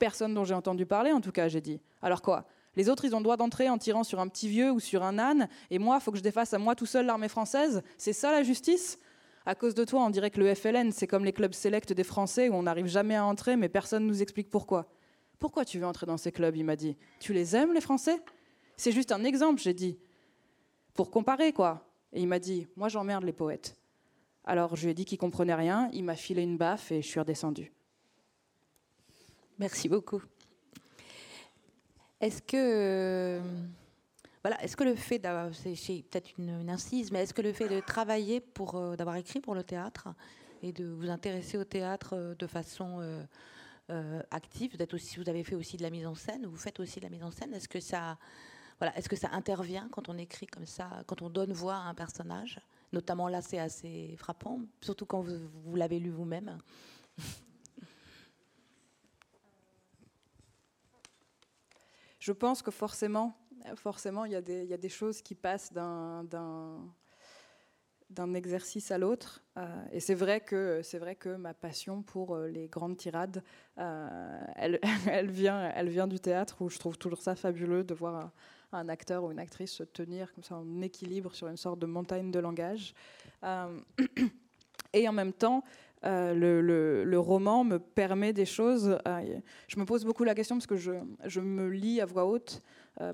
personne 0.00 0.34
dont 0.34 0.44
j'ai 0.44 0.54
entendu 0.54 0.84
parler, 0.84 1.12
en 1.12 1.20
tout 1.20 1.32
cas, 1.32 1.46
j'ai 1.46 1.60
dit. 1.60 1.80
Alors 2.02 2.22
quoi? 2.22 2.48
Les 2.74 2.88
autres, 2.88 3.04
ils 3.04 3.14
ont 3.14 3.18
le 3.18 3.24
droit 3.24 3.36
d'entrer 3.36 3.68
en 3.68 3.78
tirant 3.78 4.02
sur 4.02 4.18
un 4.18 4.26
petit 4.26 4.48
vieux 4.48 4.72
ou 4.72 4.80
sur 4.80 5.04
un 5.04 5.18
âne, 5.18 5.48
et 5.70 5.78
moi, 5.78 6.00
faut 6.00 6.10
que 6.10 6.18
je 6.18 6.22
défasse 6.22 6.54
à 6.54 6.58
moi 6.58 6.74
tout 6.74 6.86
seul 6.86 7.06
l'armée 7.06 7.28
française? 7.28 7.82
C'est 7.98 8.12
ça 8.12 8.32
la 8.32 8.42
justice? 8.42 8.98
À 9.44 9.54
cause 9.54 9.74
de 9.74 9.84
toi, 9.84 10.04
on 10.04 10.10
dirait 10.10 10.30
que 10.30 10.40
le 10.40 10.54
FLN, 10.54 10.92
c'est 10.92 11.06
comme 11.06 11.24
les 11.24 11.32
clubs 11.32 11.52
sélects 11.52 11.92
des 11.92 12.04
Français 12.04 12.48
où 12.48 12.54
on 12.54 12.62
n'arrive 12.62 12.86
jamais 12.86 13.16
à 13.16 13.24
entrer, 13.24 13.56
mais 13.56 13.68
personne 13.68 14.04
ne 14.04 14.08
nous 14.08 14.22
explique 14.22 14.50
pourquoi. 14.50 14.88
Pourquoi 15.38 15.64
tu 15.64 15.78
veux 15.78 15.86
entrer 15.86 16.06
dans 16.06 16.16
ces 16.16 16.30
clubs 16.30 16.54
Il 16.56 16.64
m'a 16.64 16.76
dit. 16.76 16.96
Tu 17.18 17.32
les 17.32 17.56
aimes, 17.56 17.72
les 17.72 17.80
Français? 17.80 18.20
C'est 18.76 18.92
juste 18.92 19.10
un 19.10 19.24
exemple, 19.24 19.60
j'ai 19.60 19.74
dit. 19.74 19.98
Pour 20.94 21.10
comparer, 21.10 21.52
quoi. 21.52 21.88
Et 22.12 22.20
il 22.20 22.28
m'a 22.28 22.38
dit 22.38 22.68
Moi, 22.76 22.88
j'emmerde 22.88 23.24
les 23.24 23.32
poètes. 23.32 23.76
Alors, 24.44 24.76
je 24.76 24.84
lui 24.84 24.90
ai 24.90 24.94
dit 24.94 25.04
qu'il 25.04 25.18
comprenait 25.18 25.54
rien, 25.54 25.88
il 25.92 26.04
m'a 26.04 26.16
filé 26.16 26.42
une 26.42 26.56
baffe 26.56 26.92
et 26.92 27.02
je 27.02 27.06
suis 27.06 27.20
redescendue. 27.20 27.72
Merci 29.58 29.88
beaucoup. 29.88 30.22
Est-ce 32.20 32.42
que. 32.42 33.40
Voilà, 34.42 34.62
est-ce 34.62 34.76
que 34.76 34.82
le 34.82 34.96
fait 34.96 35.20
d'avoir, 35.20 35.54
c'est 35.54 36.04
peut-être 36.10 36.36
une, 36.36 36.68
incise, 36.68 37.12
mais 37.12 37.22
est-ce 37.22 37.32
que 37.32 37.42
le 37.42 37.52
fait 37.52 37.68
de 37.68 37.78
travailler 37.80 38.40
pour, 38.40 38.74
euh, 38.74 38.96
d'avoir 38.96 39.14
écrit 39.14 39.40
pour 39.40 39.54
le 39.54 39.62
théâtre 39.62 40.08
et 40.62 40.72
de 40.72 40.84
vous 40.84 41.10
intéresser 41.10 41.58
au 41.58 41.64
théâtre 41.64 42.14
euh, 42.14 42.34
de 42.34 42.48
façon 42.48 42.98
euh, 43.90 44.22
active, 44.32 44.76
vous, 44.76 44.84
aussi, 44.94 45.20
vous 45.20 45.28
avez 45.28 45.44
fait 45.44 45.54
aussi 45.54 45.76
de 45.76 45.82
la 45.82 45.90
mise 45.90 46.06
en 46.06 46.16
scène, 46.16 46.44
vous 46.46 46.56
faites 46.56 46.80
aussi 46.80 46.98
de 46.98 47.04
la 47.04 47.10
mise 47.10 47.22
en 47.22 47.30
scène, 47.30 47.54
est-ce 47.54 47.68
que 47.68 47.78
ça, 47.78 48.18
voilà, 48.80 48.96
est-ce 48.98 49.08
que 49.08 49.14
ça 49.14 49.28
intervient 49.30 49.88
quand 49.92 50.08
on 50.08 50.18
écrit 50.18 50.48
comme 50.48 50.66
ça, 50.66 51.04
quand 51.06 51.22
on 51.22 51.30
donne 51.30 51.52
voix 51.52 51.76
à 51.76 51.82
un 51.82 51.94
personnage? 51.94 52.58
Notamment 52.92 53.28
là, 53.28 53.42
c'est 53.42 53.60
assez 53.60 54.16
frappant, 54.18 54.58
surtout 54.80 55.06
quand 55.06 55.20
vous 55.20 55.76
l'avez 55.76 56.00
lu 56.00 56.10
vous-même. 56.10 56.58
Je 62.18 62.32
pense 62.32 62.60
que 62.62 62.70
forcément, 62.70 63.36
forcément, 63.76 64.24
il 64.24 64.32
y, 64.32 64.36
a 64.36 64.40
des, 64.40 64.88
choses 64.88 65.22
qui 65.22 65.34
passent 65.34 65.72
d'un 65.72 66.44
exercice 68.34 68.90
à 68.90 68.98
l'autre. 68.98 69.42
Euh, 69.58 69.84
et 69.92 70.00
c'est 70.00 70.14
vrai, 70.14 70.40
que, 70.40 71.36
ma 71.36 71.54
passion 71.54 72.02
pour 72.02 72.34
euh, 72.34 72.48
les 72.48 72.68
grandes 72.68 72.96
tirades, 72.96 73.42
euh, 73.78 74.40
elle, 74.56 75.30
vient, 75.30 76.06
du 76.06 76.20
théâtre, 76.20 76.56
où 76.60 76.70
je 76.70 76.78
trouve 76.78 76.98
toujours 76.98 77.22
ça 77.22 77.34
fabuleux 77.34 77.84
de 77.84 77.94
voir 77.94 78.32
un, 78.72 78.88
acteur 78.88 79.24
ou 79.24 79.32
une 79.32 79.38
actrice 79.38 79.72
se 79.72 79.82
tenir 79.82 80.32
en 80.50 80.80
équilibre 80.80 81.34
sur 81.34 81.48
une 81.48 81.56
sorte 81.56 81.78
de 81.78 81.86
montagne 81.86 82.30
de 82.30 82.38
langage. 82.38 82.94
et 84.92 85.08
en 85.08 85.12
même 85.12 85.32
temps, 85.32 85.62
le, 86.02 87.16
roman 87.16 87.64
me 87.64 87.78
permet 87.78 88.32
des 88.32 88.46
choses. 88.46 88.98
je 89.68 89.78
me 89.78 89.84
pose 89.84 90.04
beaucoup 90.04 90.24
la 90.24 90.34
question 90.34 90.56
parce 90.56 90.66
que 90.66 90.76
je, 90.76 91.40
me 91.40 91.68
lis 91.68 92.00
à 92.00 92.06
voix 92.06 92.24
haute 92.24 92.62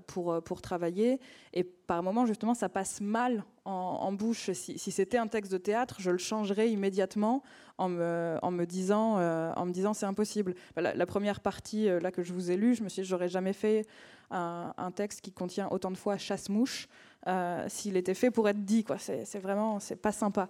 pour, 0.06 0.32
euh, 0.32 0.40
pour 0.40 0.60
travailler. 0.60 1.20
Et 1.52 1.62
par 1.62 2.02
moments, 2.02 2.26
justement, 2.26 2.54
ça 2.54 2.68
passe 2.68 3.00
mal 3.00 3.44
en, 3.64 4.12
bouche. 4.12 4.50
Si, 4.52 4.78
c'était 4.78 5.18
un 5.18 5.26
texte 5.26 5.52
de 5.52 5.58
théâtre, 5.58 5.96
je 5.98 6.10
le 6.10 6.18
changerais 6.18 6.70
immédiatement 6.70 7.42
en 7.76 7.88
me, 7.90 8.38
en 8.42 8.50
me 8.50 8.64
disant, 8.64 9.18
euh, 9.18 9.52
disant 9.66 9.92
c'est 9.92 10.06
impossible. 10.06 10.54
Bah, 10.74 10.94
la, 10.94 11.06
première 11.06 11.40
partie 11.40 11.86
là 11.86 12.10
que 12.10 12.22
je 12.22 12.32
vous 12.32 12.50
ai 12.50 12.56
lue, 12.56 12.74
je 12.74 12.82
me 12.82 12.88
suis 12.88 13.02
dit, 13.02 13.08
j'aurais 13.08 13.28
jamais 13.28 13.52
fait 13.52 13.86
un, 14.30 14.90
texte 14.94 15.20
qui 15.20 15.32
contient 15.32 15.68
autant 15.70 15.90
de 15.90 15.96
fois 15.96 16.16
chasse-mouche 16.16 16.88
s'il 17.68 17.96
était 17.98 18.14
fait 18.14 18.30
pour 18.30 18.48
être 18.48 18.64
dit. 18.64 18.84
Quoi. 18.84 18.96
C'est, 18.98 19.38
vraiment, 19.38 19.80
c'est 19.80 19.96
pas 19.96 20.12
sympa. 20.12 20.48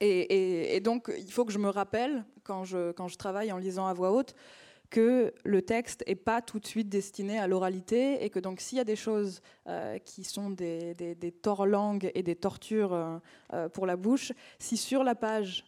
et, 0.00 0.76
et, 0.76 0.80
donc, 0.80 1.10
il 1.16 1.32
faut 1.32 1.46
que 1.46 1.52
je 1.52 1.58
me 1.58 1.70
rappelle, 1.70 2.24
quand 2.44 2.64
je, 2.64 2.92
quand 2.92 3.08
je 3.08 3.16
travaille 3.16 3.50
en 3.50 3.56
lisant 3.56 3.86
à 3.86 3.94
voix 3.94 4.12
haute, 4.12 4.34
que 4.90 5.34
le 5.44 5.62
texte 5.62 6.02
n'est 6.06 6.14
pas 6.14 6.40
tout 6.40 6.58
de 6.58 6.66
suite 6.66 6.88
destiné 6.88 7.38
à 7.38 7.46
l'oralité 7.46 8.24
et 8.24 8.30
que 8.30 8.38
donc 8.38 8.60
s'il 8.60 8.78
y 8.78 8.80
a 8.80 8.84
des 8.84 8.96
choses 8.96 9.42
euh, 9.66 9.98
qui 9.98 10.24
sont 10.24 10.50
des, 10.50 10.94
des, 10.94 11.34
langues 11.66 12.10
et 12.14 12.22
des 12.22 12.36
tortures 12.36 12.92
euh, 12.92 13.18
euh, 13.52 13.68
pour 13.68 13.86
la 13.86 13.96
bouche, 13.96 14.32
si 14.58 14.76
sur 14.76 15.04
la 15.04 15.14
page 15.14 15.64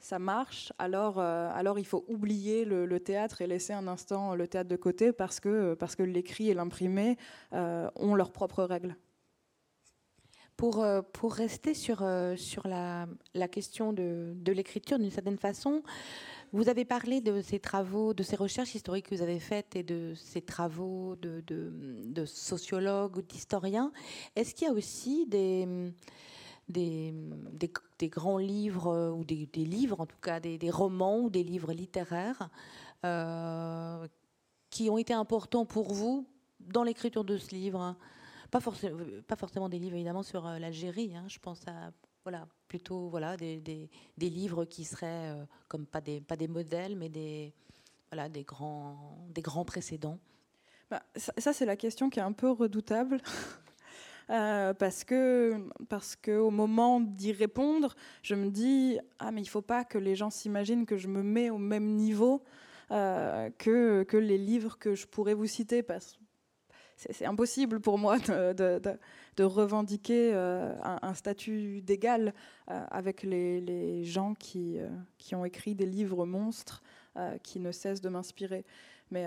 ça 0.00 0.20
marche, 0.20 0.72
alors, 0.78 1.18
alors 1.18 1.76
il 1.80 1.84
faut 1.84 2.04
oublier 2.06 2.64
le, 2.64 3.00
théâtre 3.00 3.42
et 3.42 3.48
laisser 3.48 3.72
un 3.72 3.88
instant 3.88 4.36
le 4.36 4.46
théâtre 4.46 4.70
de 4.70 4.76
côté 4.76 5.12
parce 5.12 5.40
que, 5.40 5.74
parce 5.74 5.96
que 5.96 6.04
l'écrit 6.04 6.50
et 6.50 6.54
l'imprimé 6.54 7.16
ont 7.50 8.14
leurs 8.14 8.30
propres 8.30 8.62
règles. 8.62 8.94
Pour, 10.56 10.86
pour 11.12 11.34
rester 11.34 11.74
sur, 11.74 12.06
sur 12.36 12.68
la, 12.68 13.08
la 13.34 13.48
question 13.48 13.92
de, 13.92 14.34
de 14.36 14.52
l'écriture 14.52 15.00
d'une 15.00 15.10
certaine 15.10 15.36
façon, 15.36 15.82
vous 16.52 16.68
avez 16.68 16.84
parlé 16.84 17.20
de 17.20 17.40
ces 17.40 17.58
travaux, 17.58 18.14
de 18.14 18.22
ces 18.22 18.36
recherches 18.36 18.74
historiques 18.74 19.08
que 19.08 19.14
vous 19.14 19.22
avez 19.22 19.40
faites 19.40 19.76
et 19.76 19.82
de 19.82 20.14
ces 20.14 20.40
travaux 20.40 21.16
de, 21.16 21.42
de, 21.46 22.24
sociologues 22.24 23.16
ou 23.18 23.22
d'historiens. 23.22 23.92
Est-ce 24.34 24.54
qu'il 24.54 24.66
y 24.66 24.70
a 24.70 24.72
aussi 24.72 25.26
des, 25.26 25.92
grands 28.02 28.38
livres, 28.38 29.12
ou 29.16 29.24
des, 29.24 29.48
livres 29.56 30.00
en 30.00 30.06
tout 30.06 30.18
cas, 30.20 30.40
des, 30.40 30.70
romans 30.70 31.20
ou 31.20 31.30
des 31.30 31.44
livres 31.44 31.72
littéraires 31.72 32.48
euh, 33.04 34.06
qui 34.70 34.88
ont 34.90 34.98
été 34.98 35.12
importants 35.12 35.66
pour 35.66 35.92
vous 35.92 36.26
dans 36.60 36.82
l'écriture 36.82 37.24
de 37.24 37.36
ce 37.36 37.54
livre? 37.54 37.96
Pas 38.50 38.60
forcément 38.60 39.68
des 39.68 39.78
livres 39.78 39.96
évidemment 39.96 40.22
sur 40.22 40.46
euh, 40.46 40.58
l'Algérie, 40.58 41.14
hein. 41.14 41.26
je 41.28 41.38
pense 41.38 41.60
à 41.68 41.92
voilà, 42.24 42.46
plutôt 42.68 43.08
voilà, 43.08 43.36
des, 43.36 43.58
des, 43.58 44.30
livres 44.30 44.64
qui 44.64 44.84
seraient 44.84 45.30
euh, 45.30 45.44
comme 45.68 45.86
pas 45.86 46.00
des, 46.00 46.20
pas 46.20 46.36
des 46.36 46.48
modèles, 46.48 46.96
mais 46.96 47.08
des, 47.08 47.52
voilà, 48.10 48.28
des, 48.28 48.44
grands, 48.44 49.18
des 49.30 49.42
grands 49.42 49.64
précédents 49.64 50.18
bah, 50.90 51.02
Ça, 51.16 51.52
c'est 51.52 51.66
la 51.66 51.76
question 51.76 52.10
qui 52.10 52.18
est 52.18 52.22
un 52.22 52.32
peu 52.32 52.50
redoutable. 52.50 53.20
Euh, 54.30 54.74
parce 54.74 55.04
que 55.04 55.70
parce 55.88 56.14
que 56.14 56.32
au 56.32 56.50
moment 56.50 57.00
d'y 57.00 57.32
répondre, 57.32 57.96
je 58.22 58.34
me 58.34 58.50
dis 58.50 58.98
ah 59.18 59.30
mais 59.30 59.40
il 59.40 59.46
faut 59.46 59.62
pas 59.62 59.84
que 59.84 59.96
les 59.96 60.16
gens 60.16 60.28
s'imaginent 60.28 60.84
que 60.84 60.98
je 60.98 61.08
me 61.08 61.22
mets 61.22 61.48
au 61.48 61.56
même 61.56 61.94
niveau 61.94 62.44
euh, 62.90 63.48
que 63.56 64.02
que 64.02 64.18
les 64.18 64.36
livres 64.36 64.76
que 64.78 64.94
je 64.94 65.06
pourrais 65.06 65.32
vous 65.32 65.46
citer 65.46 65.82
parce 65.82 66.18
c'est 66.98 67.26
impossible 67.26 67.80
pour 67.80 67.96
moi 67.96 68.18
de, 68.18 69.42
revendiquer 69.44 70.32
euh, 70.34 70.74
un, 70.82 71.14
statut 71.14 71.80
d'égal 71.80 72.34
euh, 72.70 72.84
avec 72.90 73.22
les, 73.22 74.04
gens 74.04 74.34
qui, 74.34 74.78
euh, 74.78 74.88
qui, 75.16 75.36
ont 75.36 75.44
écrit 75.44 75.74
des 75.74 75.86
livres 75.86 76.26
monstres 76.26 76.82
qui 77.42 77.58
ne 77.58 77.72
cessent 77.72 78.00
de 78.00 78.08
m'inspirer. 78.08 78.64
Mais 79.10 79.26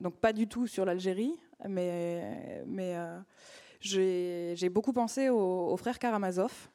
donc 0.00 0.14
pas 0.20 0.32
du 0.32 0.46
tout 0.46 0.68
sur 0.68 0.84
l'Algérie, 0.84 1.34
mais, 1.68 2.62
mais 2.66 2.96
j'ai 3.80 4.68
beaucoup 4.68 4.92
pensé 4.92 5.28
aux, 5.28 5.72
aux 5.72 5.76
frères 5.76 5.98
Karamazov. 5.98 6.68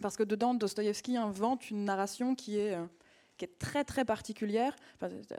parce 0.00 0.16
que 0.16 0.22
dedans, 0.22 0.54
Dostoïevski 0.54 1.16
invente 1.16 1.72
une 1.72 1.84
narration 1.84 2.36
qui 2.36 2.56
est 2.56 2.78
qui 3.36 3.44
est 3.44 3.58
très 3.58 3.84
très 3.84 4.04
particulière. 4.04 4.76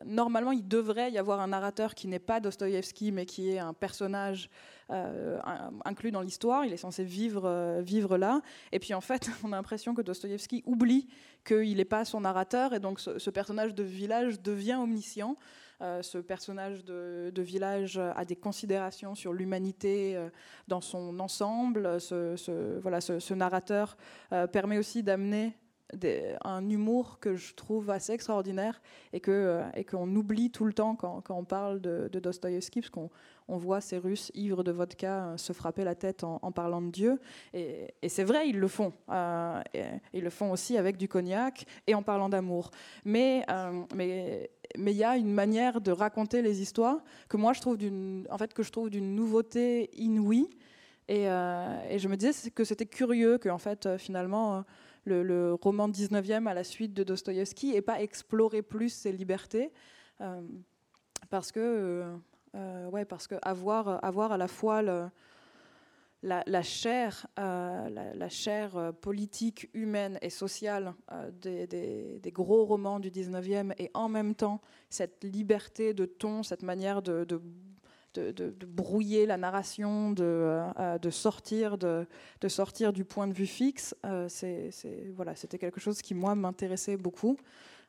normalement, 0.06 0.52
il 0.52 0.68
devrait 0.68 1.12
y 1.12 1.18
avoir 1.18 1.40
un 1.40 1.48
narrateur 1.48 1.96
qui 1.96 2.08
n'est 2.08 2.20
pas 2.20 2.40
Dostoïevski, 2.40 3.12
mais 3.12 3.26
qui 3.26 3.52
est 3.52 3.60
un 3.60 3.74
personnage 3.74 4.50
euh, 4.90 5.40
inclus 5.86 6.12
dans 6.12 6.22
l'histoire. 6.22 6.66
Il 6.66 6.74
est 6.74 6.78
censé 6.78 7.04
vivre, 7.04 7.46
euh, 7.46 7.82
vivre 7.82 8.18
là. 8.18 8.42
Et 8.72 8.80
puis 8.80 8.94
en 8.94 9.02
fait, 9.02 9.30
on 9.44 9.54
a 9.54 9.56
l'impression 9.56 9.94
que 9.94 10.02
Dostoïevski 10.02 10.64
oublie 10.66 11.08
qu'il 11.46 11.78
n'est 11.78 11.86
pas 11.86 12.06
son 12.06 12.22
narrateur, 12.22 12.74
et 12.74 12.80
donc 12.80 13.00
ce, 13.00 13.30
personnage 13.30 13.74
de 13.74 13.84
village 13.84 14.42
devient 14.42 14.76
omniscient. 14.76 15.36
Euh, 15.82 16.02
ce 16.02 16.18
personnage 16.18 16.86
de, 16.86 17.32
village 17.38 17.98
a 17.98 18.24
des 18.26 18.36
considérations 18.36 19.16
sur 19.16 19.34
l'humanité 19.34 20.18
dans 20.68 20.82
son 20.82 21.20
ensemble. 21.20 22.00
Ce, 22.00 22.80
voilà, 22.80 23.02
ce 23.02 23.34
narrateur 23.34 23.98
permet 24.52 24.78
aussi 24.78 25.04
d'amener 25.04 25.58
un 26.44 26.70
humour 26.70 27.20
que 27.20 27.36
je 27.36 27.54
trouve 27.54 27.90
assez 27.90 28.14
extraordinaire 28.14 28.82
et 29.12 29.20
que 29.20 29.32
euh, 29.32 29.64
et 29.76 29.84
qu'on 29.84 30.14
oublie 30.16 30.50
tout 30.50 30.66
le 30.66 30.74
temps 30.74 30.96
quand, 30.96 31.22
quand 31.22 31.36
on 31.36 31.44
parle 31.44 31.82
de, 31.82 32.10
de 32.12 32.20
parce 32.20 32.40
qu'on 32.90 33.10
on 33.48 33.58
voit 33.58 33.82
ces 33.82 33.98
Russes 33.98 34.32
ivres 34.34 34.64
de 34.64 34.72
vodka 34.72 35.26
euh, 35.26 35.38
se 35.38 35.54
frapper 35.54 35.84
la 35.84 35.96
tête 35.96 36.24
en, 36.24 36.52
parlant 36.52 36.82
de 36.82 36.90
Dieu. 36.90 37.20
Et, 37.54 37.94
et 38.02 38.10
c'est 38.10 38.24
vrai, 38.24 38.48
ils 38.48 38.58
le 38.58 38.68
font. 38.68 38.94
Euh, 39.10 39.62
ils 40.14 40.24
le 40.24 40.30
font 40.30 40.52
aussi 40.52 40.78
avec 40.78 40.98
du 40.98 41.08
cognac 41.08 41.66
et 41.88 41.96
en 41.96 42.04
parlant 42.04 42.30
d'amour. 42.30 42.72
Mais 43.06 43.46
mais 43.96 44.50
mais 44.78 44.92
il 44.92 44.98
y 44.98 45.04
a 45.04 45.18
une 45.18 45.32
manière 45.32 45.82
de 45.82 45.92
raconter 45.92 46.42
les 46.42 46.62
histoires 46.62 47.04
que 47.28 47.38
moi 47.38 47.54
je 47.54 47.62
trouve 47.62 47.78
d'une 47.78 48.26
en 48.30 48.38
fait 48.38 48.54
nouveauté 49.16 49.90
inouïe. 49.98 50.50
Et, 51.10 51.24
et, 51.24 52.00
je 52.00 52.08
me 52.08 52.16
disais 52.16 52.50
que 52.50 52.64
c'était 52.64 52.86
curieux 52.86 53.38
que 53.38 53.50
en 53.50 53.58
fait 53.58 53.98
finalement 53.98 54.64
le, 55.06 55.54
roman 55.54 55.90
19e 55.90 56.48
à 56.48 56.54
la 56.54 56.64
suite 56.64 56.94
de 56.94 57.04
Dostoïevski 57.04 57.76
et 57.76 57.82
pas 57.82 58.02
explorer 58.02 58.62
plus 58.62 58.90
ses 58.90 59.12
libertés. 59.12 59.72
Euh, 60.22 60.42
parce 61.30 61.52
que, 61.52 61.60
euh, 61.60 62.16
euh, 62.56 62.90
ouais, 62.90 63.06
parce 63.06 63.28
que 63.28 63.36
avoir, 63.42 64.04
avoir 64.04 64.32
à 64.32 64.38
la 64.38 64.48
fois 64.48 64.82
la, 64.82 66.62
chair, 66.62 67.28
la, 67.38 68.30
chair 68.30 68.94
politique, 69.02 69.70
humaine 69.74 70.20
et 70.22 70.30
sociale 70.30 70.94
des, 71.42 72.22
gros 72.28 72.66
romans 72.66 73.00
du 73.00 73.10
19e 73.10 73.74
et 73.78 73.90
en 73.94 74.10
même 74.10 74.36
temps 74.36 74.62
cette 74.90 75.24
liberté 75.24 75.94
de 75.94 76.06
ton, 76.06 76.44
cette 76.44 76.64
manière 76.64 77.02
de, 77.02 77.42
brouiller 78.68 79.26
la 79.26 79.38
narration, 79.38 80.12
de, 80.12 81.10
sortir, 81.10 81.78
de, 81.78 82.08
sortir 82.48 82.94
du 82.94 83.06
point 83.06 83.28
de 83.28 83.34
vue 83.34 83.46
fixe, 83.46 83.96
c'est, 84.28 84.72
voilà, 85.16 85.36
c'était 85.36 85.58
quelque 85.58 85.80
chose 85.80 86.02
qui, 86.02 86.14
moi, 86.14 86.36
m'intéressait 86.36 86.98
beaucoup. 86.98 87.38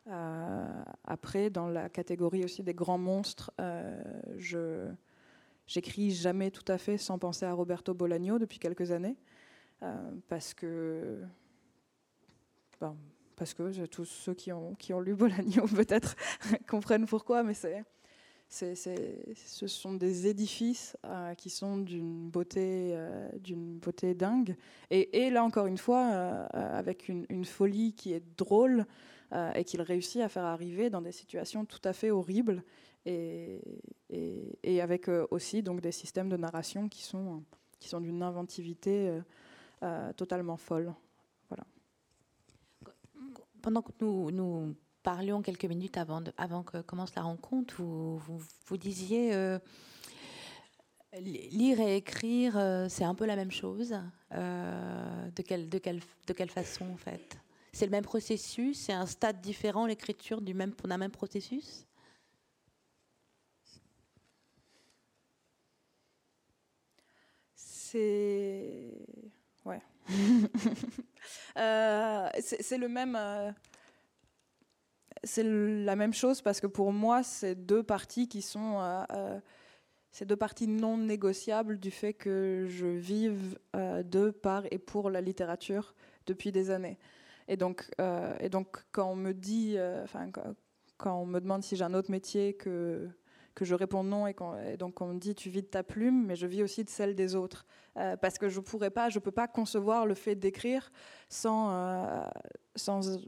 Euh, 0.07 0.83
après, 1.03 1.49
dans 1.49 1.67
la 1.67 1.89
catégorie 1.89 2.43
aussi 2.43 2.61
des 2.61 2.73
grands 2.73 2.97
monstres, 2.97 3.51
euh, 3.59 4.01
je 4.37 4.91
j'écris 5.67 6.11
jamais 6.11 6.51
tout 6.51 6.71
à 6.71 6.77
fait 6.77 6.97
sans 6.97 7.17
penser 7.17 7.45
à 7.45 7.53
Roberto 7.53 7.93
Bolaño 7.95 8.37
depuis 8.37 8.59
quelques 8.59 8.91
années, 8.91 9.17
euh, 9.81 10.11
parce 10.27 10.53
que 10.53 11.23
parce 13.35 13.55
que 13.55 13.85
tous 13.87 14.05
ceux 14.05 14.35
qui 14.35 14.51
ont, 14.51 14.75
qui 14.75 14.93
ont 14.93 15.01
lu 15.01 15.15
Bolaño 15.15 15.65
peut-être 15.75 16.15
comprennent 16.69 17.07
pourquoi, 17.07 17.41
mais 17.41 17.55
c'est, 17.55 17.83
ce 18.49 19.67
sont 19.67 19.93
des 19.95 20.27
édifices 20.27 20.95
qui 21.37 21.49
sont 21.49 21.77
d'une 21.77 22.29
beauté, 22.29 22.97
d'une 23.39 23.79
beauté 23.79 24.13
dingue. 24.13 24.55
Et, 24.91 25.29
là, 25.29 25.43
encore 25.43 25.67
une 25.67 25.77
fois, 25.77 26.07
avec 26.51 27.09
une, 27.09 27.45
folie 27.45 27.93
qui 27.93 28.13
est 28.13 28.23
drôle, 28.37 28.85
euh, 29.33 29.51
et 29.53 29.63
qu'il 29.63 29.81
réussit 29.81 30.21
à 30.21 30.29
faire 30.29 30.45
arriver 30.45 30.91
dans 30.91 31.01
des 31.01 31.11
situations 31.11 31.65
tout 31.65 31.81
à 31.83 31.93
fait 31.93 32.11
horribles 32.11 32.63
et, 33.07 33.59
avec 34.81 35.09
euh, 35.09 35.25
aussi 35.31 35.63
donc 35.63 35.81
des 35.81 35.91
systèmes 35.91 36.29
de 36.29 36.37
narration 36.37 36.87
qui 36.87 37.01
sont, 37.01 37.43
qui 37.79 37.89
sont 37.89 37.99
d'une 37.99 38.21
inventivité 38.21 39.19
euh, 39.81 40.13
totalement 40.13 40.57
folle. 40.57 40.93
Pendant 43.63 43.81
que 43.81 43.91
nous 43.99 44.75
parlions 45.05 45.43
quelques 45.43 45.65
minutes 45.65 45.97
avant, 45.97 46.23
avant 46.37 46.63
que 46.63 46.81
commence 46.81 47.13
la 47.15 47.21
rencontre, 47.21 47.75
vous, 47.77 48.17
vous, 48.65 48.77
disiez 48.77 49.31
lire 51.21 51.79
et 51.79 51.97
écrire, 51.97 52.59
c'est 52.89 53.03
un 53.05 53.15
peu 53.15 53.25
la 53.25 53.35
même 53.35 53.51
chose. 53.51 53.95
de, 54.31 55.41
quelle, 55.43 55.69
de, 55.69 55.77
quelle, 55.77 56.01
de 56.27 56.33
quelle 56.33 56.49
façon, 56.49 56.85
en 56.91 56.97
fait? 56.97 57.37
C'est 57.71 57.85
le 57.85 57.91
même 57.91 58.03
processus? 58.03 58.79
C'est 58.79 58.93
un 58.93 59.05
stade 59.05 59.41
différent, 59.41 59.85
l'écriture 59.85 60.41
du 60.41 60.53
même, 60.53 60.73
d'un 60.85 60.97
même 60.97 61.11
processus? 61.11 61.85
C'est. 67.55 68.91
Ouais. 69.63 69.81
Euh, 71.57 72.29
c'est 72.41 72.77
le 72.77 72.89
même. 72.89 73.15
Euh, 75.25 75.27
c'est 75.27 75.43
la 75.43 75.95
même 75.95 76.13
chose 76.13 76.41
parce 76.41 76.59
que 76.59 76.67
pour 76.67 76.91
moi, 76.91 77.23
c'est 77.23 77.55
deux 77.55 77.83
parties 77.83 78.27
qui 78.27 78.41
sont. 78.41 78.79
Euh, 78.79 79.39
c'est 80.11 80.25
deux 80.25 80.37
parties 80.37 80.67
non 80.67 80.97
négociables 80.97 81.77
du 81.77 81.91
fait 81.91 82.13
que 82.13 82.67
je 82.69 82.85
vive 82.85 83.59
de, 83.73 84.29
par 84.29 84.63
et 84.71 84.77
pour 84.77 85.09
la 85.09 85.19
littérature 85.19 85.93
depuis 86.25 86.53
des 86.53 86.69
années. 86.69 86.97
Et 87.47 87.57
donc, 87.57 87.89
euh, 87.99 88.35
et 88.39 88.49
donc 88.49 88.83
quand 88.91 89.11
on 89.11 89.15
me 89.15 89.33
dit, 89.33 89.75
euh, 89.77 90.03
enfin, 90.03 90.29
quand 90.97 91.21
on 91.21 91.25
me 91.25 91.39
demande 91.39 91.63
si 91.63 91.75
j'ai 91.75 91.83
un 91.83 91.93
autre 91.93 92.11
métier, 92.11 92.53
que, 92.53 93.07
que 93.53 93.65
je 93.65 93.75
réponds 93.75 94.03
non, 94.03 94.27
et, 94.27 94.35
et, 94.67 94.77
donc 94.77 95.01
on 95.01 95.13
me 95.13 95.19
dit 95.19 95.35
tu 95.35 95.49
vis 95.49 95.61
de 95.61 95.67
ta 95.67 95.83
plume, 95.83 96.25
mais 96.25 96.35
je 96.35 96.47
vis 96.47 96.63
aussi 96.63 96.83
de 96.83 96.89
celle 96.89 97.15
des 97.15 97.35
autres. 97.35 97.65
Euh, 97.97 98.17
parce 98.17 98.37
que 98.37 98.49
je 98.49 98.59
pourrais 98.59 98.89
pas, 98.89 99.09
je 99.09 99.19
peux 99.19 99.31
pas 99.31 99.47
concevoir 99.47 100.05
le 100.05 100.15
fait 100.15 100.35
d'écrire 100.35 100.91
sans, 101.29 102.23
sans, 102.75 103.19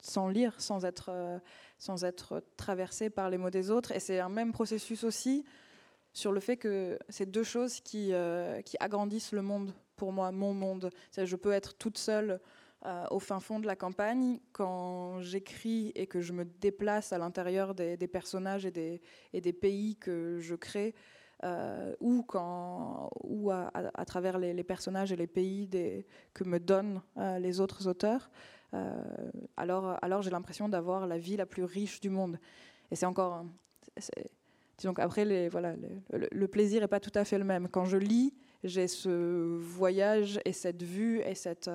sans 0.00 0.28
lire, 0.28 0.60
sans 0.60 0.84
être, 0.84 1.40
sans 1.78 2.04
être 2.04 2.42
traversé 2.56 3.10
par 3.10 3.30
les 3.30 3.38
mots 3.38 3.50
des 3.50 3.70
autres. 3.70 3.92
Et 3.92 4.00
c'est 4.00 4.20
un 4.20 4.28
même 4.28 4.52
processus 4.52 5.04
aussi 5.04 5.44
sur 6.12 6.32
le 6.32 6.40
fait 6.40 6.56
que 6.56 6.98
c'est 7.08 7.30
deux 7.30 7.44
choses 7.44 7.80
qui, 7.80 8.12
qui 8.64 8.76
agrandissent 8.80 9.32
le 9.32 9.42
monde 9.42 9.72
pour 9.96 10.12
moi, 10.12 10.32
mon 10.32 10.54
monde. 10.54 10.90
Je 11.16 11.36
peux 11.36 11.52
être 11.52 11.76
toute 11.76 11.98
seule 11.98 12.40
euh, 12.86 13.06
au 13.10 13.18
fin 13.18 13.40
fond 13.40 13.58
de 13.58 13.66
la 13.66 13.74
campagne, 13.74 14.38
quand 14.52 15.20
j'écris 15.20 15.90
et 15.96 16.06
que 16.06 16.20
je 16.20 16.32
me 16.32 16.44
déplace 16.44 17.12
à 17.12 17.18
l'intérieur 17.18 17.74
des, 17.74 17.96
personnages 18.06 18.64
et 18.66 18.70
des, 18.70 19.02
et 19.32 19.40
des, 19.40 19.52
pays 19.52 19.96
que 19.96 20.38
je 20.38 20.54
crée, 20.54 20.94
euh, 21.42 21.92
ou, 21.98 22.22
quand, 22.22 23.10
ou 23.24 23.50
à, 23.50 24.04
travers 24.06 24.38
les, 24.38 24.62
personnages 24.62 25.10
et 25.10 25.16
les 25.16 25.26
pays 25.26 25.68
que 26.34 26.44
me 26.44 26.60
donnent 26.60 27.02
euh, 27.16 27.40
les 27.40 27.58
autres 27.58 27.88
auteurs, 27.88 28.30
alors, 29.56 29.98
alors 30.02 30.22
j'ai 30.22 30.30
l'impression 30.30 30.68
d'avoir 30.68 31.06
la 31.06 31.18
vie 31.18 31.36
la 31.36 31.46
plus 31.46 31.64
riche 31.64 32.00
du 32.00 32.10
monde. 32.10 32.38
Et 32.90 32.96
c'est 32.96 33.06
encore... 33.06 33.44
Disons 34.76 34.94
après, 34.96 35.24
les, 35.24 35.48
voilà, 35.48 35.74
le, 36.12 36.28
le 36.30 36.48
plaisir 36.48 36.80
n'est 36.82 36.88
pas 36.88 37.00
tout 37.00 37.12
à 37.14 37.24
fait 37.24 37.38
le 37.38 37.44
même. 37.44 37.68
Quand 37.68 37.84
je 37.84 37.96
lis, 37.96 38.34
j'ai 38.62 38.86
ce 38.86 39.56
voyage 39.56 40.38
et 40.44 40.52
cette 40.52 40.82
vue 40.82 41.20
et 41.20 41.34
cette 41.34 41.68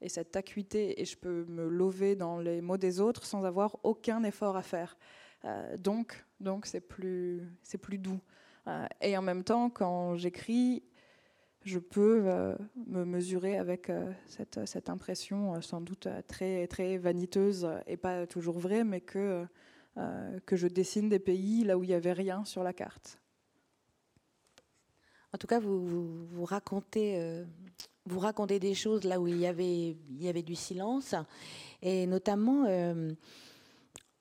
et 0.00 0.08
cette 0.08 0.36
acuité 0.36 1.00
et 1.00 1.04
je 1.04 1.16
peux 1.16 1.44
me 1.46 1.68
lever 1.68 2.16
dans 2.16 2.38
les 2.38 2.60
mots 2.60 2.76
des 2.76 3.00
autres 3.00 3.24
sans 3.24 3.44
avoir 3.44 3.76
aucun 3.82 4.22
effort 4.24 4.56
à 4.56 4.62
faire. 4.62 4.96
Euh, 5.44 5.76
donc, 5.76 6.24
donc 6.40 6.66
c'est 6.66 6.80
plus, 6.80 7.42
c'est 7.62 7.78
plus 7.78 7.98
doux. 7.98 8.20
Euh, 8.66 8.86
et 9.00 9.16
en 9.16 9.22
même 9.22 9.44
temps, 9.44 9.70
quand 9.70 10.16
j'écris, 10.16 10.82
je 11.66 11.78
peux 11.78 12.22
euh, 12.26 12.54
me 12.86 13.04
mesurer 13.04 13.58
avec 13.58 13.92
cette, 14.26 14.66
cette, 14.66 14.88
impression 14.88 15.60
sans 15.60 15.80
doute 15.80 16.08
très, 16.26 16.66
très 16.66 16.96
vaniteuse 16.96 17.68
et 17.86 17.96
pas 17.96 18.26
toujours 18.26 18.58
vraie, 18.58 18.84
mais 18.84 19.00
que, 19.00 19.44
que 20.46 20.56
je 20.56 20.68
dessine 20.68 21.08
des 21.08 21.18
pays 21.18 21.64
là 21.64 21.76
où 21.76 21.84
il 21.84 21.88
n'y 21.88 21.94
avait 21.94 22.12
rien 22.12 22.44
sur 22.44 22.62
la 22.62 22.72
carte. 22.72 23.20
En 25.34 25.38
tout 25.38 25.46
cas, 25.46 25.58
vous, 25.58 26.26
vous, 26.26 26.44
racontez 26.44 27.44
vous 28.06 28.20
racontez 28.20 28.58
des 28.58 28.74
choses 28.74 29.04
là 29.04 29.20
où 29.20 29.26
il 29.26 29.36
y 29.36 29.46
avait, 29.46 29.96
il 30.10 30.22
y 30.22 30.28
avait 30.28 30.42
du 30.42 30.54
silence, 30.54 31.14
et 31.82 32.06
notamment, 32.06 32.64
euh, 32.66 33.12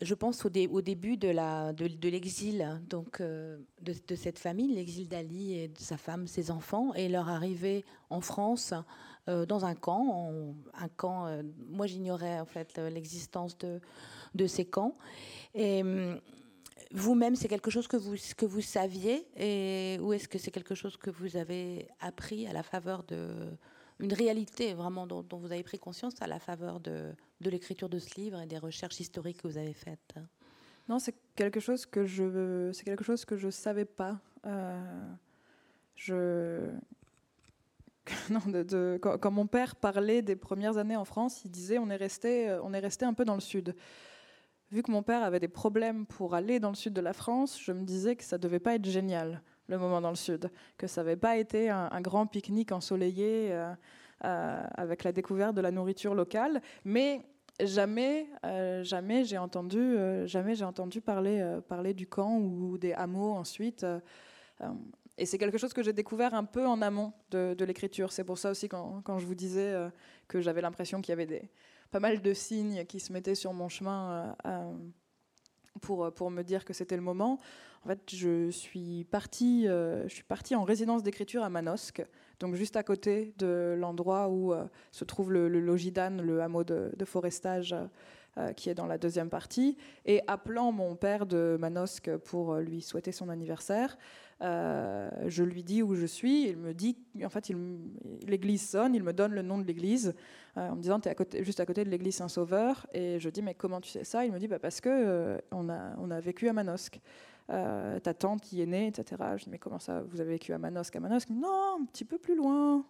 je 0.02 0.14
pense 0.14 0.46
au, 0.46 0.50
début 0.50 1.18
de, 1.18 2.08
l'exil 2.08 2.82
donc 2.90 3.22
euh, 3.22 3.58
de, 3.82 4.16
cette 4.16 4.40
famille, 4.40 4.74
l'exil 4.74 5.08
d'Ali 5.08 5.58
et 5.58 5.68
de 5.68 5.80
sa 5.80 5.98
femme, 5.98 6.28
ses 6.28 6.52
enfants, 6.52 6.94
et 6.94 7.08
leur 7.08 7.30
arrivée 7.30 7.86
en 8.10 8.22
France 8.22 8.74
euh, 9.30 9.46
dans 9.46 9.66
un 9.66 9.76
camp, 9.76 10.34
un 10.74 10.90
camp. 10.90 11.28
moi, 11.70 11.88
j'ignorais 11.88 12.40
en 12.40 12.46
fait 12.46 12.78
l'existence 12.78 13.58
de, 13.58 14.48
ces 14.48 14.66
camps, 14.66 14.98
et 15.54 15.82
vous-même, 16.92 17.36
c'est 17.36 17.48
quelque 17.48 17.72
chose 17.72 17.88
que 17.88 17.98
vous, 17.98 18.16
que 18.38 18.46
vous 18.46 18.62
saviez 18.62 19.28
ou 20.02 20.14
est-ce 20.14 20.28
que 20.28 20.38
c'est 20.38 20.52
quelque 20.52 20.76
chose 20.76 20.98
que 20.98 21.10
vous 21.10 21.38
avez 21.38 21.88
appris 22.00 22.48
à 22.48 22.54
la 22.54 22.64
faveur 22.64 23.04
de, 23.04 23.30
une 24.00 24.14
réalité 24.14 24.74
vraiment 24.74 25.08
dont, 25.08 25.26
vous 25.32 25.52
avez 25.52 25.64
pris 25.64 25.80
conscience 25.80 26.22
à 26.22 26.28
la 26.28 26.40
faveur 26.40 26.80
de, 26.80 27.14
de 27.42 27.50
l'écriture 27.50 27.90
de 27.90 28.00
ce 28.00 28.20
livre 28.20 28.42
et 28.42 28.46
des 28.46 28.58
recherches 28.58 29.00
historiques 29.00 29.42
que 29.42 29.48
vous 29.48 29.58
avez 29.58 29.74
faites 29.74 30.16
Non, 30.88 31.00
c'est 31.00 31.16
quelque 31.36 31.60
chose 31.60 31.86
que 31.86 32.06
je 32.06 32.72
c'est 32.74 32.84
quelque 32.84 33.04
chose 33.04 33.26
que 33.26 33.36
je 33.36 33.50
savais 33.50 33.86
pas. 33.86 34.20
Euh, 34.46 35.14
je 35.96 36.70
non, 38.30 38.40
de, 38.46 39.00
quand, 39.02 39.32
mon 39.32 39.48
père 39.48 39.76
parlait 39.76 40.22
des 40.22 40.36
premières 40.36 40.78
années 40.78 40.96
en 40.96 41.06
France, 41.06 41.44
il 41.44 41.52
disait 41.52 41.80
on 41.80 41.90
est 41.90 41.96
resté 41.96 42.56
on 42.64 42.74
est 42.74 42.80
resté 42.80 43.06
un 43.06 43.14
peu 43.14 43.26
dans 43.26 43.36
le 43.36 43.42
sud. 43.42 43.76
Vu 44.72 44.82
que 44.82 44.92
mon 44.92 45.04
père 45.04 45.24
avait 45.24 45.40
des 45.40 45.48
problèmes 45.48 46.06
pour 46.06 46.34
aller 46.34 46.60
dans 46.60 46.70
le 46.70 46.76
sud 46.76 46.94
de 46.94 47.02
la 47.02 47.14
France, 47.14 47.60
je 47.62 47.72
me 47.72 47.84
disais 47.84 48.16
que 48.16 48.24
ça 48.24 48.38
devait 48.38 48.60
pas 48.60 48.76
être 48.76 48.86
génial 48.86 49.42
le 49.68 49.78
moment 49.78 50.02
dans 50.02 50.10
le 50.10 50.16
sud, 50.16 50.52
que 50.78 50.88
ça 50.88 51.02
n'avait 51.02 51.16
pas 51.16 51.38
été 51.38 51.70
un, 51.70 52.02
grand 52.02 52.28
pique-nique 52.28 52.72
ensoleillé 52.72 53.52
euh, 53.52 53.74
avec 54.26 55.04
la 55.04 55.12
découverte 55.12 55.56
de 55.56 55.62
la 55.62 55.72
nourriture 55.72 56.16
locale, 56.16 56.62
mais 56.84 57.22
jamais, 57.64 58.28
euh, 58.46 58.84
jamais 58.84 59.24
j'ai 59.24 59.38
entendu, 59.38 59.96
jamais 60.26 60.56
j'ai 60.56 60.66
entendu 60.66 61.02
parler, 61.02 61.60
parler 61.68 61.94
du 61.94 62.08
camp 62.08 62.38
ou 62.38 62.78
des 62.78 62.94
hameaux 62.94 63.34
ensuite. 63.34 63.86
et 65.18 65.26
c'est 65.26 65.38
quelque 65.38 65.58
chose 65.58 65.74
que 65.74 65.84
j'ai 65.84 65.94
découvert 65.94 66.34
un 66.34 66.44
peu 66.44 66.66
en 66.66 66.82
amont 66.82 67.14
de, 67.32 67.64
l'écriture. 67.66 68.12
C'est 68.12 68.24
pour 68.24 68.38
ça 68.38 68.52
aussi 68.52 68.68
quand, 68.68 69.02
quand 69.04 69.20
je 69.20 69.26
vous 69.26 69.36
disais 69.36 69.74
que 70.28 70.42
j'avais 70.42 70.62
l'impression 70.62 71.02
qu'il 71.02 71.12
y 71.12 71.14
avait 71.14 71.26
des, 71.26 71.50
pas 71.92 72.00
mal 72.00 72.22
de 72.22 72.34
signes 72.34 72.86
qui 72.86 73.00
se 73.00 73.14
mettaient 73.14 73.36
sur 73.36 73.54
mon 73.54 73.70
chemin 73.70 74.36
pour, 75.82 76.12
pour 76.14 76.32
me 76.32 76.44
dire 76.44 76.66
que 76.66 76.74
c'était 76.74 76.96
le 76.96 77.02
moment. 77.02 77.40
En 77.84 77.88
fait, 77.88 78.00
je 78.08 78.50
suis 78.50 79.06
partie, 79.12 79.68
euh, 79.68 80.08
je 80.08 80.14
suis 80.14 80.24
partie 80.24 80.56
en 80.56 80.64
résidence 80.64 81.04
d'écriture 81.04 81.44
à 81.44 81.50
Manosque, 81.50 82.04
donc 82.40 82.56
juste 82.56 82.76
à 82.76 82.84
côté 82.84 83.34
de 83.38 83.76
l'endroit 83.78 84.30
où 84.30 84.54
euh, 84.54 84.66
se 84.92 85.04
trouve 85.04 85.32
le, 85.32 85.48
le, 85.48 85.60
Logidane, 85.60 86.22
le 86.22 86.42
hameau 86.42 86.64
de, 86.64 86.92
forestage 87.06 87.76
qui 88.58 88.70
est 88.70 88.74
dans 88.74 88.86
la 88.86 88.98
deuxième 88.98 89.30
partie, 89.30 89.78
et 90.06 90.22
appelant 90.28 90.74
mon 90.74 90.98
père 90.98 91.26
de 91.26 91.56
Manosque 91.58 92.18
pour 92.18 92.56
lui 92.56 92.82
souhaiter 92.82 93.14
son 93.14 93.30
anniversaire, 93.30 93.98
je 94.42 95.44
lui 95.44 95.64
dis 95.64 95.82
où 95.84 95.96
je 95.96 96.06
suis, 96.06 96.50
il 96.50 96.58
me 96.58 96.74
dit, 96.74 96.98
en 97.24 97.30
fait, 97.30 97.52
l'église 98.28 98.70
sonne, 98.70 98.96
il 98.96 99.04
me 99.04 99.14
donne 99.14 99.34
le 99.34 99.42
nom 99.42 99.58
de 99.58 99.64
l'église, 99.64 100.14
en 100.56 100.76
me 100.76 100.82
disant, 100.82 101.00
tu 101.00 101.10
es 101.10 101.44
juste 101.44 101.60
à 101.60 101.66
côté 101.66 101.84
de 101.84 101.90
l'église 101.90 102.16
Saint-Sauveur, 102.16 102.88
et 102.94 103.20
je 103.20 103.30
dis, 103.30 103.42
mais 103.42 103.54
comment 103.54 103.82
tu 103.82 103.90
sais 103.90 104.04
ça? 104.04 104.26
Il 104.26 104.32
me 104.32 104.40
dit, 104.40 104.48
bah, 104.48 104.60
parce 104.60 104.82
que 104.82 105.38
a, 105.52 105.96
on 105.98 106.12
a 106.12 106.20
vécu 106.20 106.50
à 106.50 106.54
Manosque. 106.54 107.00
Euh, 107.52 108.00
ta 108.00 108.16
tante 108.16 108.52
y 108.54 108.62
est 108.62 108.66
née, 108.66 108.88
etc. 108.88 109.22
Je 109.38 109.44
dis, 109.44 109.50
mais 109.52 109.60
comment 109.60 109.78
ça, 109.80 110.02
vous 110.02 110.20
avez 110.20 110.32
vécu 110.32 110.52
à 110.54 110.58
Manosque? 110.58 110.96
À 110.96 111.00
Manosque? 111.00 111.30
Non, 111.30 111.78
un 111.82 111.86
petit 111.86 112.06
peu 112.06 112.18
plus 112.18 112.36
loin, 112.36 112.84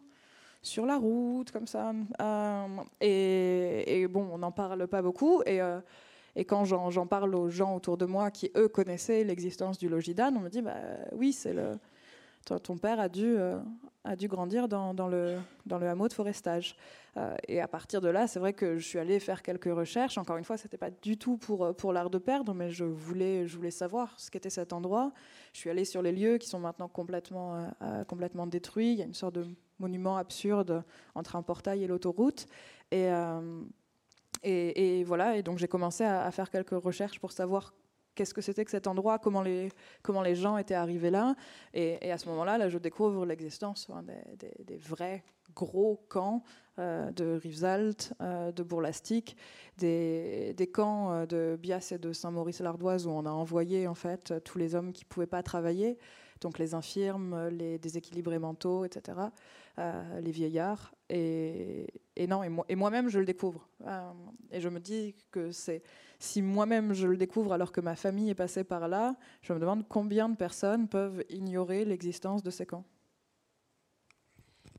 sur 0.61 0.85
la 0.85 0.97
route, 0.97 1.51
comme 1.51 1.67
ça. 1.67 1.91
Euh, 2.21 2.83
et, 3.01 4.07
bon, 4.07 4.29
on 4.31 4.37
n'en 4.37 4.51
parle 4.51 4.87
pas 4.87 5.01
beaucoup. 5.01 5.41
Et, 5.45 5.61
euh, 5.61 5.81
et 6.35 6.45
quand 6.45 6.65
j'en 6.65 7.07
parle 7.07 7.33
aux 7.35 7.49
gens 7.49 7.75
autour 7.75 7.97
de 7.97 8.05
moi 8.05 8.31
qui, 8.31 8.51
eux, 8.55 8.67
connaissaient 8.67 9.23
l'existence 9.23 9.77
du 9.77 9.89
Logidane, 9.89 10.35
on 10.37 10.41
me 10.41 10.49
dit, 10.49 10.61
bah 10.61 10.75
oui, 11.13 11.33
c'est 11.33 11.53
le 11.53 11.77
ton 12.45 12.77
père 12.77 12.99
a 12.99 13.09
dû, 13.09 13.35
euh, 13.37 13.57
a 14.03 14.15
dû 14.15 14.27
grandir 14.27 14.67
dans, 14.67 14.93
le, 15.07 15.37
dans 15.65 15.79
le 15.79 15.87
hameau 15.87 16.07
de 16.07 16.13
forestage. 16.13 16.75
Euh, 17.17 17.35
et 17.47 17.59
à 17.59 17.67
partir 17.67 18.01
de 18.01 18.09
là, 18.09 18.27
c'est 18.27 18.39
vrai 18.39 18.53
que 18.53 18.77
je 18.77 18.85
suis 18.85 18.99
allée 18.99 19.19
faire 19.19 19.41
quelques 19.41 19.73
recherches. 19.73 20.17
Encore 20.17 20.37
une 20.37 20.43
fois, 20.43 20.57
ce 20.57 20.65
n'était 20.65 20.77
pas 20.77 20.91
du 20.91 21.17
tout 21.17 21.37
pour, 21.37 21.75
pour 21.75 21.91
l'art 21.91 22.09
de 22.09 22.17
perdre, 22.17 22.53
mais 22.53 22.69
je 22.69 22.85
voulais, 22.85 23.47
je 23.47 23.55
voulais 23.55 23.71
savoir 23.71 24.13
ce 24.19 24.29
qu'était 24.29 24.49
cet 24.49 24.73
endroit. 24.73 25.11
Je 25.53 25.59
suis 25.59 25.69
allée 25.69 25.85
sur 25.85 26.01
les 26.01 26.11
lieux 26.11 26.37
qui 26.37 26.47
sont 26.47 26.59
maintenant 26.59 26.87
complètement, 26.87 27.73
euh, 27.81 28.03
complètement 28.03 28.45
détruits. 28.45 28.91
Il 28.91 28.99
y 28.99 29.01
a 29.01 29.05
une 29.05 29.13
sorte 29.13 29.35
de 29.35 29.47
monument 29.79 30.17
absurde 30.17 30.83
entre 31.15 31.35
un 31.35 31.41
portail 31.41 31.83
et 31.83 31.87
l'autoroute. 31.87 32.47
Et, 32.91 33.09
et, 34.45 35.03
voilà, 35.03 35.37
et 35.37 35.43
donc 35.43 35.57
j'ai 35.57 35.67
commencé 35.67 36.03
à, 36.03 36.29
faire 36.31 36.49
quelques 36.49 36.71
recherches 36.81 37.19
pour 37.19 37.31
savoir 37.31 37.73
qu'est-ce 38.15 38.33
que 38.33 38.41
c'était 38.41 38.65
que 38.65 38.71
cet 38.71 38.87
endroit, 38.87 39.19
comment 39.19 39.41
les, 39.41 39.69
comment 40.01 40.21
les 40.21 40.35
gens 40.35 40.57
étaient 40.57 40.75
arrivés 40.75 41.11
là. 41.11 41.35
Et, 41.73 42.11
à 42.11 42.17
ce 42.17 42.27
moment-là, 42.29 42.57
là, 42.57 42.69
je 42.69 42.77
découvre 42.77 43.25
l'existence 43.25 43.89
des, 44.65 44.77
vrais 44.77 45.23
gros 45.53 46.03
camps 46.09 46.43
euh, 46.79 47.11
de 47.11 47.39
Rivesaltes, 47.41 48.13
euh, 48.21 48.51
de 48.51 48.63
Bourlastic, 48.63 49.37
des, 49.77 50.53
des, 50.55 50.67
camps 50.67 51.11
euh, 51.11 51.25
de 51.25 51.57
Bias 51.59 51.91
et 51.91 51.97
de 51.97 52.11
Saint-Maurice-l'Ardoise 52.13 53.07
où 53.07 53.11
on 53.11 53.25
a 53.25 53.31
envoyé 53.31 53.87
en 53.87 53.95
fait 53.95 54.33
tous 54.43 54.57
les 54.57 54.75
hommes 54.75 54.91
qui 54.91 55.03
ne 55.03 55.09
pouvaient 55.09 55.27
pas 55.27 55.43
travailler, 55.43 55.97
donc 56.41 56.57
les 56.59 56.73
infirmes, 56.73 57.47
les 57.49 57.77
déséquilibrés 57.77 58.39
mentaux, 58.39 58.85
etc., 58.85 59.17
les 59.77 60.31
vieillards. 60.31 60.94
Et, 61.09 61.87
non, 62.27 62.41
et 62.67 62.75
moi-même, 62.75 63.09
je 63.09 63.19
le 63.19 63.25
découvre. 63.25 63.67
et 64.51 64.59
je 64.59 64.69
me 64.69 64.79
dis 64.79 65.15
que 65.31 65.51
c'est 65.51 65.83
si 66.19 66.41
moi-même 66.41 66.93
je 66.93 67.07
le 67.07 67.17
découvre 67.17 67.53
alors 67.53 67.71
que 67.71 67.81
ma 67.81 67.95
famille 67.95 68.29
est 68.29 68.35
passée 68.35 68.63
par 68.63 68.87
là, 68.87 69.15
je 69.41 69.53
me 69.53 69.59
demande 69.59 69.87
combien 69.87 70.29
de 70.29 70.35
personnes 70.35 70.87
peuvent 70.87 71.23
ignorer 71.29 71.85
l'existence 71.85 72.41
de 72.41 72.49
ces 72.49 72.65
camps. 72.65 72.85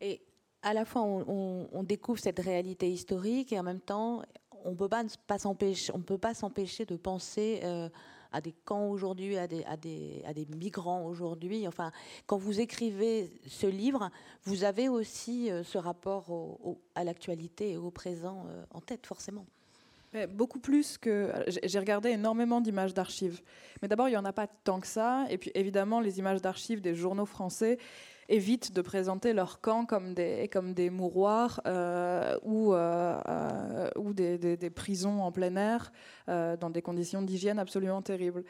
Et 0.00 0.22
à 0.62 0.74
la 0.74 0.84
fois, 0.84 1.02
on, 1.02 1.82
découvre 1.84 2.18
cette 2.18 2.40
réalité 2.40 2.90
historique 2.90 3.52
et 3.52 3.60
en 3.60 3.62
même 3.62 3.80
temps, 3.80 4.22
on 4.64 4.70
on 4.70 4.74
peut 4.74 6.18
pas 6.18 6.34
s'empêcher 6.34 6.84
de 6.84 6.96
penser 6.96 7.60
euh, 7.62 7.88
à 8.32 8.40
des 8.40 8.52
camps 8.52 8.88
aujourd'hui, 8.88 9.36
à 9.36 9.46
des, 9.46 9.64
à, 9.64 9.76
des, 9.76 10.22
à 10.26 10.32
des 10.32 10.46
migrants 10.46 11.04
aujourd'hui. 11.06 11.66
Enfin, 11.66 11.92
quand 12.26 12.36
vous 12.36 12.60
écrivez 12.60 13.30
ce 13.46 13.66
livre, 13.66 14.10
vous 14.44 14.64
avez 14.64 14.88
aussi 14.88 15.50
euh, 15.50 15.62
ce 15.62 15.78
rapport 15.78 16.26
à 16.94 17.04
l'actualité 17.04 17.72
et 17.72 17.76
au 17.76 17.90
présent 17.90 18.46
euh, 18.48 18.64
en 18.70 18.80
tête, 18.80 19.06
forcément. 19.06 19.46
Beaucoup 20.30 20.60
plus 20.60 20.96
que. 20.96 21.30
J'ai 21.62 21.78
regardé 21.78 22.10
énormément 22.10 22.62
d'images 22.62 22.94
d'archives. 22.94 23.42
Mais 23.82 23.88
d'abord, 23.88 24.08
il 24.08 24.12
n'y 24.12 24.16
en 24.16 24.24
a 24.24 24.32
pas 24.32 24.46
tant 24.46 24.80
que 24.80 24.86
ça. 24.86 25.26
Et 25.28 25.36
puis, 25.36 25.50
évidemment, 25.54 26.00
les 26.00 26.18
images 26.18 26.40
d'archives 26.40 26.80
des 26.80 26.94
journaux 26.94 27.26
français 27.26 27.76
évitent 28.28 28.72
de 28.72 28.82
présenter 28.82 29.32
leurs 29.32 29.60
camps 29.60 29.86
comme 29.86 30.14
des, 30.14 30.48
comme 30.48 30.74
des 30.74 30.90
mouroirs 30.90 31.60
euh, 31.66 32.36
ou, 32.42 32.74
euh, 32.74 33.20
euh, 33.28 33.90
ou 33.96 34.12
des, 34.12 34.38
des, 34.38 34.70
prisons 34.70 35.22
en 35.22 35.32
plein 35.32 35.56
air 35.56 35.92
dans 36.26 36.70
des 36.70 36.82
conditions 36.82 37.22
d'hygiène 37.22 37.58
absolument 37.58 38.02
terribles. 38.02 38.44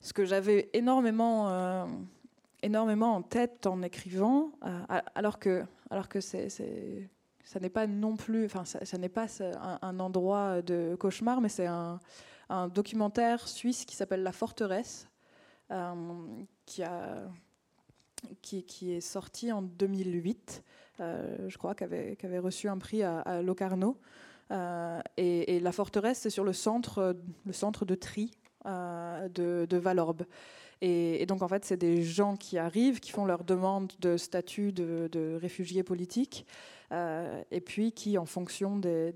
Ce 0.00 0.12
que 0.12 0.24
j'avais 0.24 0.70
énormément, 0.72 1.86
énormément 2.62 3.14
en 3.14 3.22
tête 3.22 3.66
en 3.66 3.82
écrivant, 3.82 4.52
alors 5.14 5.38
que, 5.38 5.64
alors 5.90 6.08
que 6.08 6.20
c'est 6.20 6.48
ça 7.42 7.58
n'est 7.58 7.70
pas 7.70 7.86
non 7.86 8.16
plus, 8.16 8.44
enfin, 8.44 8.64
ça, 8.64 8.98
n'est 8.98 9.08
pas 9.08 9.26
un, 9.82 9.98
endroit 9.98 10.62
de 10.62 10.94
cauchemar, 10.98 11.40
mais 11.40 11.48
c'est 11.48 11.66
un, 11.66 11.98
documentaire 12.72 13.46
suisse 13.46 13.84
qui 13.84 13.94
s'appelle 13.94 14.22
La 14.22 14.32
Forteresse, 14.32 15.08
qui, 16.64 16.82
a, 16.82 17.28
qui, 18.42 18.92
est 18.92 19.00
sorti 19.00 19.52
en 19.52 19.62
2008, 19.62 20.62
euh, 21.00 21.48
je 21.48 21.58
crois, 21.58 21.74
qui 21.74 21.84
avait, 21.84 22.38
reçu 22.38 22.68
un 22.68 22.78
prix 22.78 23.02
à, 23.02 23.42
Locarno. 23.42 23.96
Euh, 24.50 25.00
et, 25.16 25.60
La 25.60 25.72
Forteresse, 25.72 26.18
c'est 26.18 26.30
sur 26.30 26.44
le 26.44 26.52
centre, 26.52 27.14
de 27.44 27.94
tri 27.94 28.32
de, 28.64 29.66
de 29.68 29.76
Valorbe. 29.76 30.24
Et, 30.82 31.26
donc, 31.26 31.42
en 31.42 31.48
fait, 31.48 31.64
c'est 31.64 31.76
des 31.76 32.02
gens 32.02 32.36
qui 32.36 32.56
arrivent, 32.58 33.00
qui 33.00 33.10
font 33.10 33.26
leur 33.26 33.44
demande 33.44 33.92
de 34.00 34.16
statut 34.16 34.72
de, 34.72 35.08
de 35.12 35.38
réfugiés 35.40 35.82
politiques. 35.82 36.46
Euh, 36.92 37.42
et 37.50 37.60
puis 37.60 37.92
qui, 37.92 38.18
en 38.18 38.26
fonction 38.26 38.76
des, 38.76 39.12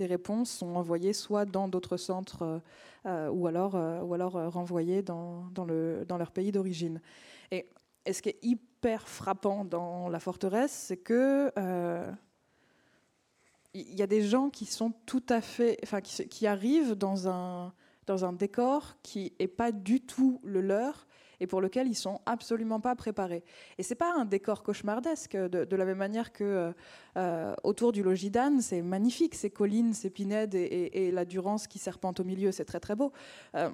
réponses, 0.00 0.50
sont 0.50 0.76
envoyés 0.76 1.12
soit 1.12 1.44
dans 1.44 1.68
d'autres 1.68 1.96
centres 1.96 2.42
euh, 2.42 2.58
euh, 3.06 3.28
ou 3.30 3.46
alors, 3.46 3.76
le, 5.64 6.04
dans 6.06 6.16
leur 6.16 6.30
pays 6.30 6.52
d'origine. 6.52 7.00
Et, 7.54 8.12
ce 8.12 8.20
qui 8.20 8.28
est 8.28 8.38
hyper 8.42 9.08
frappant 9.08 9.64
dans 9.64 10.08
la 10.08 10.20
forteresse, 10.20 10.72
c'est 10.72 10.98
que 10.98 11.50
il 13.74 13.94
y 13.94 14.02
a 14.02 14.06
des 14.06 14.22
gens 14.22 14.50
qui 14.50 14.66
sont 14.66 14.92
tout 15.04 15.24
à 15.28 15.40
fait, 15.40 15.78
enfin, 15.82 16.00
qui, 16.00 16.46
arrivent 16.46 16.94
dans 16.94 17.28
un, 17.28 17.72
dans 18.06 18.24
un 18.24 18.32
décor 18.32 18.96
qui 19.02 19.32
n'est 19.40 19.48
pas 19.48 19.72
du 19.72 20.00
tout 20.00 20.40
le 20.44 20.60
leur 20.60 21.06
et 21.40 21.48
pour 21.48 21.60
lequel 21.60 21.88
ils 21.88 21.96
sont 21.96 22.20
absolument 22.24 22.80
pas 22.80 22.94
préparés. 22.94 23.42
Et 23.76 23.82
c'est 23.82 23.96
pas 23.96 24.14
un 24.14 24.24
décor 24.24 24.62
cauchemardesque 24.62 25.36
de, 25.36 25.76
la 25.76 25.84
même 25.84 25.98
manière 25.98 26.32
que 26.32 26.72
euh, 27.16 27.54
autour 27.64 27.90
du 27.90 28.04
Logidane, 28.04 28.60
c'est 28.60 28.82
magnifique, 28.82 29.34
ces 29.34 29.50
collines, 29.50 29.92
ces 29.92 30.10
pinèdes 30.10 30.54
et, 30.54 31.10
la 31.10 31.24
Durance 31.24 31.66
qui 31.66 31.80
serpente 31.80 32.20
au 32.20 32.24
milieu, 32.24 32.52
c'est 32.52 32.64
très 32.64 32.80
très 32.80 32.94
beau. 32.94 33.12
Euh, 33.56 33.70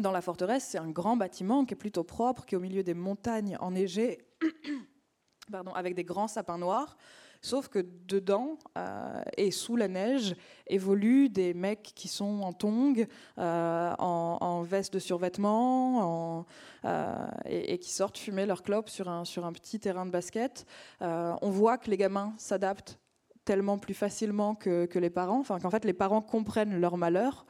dans 0.00 0.12
la 0.12 0.20
forteresse, 0.20 0.64
c'est 0.70 0.78
un 0.78 0.90
grand 0.90 1.16
bâtiment 1.16 1.64
qui 1.64 1.74
est 1.74 1.76
plutôt 1.76 2.04
propre, 2.04 2.44
qui 2.44 2.54
est 2.54 2.58
au 2.58 2.60
milieu 2.60 2.82
des 2.82 2.94
montagnes 2.94 3.56
enneigées, 3.60 4.18
pardon, 5.52 5.72
avec 5.72 5.94
des 5.94 6.04
grands 6.04 6.28
sapins 6.28 6.58
noirs. 6.58 6.96
Sauf 7.40 7.68
que 7.68 7.86
dedans 8.06 8.58
euh, 8.76 9.22
et 9.36 9.52
sous 9.52 9.76
la 9.76 9.86
neige 9.86 10.34
évoluent 10.66 11.28
des 11.28 11.54
mecs 11.54 11.92
qui 11.94 12.08
sont 12.08 12.40
en 12.42 12.52
tongs, 12.52 13.06
euh, 13.38 13.94
en, 13.98 14.62
veste 14.62 14.94
de 14.94 14.98
survêtement, 14.98 16.44
euh, 16.84 17.28
et, 17.46 17.78
qui 17.78 17.92
sortent 17.92 18.18
fumer 18.18 18.44
leur 18.44 18.62
clope 18.62 18.88
sur 18.88 19.08
un, 19.08 19.24
sur 19.24 19.46
un 19.46 19.52
petit 19.52 19.78
terrain 19.78 20.04
de 20.04 20.10
basket. 20.10 20.66
on 21.00 21.50
voit 21.50 21.78
que 21.78 21.90
les 21.90 21.96
gamins 21.96 22.34
s'adaptent 22.38 22.98
tellement 23.44 23.78
plus 23.78 23.94
facilement 23.94 24.54
que, 24.54 24.86
que 24.86 24.98
les 24.98 25.08
parents, 25.08 25.38
enfin 25.38 25.58
qu'en 25.60 25.70
fait 25.70 25.84
les 25.84 25.94
parents 25.94 26.20
comprennent 26.20 26.78
leur 26.80 26.96
malheur. 26.96 27.46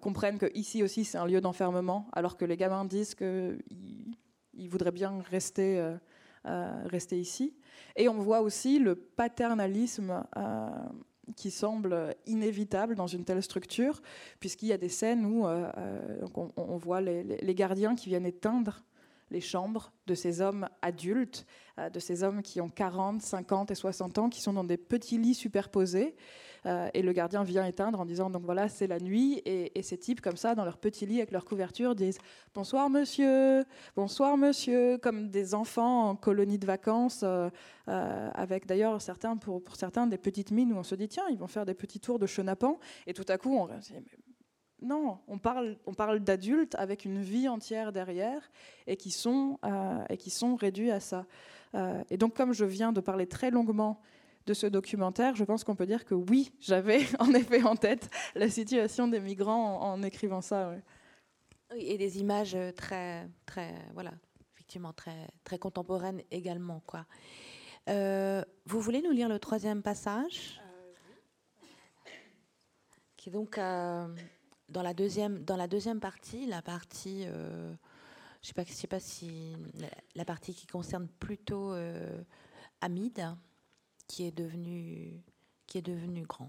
Comprennent 0.00 0.38
que 0.38 0.50
ici 0.54 0.82
aussi 0.82 1.04
c'est 1.04 1.18
un 1.18 1.26
lieu 1.26 1.40
d'enfermement, 1.40 2.08
alors 2.12 2.36
que 2.36 2.44
les 2.44 2.56
gamins 2.56 2.84
disent 2.84 3.14
qu'ils 3.14 3.62
ils 4.54 4.68
voudraient 4.68 4.92
bien 4.92 5.22
rester, 5.30 5.96
rester 6.44 7.20
ici. 7.20 7.54
Et 7.96 8.08
on 8.08 8.18
voit 8.18 8.40
aussi 8.40 8.78
le 8.78 8.94
paternalisme 8.94 10.24
euh, 10.36 10.68
qui 11.36 11.50
semble 11.50 12.14
inévitable 12.26 12.94
dans 12.94 13.06
une 13.06 13.24
telle 13.24 13.42
structure, 13.42 14.00
puisqu'il 14.40 14.68
y 14.68 14.72
a 14.72 14.78
des 14.78 14.88
scènes 14.88 15.24
où 15.24 15.46
euh, 15.46 15.70
euh, 15.76 16.26
on, 16.56 16.76
voit 16.76 17.00
les, 17.00 17.54
gardiens 17.54 17.94
qui 17.94 18.08
viennent 18.08 18.26
éteindre 18.26 18.82
les 19.30 19.40
chambres 19.40 19.92
de 20.06 20.14
ces 20.14 20.40
hommes 20.42 20.68
adultes, 20.82 21.46
de 21.78 21.98
ces 21.98 22.22
hommes 22.22 22.42
qui 22.42 22.60
ont 22.60 22.68
40, 22.68 23.22
50 23.22 23.70
et 23.70 23.74
60 23.74 24.18
ans, 24.18 24.28
qui 24.28 24.42
sont 24.42 24.52
dans 24.52 24.64
des 24.64 24.76
petits 24.76 25.16
lits 25.16 25.34
superposés. 25.34 26.14
Euh, 26.66 26.88
et 26.94 27.02
le 27.02 27.12
gardien 27.12 27.42
vient 27.42 27.66
éteindre 27.66 28.00
en 28.00 28.04
disant 28.04 28.30
donc 28.30 28.44
voilà, 28.44 28.68
c'est 28.68 28.86
la 28.86 29.00
nuit. 29.00 29.42
Et, 29.44 29.82
ces 29.82 29.98
types, 29.98 30.20
comme 30.20 30.36
ça, 30.36 30.54
dans 30.54 30.64
leur 30.64 30.78
petit 30.78 31.06
lit 31.06 31.18
avec 31.18 31.32
leur 31.32 31.44
couverture, 31.44 31.94
disent 31.94 32.18
bonsoir 32.54 32.88
monsieur, 32.88 33.64
bonsoir 33.96 34.36
monsieur, 34.36 34.98
comme 34.98 35.28
des 35.28 35.54
enfants 35.54 36.10
en 36.10 36.16
colonie 36.16 36.58
de 36.58 36.66
vacances, 36.66 37.22
euh, 37.24 37.50
euh, 37.88 38.30
avec 38.34 38.66
d'ailleurs 38.66 39.00
certains, 39.02 39.36
pour, 39.36 39.62
certains, 39.74 40.06
des 40.06 40.18
petites 40.18 40.52
mines 40.52 40.72
où 40.72 40.76
on 40.76 40.82
se 40.84 40.94
dit 40.94 41.08
tiens, 41.08 41.24
ils 41.30 41.38
vont 41.38 41.48
faire 41.48 41.66
des 41.66 41.74
petits 41.74 42.00
tours 42.00 42.18
de 42.18 42.26
chenapan. 42.26 42.78
Et 43.06 43.14
tout 43.14 43.26
à 43.28 43.38
coup, 43.38 43.56
on 43.56 43.68
non, 44.84 45.18
on 45.28 45.38
parle, 45.38 45.76
on 45.86 45.94
parle 45.94 46.18
d'adultes 46.18 46.74
avec 46.74 47.04
une 47.04 47.22
vie 47.22 47.48
entière 47.48 47.92
derrière 47.92 48.50
et 48.88 48.96
qui 48.96 49.12
sont, 49.12 49.58
et 50.10 50.16
qui 50.16 50.30
sont 50.30 50.56
réduits 50.56 50.90
à 50.90 50.98
ça. 50.98 51.24
et 52.10 52.16
donc, 52.16 52.34
comme 52.34 52.52
je 52.52 52.64
viens 52.64 52.92
de 52.92 53.00
parler 53.00 53.28
très 53.28 53.52
longuement 53.52 54.00
de 54.46 54.54
ce 54.54 54.66
documentaire, 54.66 55.34
je 55.36 55.44
pense 55.44 55.64
qu'on 55.64 55.76
peut 55.76 55.86
dire 55.86 56.04
que 56.04 56.14
oui, 56.14 56.52
j'avais 56.60 57.00
en 57.18 57.32
effet 57.34 57.62
en 57.62 57.76
tête 57.76 58.10
la 58.34 58.48
situation 58.48 59.08
des 59.08 59.20
migrants 59.20 59.80
en, 59.82 60.02
écrivant 60.02 60.40
ça. 60.40 60.74
Oui, 61.72 61.84
et 61.84 61.96
des 61.98 62.18
images 62.18 62.56
très, 62.76 63.28
très, 63.46 63.74
voilà, 63.94 64.12
effectivement 64.54 64.92
très, 64.92 65.28
très 65.44 65.58
contemporaines 65.58 66.22
également, 66.30 66.80
quoi. 66.86 67.06
Euh, 67.88 68.44
vous 68.66 68.80
voulez 68.80 69.02
nous 69.02 69.10
lire 69.10 69.28
le 69.28 69.38
troisième 69.38 69.82
passage? 69.82 70.60
Qui 73.16 73.28
est 73.28 73.32
donc 73.32 73.58
euh, 73.58 74.08
dans, 74.68 74.82
la 74.82 74.94
deuxième, 74.94 75.44
dans 75.44 75.56
la 75.56 75.68
deuxième 75.68 76.00
partie, 76.00 76.46
la 76.46 76.62
partie, 76.62 77.24
euh, 77.26 77.72
je 78.42 78.48
sais 78.48 78.54
pas, 78.54 78.64
sais 78.64 78.86
pas 78.86 79.00
si 79.00 79.56
la, 80.14 80.24
partie 80.24 80.54
qui 80.54 80.66
concerne 80.66 81.08
plutôt 81.08 81.74
Hamid, 82.80 83.36
qui 84.06 84.24
est 84.24 84.32
devenu, 84.32 85.22
grand, 86.26 86.48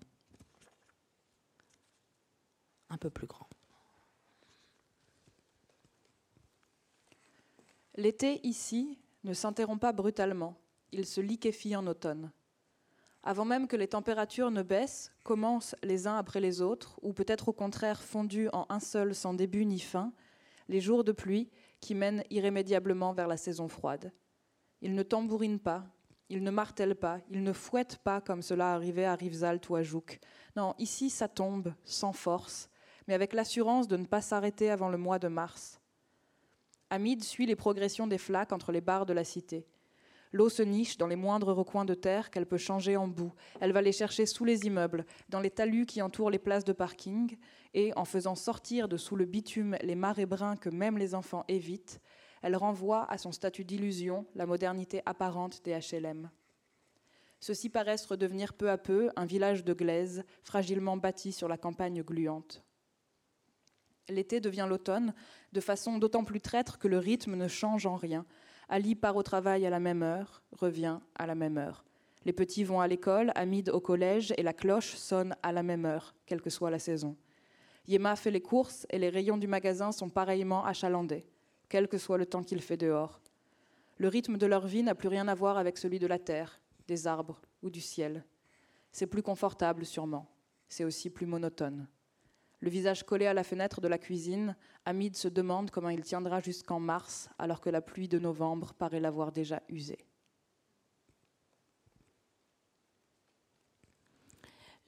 un 2.90 2.98
peu 2.98 3.10
plus 3.10 3.28
grand. 3.28 3.48
L'été 7.96 8.46
ici 8.46 9.00
ne 9.24 9.34
s'interrompt 9.34 9.80
pas 9.80 9.94
brutalement 9.94 10.58
il 10.94 11.06
se 11.06 11.20
liquéfie 11.20 11.76
en 11.76 11.88
automne. 11.88 12.32
Avant 13.24 13.46
même 13.46 13.68
que 13.68 13.76
les 13.76 13.88
températures 13.88 14.52
ne 14.52 14.62
baissent, 14.62 15.12
commencent 15.24 15.76
les 15.82 16.08
uns 16.08 16.18
après 16.18 16.40
les 16.40 16.62
autres, 16.62 17.00
ou 17.02 17.14
peut-être 17.14 17.50
au 17.50 17.54
contraire 17.54 18.02
fondus 18.02 18.50
en 18.54 18.66
un 18.70 18.80
seul 18.80 19.16
sans 19.16 19.34
début 19.34 19.66
ni 19.66 19.80
fin, 19.80 20.14
les 20.68 20.82
jours 20.82 21.04
de 21.04 21.12
pluie 21.12 21.50
qui 21.80 21.96
mènent 21.96 22.24
irrémédiablement 22.30 23.14
vers 23.14 23.28
la 23.28 23.38
saison 23.38 23.68
froide. 23.68 24.12
Ils 24.82 24.94
ne 24.94 25.04
tambourinent 25.04 25.60
pas, 25.60 25.86
ils 26.34 26.44
ne 26.44 26.52
martèlent 26.52 26.96
pas, 26.96 27.20
ils 27.30 27.44
ne 27.44 27.54
fouettent 27.54 27.98
pas 27.98 28.20
comme 28.20 28.42
cela 28.42 28.74
arrivait 28.74 29.06
à 29.06 29.14
Rivesaltes 29.14 29.70
ou 29.70 29.76
à 29.76 29.84
Jouques. 29.84 30.20
Non, 30.56 30.74
ici 30.80 31.12
ça 31.12 31.28
tombe, 31.28 31.74
sans 31.86 32.12
force, 32.12 32.70
mais 33.08 33.14
avec 33.14 33.34
l'assurance 33.34 33.88
de 33.88 33.98
ne 33.98 34.06
pas 34.06 34.22
s'arrêter 34.22 34.72
avant 34.72 34.90
le 34.90 34.98
mois 34.98 35.20
de 35.20 35.28
mars. 35.28 35.80
Hamid 36.90 37.24
suit 37.24 37.46
les 37.46 37.56
progressions 37.56 38.08
des 38.08 38.18
flaques 38.18 38.52
entre 38.52 38.72
les 38.72 38.82
barres 38.82 39.06
de 39.06 39.14
la 39.14 39.24
cité. 39.24 39.68
L'eau 40.32 40.50
se 40.50 40.64
niche 40.64 40.98
dans 40.98 41.06
les 41.06 41.16
moindres 41.16 41.54
recoins 41.54 41.86
de 41.86 41.94
terre 41.94 42.32
qu'elle 42.32 42.48
peut 42.48 42.58
changer 42.58 42.98
en 42.98 43.08
boue. 43.08 43.32
Elle 43.62 43.72
va 43.72 43.84
les 43.84 43.92
chercher 43.92 44.26
sous 44.26 44.46
les 44.46 44.66
immeubles, 44.66 45.06
dans 45.30 45.40
les 45.40 45.52
talus 45.52 45.86
qui 45.86 46.02
entourent 46.02 46.32
les 46.32 46.40
places 46.40 46.66
de 46.66 46.74
parking, 46.74 47.38
et 47.76 47.94
en 47.96 48.06
faisant 48.06 48.34
sortir 48.34 48.88
de 48.88 48.98
sous 48.98 49.16
le 49.16 49.26
bitume 49.26 49.78
les 49.84 49.94
marais 49.94 50.26
bruns 50.26 50.56
que 50.56 50.70
même 50.70 50.98
les 50.98 51.14
enfants 51.14 51.46
évitent, 51.48 52.02
elle 52.44 52.58
renvoie 52.58 53.10
à 53.10 53.18
son 53.18 53.32
statut 53.32 53.64
d'illusion 53.64 54.26
la 54.36 54.46
modernité 54.46 55.02
apparente 55.06 55.64
des 55.64 55.80
HLM. 55.80 56.30
Ceux-ci 57.40 57.70
paraissent 57.70 58.06
redevenir 58.06 58.54
peu 58.54 58.70
à 58.70 58.78
peu 58.78 59.10
un 59.16 59.26
village 59.26 59.64
de 59.64 59.74
glaise, 59.74 60.24
fragilement 60.44 60.98
bâti 60.98 61.32
sur 61.32 61.48
la 61.48 61.58
campagne 61.58 62.04
gluante. 62.04 62.64
L'été 64.10 64.42
devient 64.42 64.68
l'automne, 64.70 65.14
de 65.54 65.62
façon 65.62 65.98
d'autant 65.98 66.26
plus 66.26 66.42
traître 66.42 66.78
que 66.78 66.90
le 66.90 66.98
rythme 66.98 67.36
ne 67.36 67.48
change 67.48 67.86
en 67.86 67.96
rien, 67.96 68.26
Ali 68.70 68.96
part 68.96 69.16
au 69.16 69.24
travail 69.24 69.66
à 69.66 69.70
la 69.70 69.80
même 69.80 70.04
heure, 70.04 70.42
revient 70.52 71.00
à 71.16 71.26
la 71.26 71.36
même 71.36 71.58
heure. 71.58 71.86
Les 72.26 72.34
petits 72.34 72.64
vont 72.64 72.80
à 72.80 72.88
l'école, 72.88 73.32
Hamid 73.36 73.70
au 73.70 73.82
collège, 73.82 74.34
et 74.38 74.44
la 74.44 74.54
cloche 74.54 74.96
sonne 74.96 75.36
à 75.44 75.52
la 75.52 75.64
même 75.64 75.86
heure, 75.86 76.16
quelle 76.26 76.42
que 76.42 76.50
soit 76.50 76.72
la 76.72 76.80
saison. 76.80 77.18
Yema 77.88 78.16
fait 78.16 78.32
les 78.32 78.42
courses 78.42 78.88
et 78.90 78.98
les 78.98 79.10
rayons 79.10 79.38
du 79.38 79.48
magasin 79.48 79.92
sont 79.92 80.10
pareillement 80.10 80.66
achalandés, 80.66 81.26
quel 81.74 81.88
que 81.88 81.98
soit 81.98 82.20
le 82.20 82.28
temps 82.28 82.44
qu'il 82.44 82.62
fait 82.62 82.78
dehors. 82.78 83.20
Le 83.98 84.08
rythme 84.08 84.38
de 84.38 84.46
leur 84.46 84.68
vie 84.68 84.84
n'a 84.84 84.94
plus 84.94 85.08
rien 85.08 85.28
à 85.28 85.34
voir 85.34 85.58
avec 85.58 85.80
celui 85.80 85.98
de 85.98 86.06
la 86.06 86.20
terre, 86.20 86.62
des 86.88 87.08
arbres 87.08 87.42
ou 87.64 87.72
du 87.72 87.82
ciel. 87.82 88.24
C'est 88.92 89.08
plus 89.08 89.24
confortable 89.24 89.84
sûrement, 89.84 90.30
c'est 90.68 90.84
aussi 90.84 91.10
plus 91.10 91.26
monotone. 91.26 91.88
Le 92.60 92.70
visage 92.70 93.02
collé 93.02 93.26
à 93.26 93.34
la 93.34 93.44
fenêtre 93.44 93.82
de 93.82 93.88
la 93.88 93.98
cuisine, 93.98 94.56
Hamid 94.86 95.16
se 95.16 95.28
demande 95.28 95.72
comment 95.72 95.90
il 95.90 96.02
tiendra 96.02 96.42
jusqu'en 96.42 96.80
mars 96.80 97.28
alors 97.40 97.60
que 97.60 97.72
la 97.72 97.82
pluie 97.82 98.08
de 98.08 98.20
novembre 98.20 98.76
paraît 98.76 99.00
l'avoir 99.00 99.32
déjà 99.32 99.64
usé. 99.68 99.98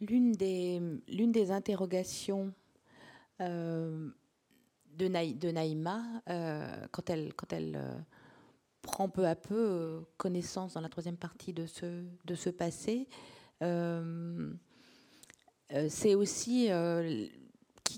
L'une 0.02 0.34
des, 0.34 1.50
interrogations 1.50 2.54
euh, 3.42 4.12
de, 4.98 5.52
Naïma, 5.52 6.04
euh, 6.30 6.88
quand 6.92 7.10
elle, 7.10 7.34
quand 7.34 7.52
elle 7.54 7.76
euh, 7.76 7.98
prend 8.82 9.10
peu 9.10 9.28
à 9.28 9.36
peu 9.36 10.06
connaissance 10.18 10.74
dans 10.74 10.82
la 10.82 10.90
troisième 10.90 11.18
partie 11.18 11.54
de 11.54 11.66
ce, 11.66 12.04
de 12.26 12.36
ce 12.36 12.50
passé, 12.50 13.08
c'est 15.90 16.16
aussi 16.16 16.70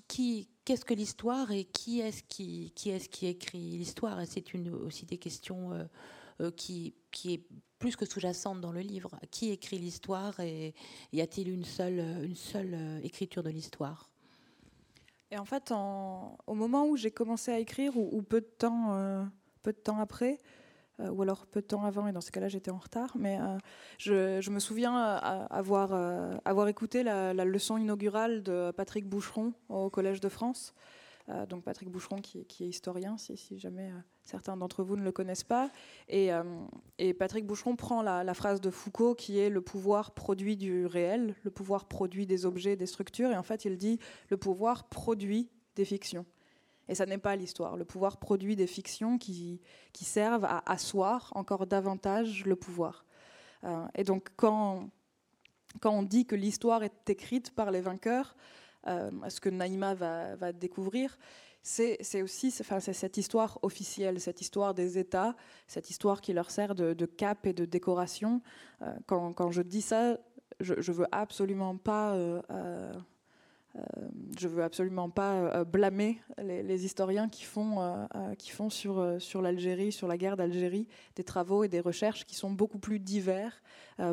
qui, 0.07 0.47
qu'est-ce 0.65 0.85
que 0.85 0.93
l'histoire 0.93 1.51
et 1.51 1.63
qui 1.63 2.01
est-ce 2.01 2.23
qui, 2.23 2.71
qui, 2.75 2.89
est 2.89 3.07
qui 3.07 3.27
écrit 3.27 3.77
l'histoire? 3.77 4.19
C'est 4.25 4.43
aussi 4.67 5.05
des 5.05 5.17
questions 5.17 5.71
euh, 5.73 5.83
euh, 6.41 6.51
qui, 6.51 6.93
qui 7.11 7.33
est 7.35 7.43
plus 7.79 7.95
que 7.95 8.05
sous-jacente 8.05 8.59
dans 8.59 8.71
le 8.71 8.81
livre. 8.81 9.11
Qui 9.31 9.51
écrit 9.51 9.79
l'histoire 9.79 10.39
et 10.39 10.73
y 11.13 11.21
a-t-il 11.21 11.49
une 11.49 11.63
seule, 11.63 11.99
une 12.23 12.35
seule 12.35 12.73
euh, 12.73 12.99
écriture 13.01 13.43
de 13.43 13.49
l'histoire? 13.49 14.09
Et 15.31 15.37
en 15.37 15.45
fait, 15.45 15.71
au 15.71 16.53
moment 16.53 16.87
où 16.87 16.95
j'ai 16.95 17.11
commencé 17.11 17.51
à 17.51 17.59
écrire, 17.59 17.97
ou, 17.97 18.21
peu 18.21 18.41
de 18.41 18.45
temps, 18.45 19.27
peu 19.61 19.73
de 19.73 19.77
temps 19.77 19.99
après, 19.99 20.39
euh, 20.99 21.09
ou 21.09 21.21
alors 21.21 21.45
peu 21.45 21.61
de 21.61 21.67
temps 21.67 21.83
avant, 21.85 22.07
et 22.07 22.11
dans 22.11 22.21
ce 22.21 22.31
cas-là 22.31 22.47
j'étais 22.47 22.71
en 22.71 22.77
retard, 22.77 23.15
mais 23.19 23.39
euh, 23.39 24.41
je, 24.41 24.49
me 24.49 24.59
souviens 24.59 24.97
euh, 24.97 25.45
avoir 25.49 26.67
écouté 26.67 27.03
la, 27.03 27.33
leçon 27.33 27.77
inaugurale 27.77 28.41
de 28.41 28.71
Patrick 28.71 29.07
Boucheron 29.07 29.53
au 29.69 29.89
Collège 29.89 30.21
de 30.21 30.29
France. 30.29 30.73
Donc 31.49 31.63
Patrick 31.63 31.89
Boucheron 31.89 32.21
qui, 32.21 32.39
est 32.39 32.67
historien, 32.67 33.17
si, 33.17 33.59
jamais 33.59 33.91
certains 34.23 34.55
d'entre 34.55 34.83
vous 34.83 34.95
ne 34.95 35.03
le 35.03 35.11
connaissent 35.11 35.43
pas. 35.43 35.69
Et, 36.07 36.29
et 36.99 37.13
Patrick 37.13 37.45
Boucheron 37.45 37.75
prend 37.75 38.01
la, 38.01 38.33
phrase 38.33 38.61
de 38.61 38.69
Foucault 38.69 39.13
qui 39.13 39.37
est 39.39 39.49
le 39.49 39.61
pouvoir 39.61 40.11
produit 40.11 40.55
du 40.55 40.85
réel, 40.85 41.35
le 41.43 41.51
pouvoir 41.51 41.85
produit 41.85 42.25
des 42.25 42.45
objets, 42.45 42.77
des 42.77 42.85
structures, 42.85 43.31
et 43.31 43.37
en 43.37 43.43
fait 43.43 43.65
il 43.65 43.77
dit 43.77 43.99
le 44.29 44.37
pouvoir 44.37 44.87
produit 44.87 45.49
des 45.75 45.85
fictions. 45.85 46.25
Et 46.89 46.95
ça 46.95 47.05
n'est 47.05 47.17
pas 47.17 47.35
l'histoire. 47.35 47.75
Le 47.75 47.85
pouvoir 47.85 48.17
produit 48.17 48.55
des 48.55 48.67
fictions 48.67 49.17
qui, 49.17 49.61
servent 49.93 50.45
à 50.45 50.63
asseoir 50.65 51.31
encore 51.35 51.67
davantage 51.67 52.45
le 52.45 52.55
pouvoir. 52.55 53.05
Euh, 53.63 53.85
et 53.95 54.03
donc 54.03 54.29
quand 54.35 54.89
on 55.83 56.03
dit 56.03 56.25
que 56.25 56.35
l'histoire 56.35 56.83
est 56.83 57.09
écrite 57.09 57.51
par 57.51 57.71
les 57.71 57.81
vainqueurs, 57.81 58.35
euh, 58.87 59.09
ce 59.29 59.39
que 59.39 59.49
Naïma 59.49 59.93
va, 59.95 60.51
découvrir, 60.53 61.17
c'est 61.61 62.21
aussi 62.21 62.53
enfin, 62.61 62.79
cette 62.79 63.17
histoire 63.17 63.59
officielle, 63.61 64.21
cette 64.21 64.41
histoire 64.41 64.73
des 64.73 64.97
États, 64.97 65.35
cette 65.67 65.89
histoire 65.89 66.21
qui 66.21 66.31
leur 66.33 66.49
sert 66.49 66.75
de, 66.75 67.05
cap 67.05 67.45
et 67.45 67.53
de 67.53 67.65
décoration. 67.65 68.41
Euh, 68.81 68.93
quand, 69.05 69.51
je 69.51 69.61
dis 69.61 69.81
ça, 69.81 70.17
je 70.59 70.75
ne 70.75 70.95
veux 70.95 71.07
absolument 71.11 71.75
pas 71.75 72.13
euh, 72.13 72.93
je 74.39 74.47
veux 74.47 74.63
absolument 74.63 75.09
pas 75.09 75.33
euh, 75.33 75.63
blâmer 75.63 76.19
les, 76.41 76.85
historiens 76.85 77.29
qui 77.29 77.43
font, 77.43 77.81
euh, 77.81 78.35
qui 78.37 78.51
font 78.51 78.69
sur, 78.69 79.15
sur 79.19 79.41
l'Algérie, 79.41 79.91
sur 79.91 80.07
la 80.07 80.17
guerre 80.17 80.37
d'Algérie, 80.37 80.87
des 81.15 81.23
travaux 81.23 81.63
et 81.63 81.67
des 81.67 81.79
recherches 81.79 82.25
qui 82.25 82.35
sont 82.35 82.51
beaucoup 82.51 82.79
plus 82.79 82.99
divers, 82.99 83.61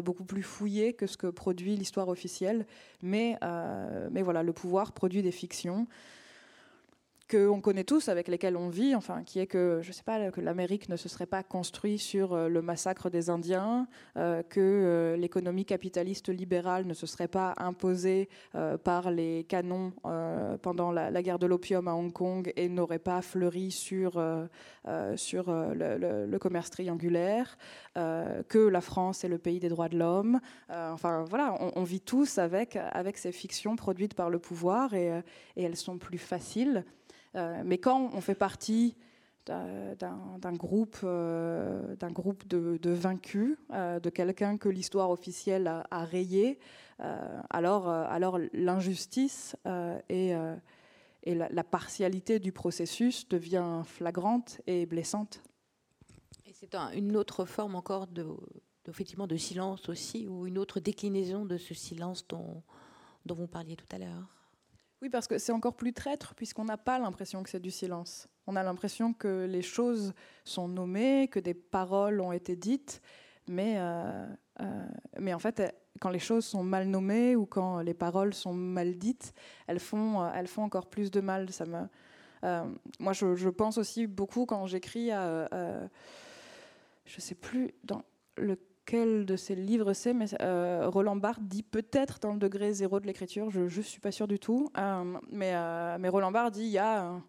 beaucoup 0.03 0.25
plus 0.25 0.43
fouillés 0.43 0.95
que 0.95 1.07
ce 1.07 1.17
que 1.17 1.27
produit 1.27 1.77
l'histoire 1.77 2.09
officielle. 2.09 2.67
Mais, 3.03 3.39
mais 4.11 4.23
voilà, 4.23 4.43
le 4.43 4.53
pouvoir 4.53 4.93
produit 4.93 5.23
des 5.23 5.33
fictions 5.33 5.87
qu'on 7.35 7.61
connaît 7.61 7.85
tous, 7.85 8.09
avec 8.09 8.29
lesquels 8.29 8.57
on 8.57 8.69
vit, 8.69 8.95
enfin, 8.95 9.23
qui 9.25 9.41
est 9.41 9.47
que, 9.47 9.81
je 9.83 9.93
sais 9.93 10.03
pas, 10.03 10.31
que 10.31 10.41
l'Amérique 10.41 10.89
ne 10.89 10.97
se 10.97 11.09
serait 11.09 11.27
pas 11.27 11.43
construite 11.43 12.01
sur 12.01 12.33
euh, 12.33 12.49
le 12.49 12.63
massacre 12.63 13.11
des 13.11 13.31
Indiens, 13.31 13.89
euh, 14.17 14.43
que 14.43 14.61
euh, 14.61 15.17
l'économie 15.17 15.65
capitaliste 15.65 16.29
libérale 16.29 16.87
ne 16.87 16.95
se 16.95 17.07
serait 17.07 17.29
pas 17.29 17.55
imposée 17.57 18.29
par 18.85 19.11
les 19.11 19.45
canons 19.45 19.93
pendant 20.63 20.93
la, 20.93 21.23
guerre 21.23 21.39
de 21.39 21.47
l'opium 21.47 21.89
à 21.89 21.95
Hong 21.95 22.13
Kong 22.13 22.53
et 22.57 22.69
n'aurait 22.69 22.99
pas 22.99 23.23
fleuri 23.23 23.71
sur, 23.71 24.13
sur 25.17 25.45
le, 25.49 26.39
commerce 26.39 26.71
triangulaire, 26.71 27.57
que 27.95 28.69
la 28.69 28.81
France 28.81 29.25
est 29.25 29.29
le 29.29 29.39
pays 29.39 29.61
des 29.61 29.69
droits 29.69 29.89
de 29.89 29.99
l'homme. 29.99 30.41
enfin, 30.71 31.25
voilà, 31.29 31.57
on, 31.77 31.83
vit 31.83 32.01
tous 32.01 32.39
avec, 32.39 32.77
avec 32.77 33.19
ces 33.19 33.33
fictions 33.33 33.77
produites 33.77 34.15
par 34.15 34.31
le 34.31 34.39
pouvoir 34.39 34.95
et, 34.95 35.23
et 35.57 35.63
elles 35.63 35.77
sont 35.77 35.99
plus 35.99 36.19
faciles. 36.19 36.85
Euh, 37.37 37.63
mais 37.65 37.79
quand 37.79 38.11
on 38.13 38.21
fait 38.21 38.35
partie 38.35 38.97
d'un 39.47 40.53
groupe, 40.53 40.97
euh, 41.05 41.97
groupe 42.11 42.47
de, 42.49 42.91
vaincus, 42.91 43.59
euh, 43.73 44.01
de 44.01 44.09
quelqu'un 44.09 44.57
que 44.57 44.69
l'histoire 44.69 45.11
officielle 45.11 45.67
a, 45.67 46.05
rayé, 46.05 46.59
alors, 47.51 47.89
alors 47.89 48.39
l'injustice 48.53 49.57
et, 50.09 50.35
la, 51.27 51.65
partialité 51.65 52.39
du 52.39 52.53
processus 52.53 53.29
devient 53.29 53.83
flagrante 53.85 54.61
et 54.67 54.87
blessante. 54.87 55.43
Et 56.47 56.53
c'est 56.53 56.75
une 56.95 57.17
autre 57.17 57.45
forme 57.45 57.75
encore 57.75 58.07
de, 58.07 58.27
effectivement 58.89 59.27
de 59.27 59.37
silence 59.37 59.89
aussi, 59.91 60.27
ou 60.27 60.47
une 60.47 60.57
autre 60.57 60.81
déclinaison 60.81 61.45
de 61.45 61.59
ce 61.59 61.75
silence 61.75 62.27
dont 62.29 62.63
vous 63.27 63.49
parliez 63.49 63.77
tout 63.77 63.89
à 63.93 63.99
l'heure? 63.99 64.44
Oui, 65.03 65.11
parce 65.11 65.27
que 65.27 65.39
c'est 65.39 65.53
encore 65.53 65.75
plus 65.75 65.93
traître, 65.93 66.35
puisqu'on 66.35 66.65
n'a 66.65 66.77
pas 66.79 66.99
l'impression 66.99 67.43
que 67.43 67.51
c'est 67.51 67.61
du 67.61 67.71
silence. 67.71 68.29
On 68.47 68.57
a 68.57 68.63
l'impression 68.63 69.13
que 69.13 69.47
les 69.47 69.63
choses 69.63 70.15
sont 70.45 70.69
nommées, 70.69 71.29
que 71.29 71.41
des 71.41 71.55
paroles 71.55 72.21
ont 72.21 72.33
été 72.33 72.57
dites, 72.57 73.01
mais, 73.49 73.75
euh, 73.77 74.27
euh, 74.61 74.87
mais 75.19 75.35
en 75.35 75.39
fait, 75.39 75.63
quand 76.01 76.11
les 76.11 76.19
choses 76.19 76.45
sont 76.45 76.63
mal 76.63 76.89
nommées 76.89 77.37
ou 77.37 77.45
quand 77.45 77.81
les 77.81 77.95
paroles 77.95 78.35
sont 78.35 78.55
mal 78.55 78.97
dites, 78.97 79.35
elles 79.67 79.81
font, 79.81 80.27
elles 80.33 80.49
font 80.49 80.63
encore 80.63 80.87
plus 80.87 81.11
de 81.11 81.21
mal. 81.21 81.51
Ça 81.51 81.67
me, 81.67 81.87
moi, 82.99 83.13
je, 83.13 83.49
pense 83.49 83.79
aussi 83.79 84.07
beaucoup 84.07 84.47
quand 84.47 84.67
j'écris 84.67 85.11
à 85.11 85.49
je 87.07 87.17
ne 87.17 87.21
sais 87.21 87.35
plus 87.35 87.75
dans 87.85 88.03
lequel 88.85 89.25
de 89.25 89.37
ces 89.37 89.55
livres 89.55 89.93
c'est, 89.93 90.13
mais 90.13 90.27
euh, 90.41 90.89
Roland 90.89 91.17
Barthes 91.17 91.47
dit 91.47 91.63
peut-être 91.63 92.19
dans 92.21 92.33
le 92.33 92.39
degré 92.39 92.73
zéro 92.73 93.01
de 93.01 93.07
l'écriture, 93.07 93.51
je 93.51 93.63
ne 93.63 93.83
suis 93.83 94.01
pas 94.01 94.13
sûre 94.13 94.29
du 94.29 94.39
tout, 94.39 94.71
euh, 94.77 95.19
mais, 95.31 95.53
euh, 95.55 95.97
mais, 95.99 96.09
Roland 96.09 96.31
Barthes 96.31 96.55
dit 96.55 96.65
il 96.65 96.71
y 96.71 96.79
a, 96.79 97.21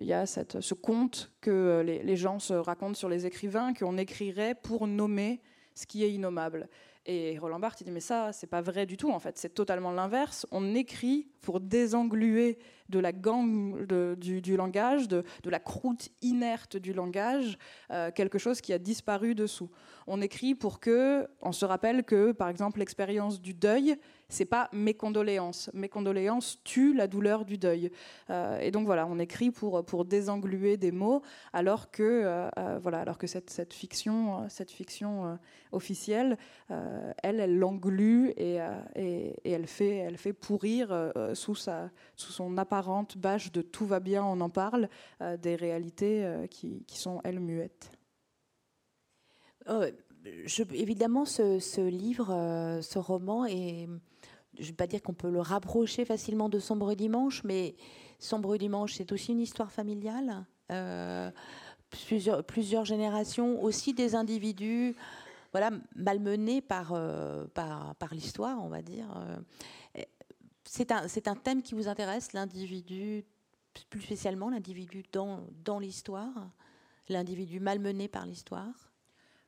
y 0.00 0.12
a 0.12 0.26
ce 0.26 0.74
conte 0.74 1.32
que 1.40 1.82
les, 1.84 2.02
les, 2.02 2.16
gens 2.16 2.38
se 2.38 2.54
racontent 2.54 2.94
sur 2.94 3.08
les 3.08 3.26
écrivains, 3.26 3.72
qu'on 3.74 3.96
écrirait 3.96 4.54
pour 4.54 4.86
nommer 4.86 5.40
ce 5.74 5.86
qui 5.86 6.04
est 6.04 6.10
innommable. 6.10 6.68
Et 7.06 7.38
Roland 7.38 7.60
Barthes 7.60 7.80
il 7.80 7.84
dit 7.84 7.90
mais 7.90 8.00
ça 8.00 8.32
c'est 8.32 8.46
pas 8.46 8.60
vrai 8.60 8.86
du 8.86 8.96
tout 8.96 9.10
en 9.10 9.20
fait, 9.20 9.38
c'est 9.38 9.54
totalement 9.54 9.92
l'inverse. 9.92 10.46
On 10.50 10.74
écrit 10.74 11.28
pour 11.40 11.60
désengluer 11.60 12.58
de 12.90 12.98
la 12.98 13.12
gangue 13.12 13.86
du, 14.16 14.56
langage, 14.56 15.08
de, 15.08 15.24
la 15.44 15.58
croûte 15.58 16.10
inerte 16.22 16.76
du 16.76 16.92
langage, 16.92 17.58
euh, 17.90 18.10
quelque 18.10 18.38
chose 18.38 18.60
qui 18.60 18.72
a 18.72 18.78
disparu 18.78 19.34
dessous. 19.34 19.70
On 20.06 20.20
écrit 20.20 20.54
pour 20.54 20.80
que, 20.80 21.26
on 21.40 21.52
se 21.52 21.64
rappelle 21.64 22.04
que, 22.04 22.32
par 22.32 22.48
exemple, 22.48 22.80
l'expérience 22.80 23.40
du 23.40 23.54
deuil, 23.54 23.96
c'est 24.30 24.46
pas 24.46 24.70
mes 24.72 24.94
condoléances. 24.94 25.70
Mes 25.74 25.90
condoléances 25.90 26.58
tuent 26.64 26.94
la 26.94 27.06
douleur 27.06 27.44
du 27.44 27.58
deuil. 27.58 27.92
Euh, 28.30 28.58
et 28.60 28.70
donc 28.70 28.86
voilà, 28.86 29.06
on 29.06 29.18
écrit 29.18 29.50
pour, 29.50 29.84
pour 29.84 30.06
désengluer 30.06 30.78
des 30.78 30.92
mots, 30.92 31.20
alors 31.52 31.90
que, 31.90 32.02
euh, 32.02 32.78
voilà, 32.82 33.00
alors 33.00 33.18
que 33.18 33.26
cette, 33.26 33.50
cette 33.50 33.74
fiction, 33.74 34.48
cette 34.48 34.70
fiction 34.70 35.38
officielle, 35.72 36.38
elle, 37.22 37.40
elle 37.40 37.58
l'englue 37.58 38.30
et, 38.36 38.58
et, 38.96 39.34
elle, 39.44 39.66
fait, 39.66 39.96
elle 39.96 40.16
fait 40.16 40.32
pourrir 40.32 41.12
sous, 41.34 41.54
sa, 41.54 41.90
sous 42.16 42.32
son 42.32 42.56
apparence 42.56 43.16
bâche 43.16 43.52
de 43.52 43.62
tout 43.62 43.86
va 43.86 44.00
bien, 44.00 44.24
on 44.24 44.40
en 44.40 44.50
parle, 44.50 44.88
euh, 45.20 45.36
des 45.36 45.56
réalités 45.56 46.24
euh, 46.24 46.46
qui, 46.46 46.84
sont, 46.88 47.20
elles, 47.24 47.40
muettes. 47.40 47.90
Oh, 49.68 49.84
évidemment, 50.24 51.24
ce, 51.24 51.88
livre, 51.88 52.30
euh, 52.30 52.82
ce 52.82 52.98
roman, 52.98 53.46
et 53.46 53.88
je 54.58 54.62
ne 54.62 54.66
vais 54.66 54.72
pas 54.72 54.86
dire 54.86 55.02
qu'on 55.02 55.14
peut 55.14 55.30
le 55.30 55.40
rapprocher 55.40 56.04
facilement 56.04 56.48
de 56.48 56.58
Sombre 56.58 56.94
Dimanche, 56.94 57.42
mais 57.44 57.74
Sombre 58.18 58.56
Dimanche, 58.56 58.94
c'est 58.94 59.12
aussi 59.12 59.32
une 59.32 59.40
histoire 59.40 59.72
familiale. 59.72 60.44
plusieurs, 61.90 62.44
plusieurs 62.44 62.84
générations, 62.84 63.62
aussi 63.62 63.94
des 63.94 64.14
individus 64.14 64.94
voilà, 65.52 65.70
malmenés 65.96 66.60
par, 66.60 66.94
par 67.54 68.14
l'histoire, 68.14 68.62
on 68.62 68.68
va 68.68 68.82
dire 68.82 69.08
c'est 70.70 70.92
un, 71.28 71.34
thème 71.34 71.62
qui 71.62 71.74
vous 71.74 71.88
intéresse, 71.88 72.32
l'individu, 72.32 73.24
plus 73.88 74.00
spécialement 74.02 74.50
l'individu 74.50 75.02
dans, 75.12 75.78
l'histoire, 75.80 76.50
l'individu 77.08 77.58
malmené 77.58 78.06
par 78.06 78.24
l'histoire? 78.24 78.72
euh, 78.72 78.89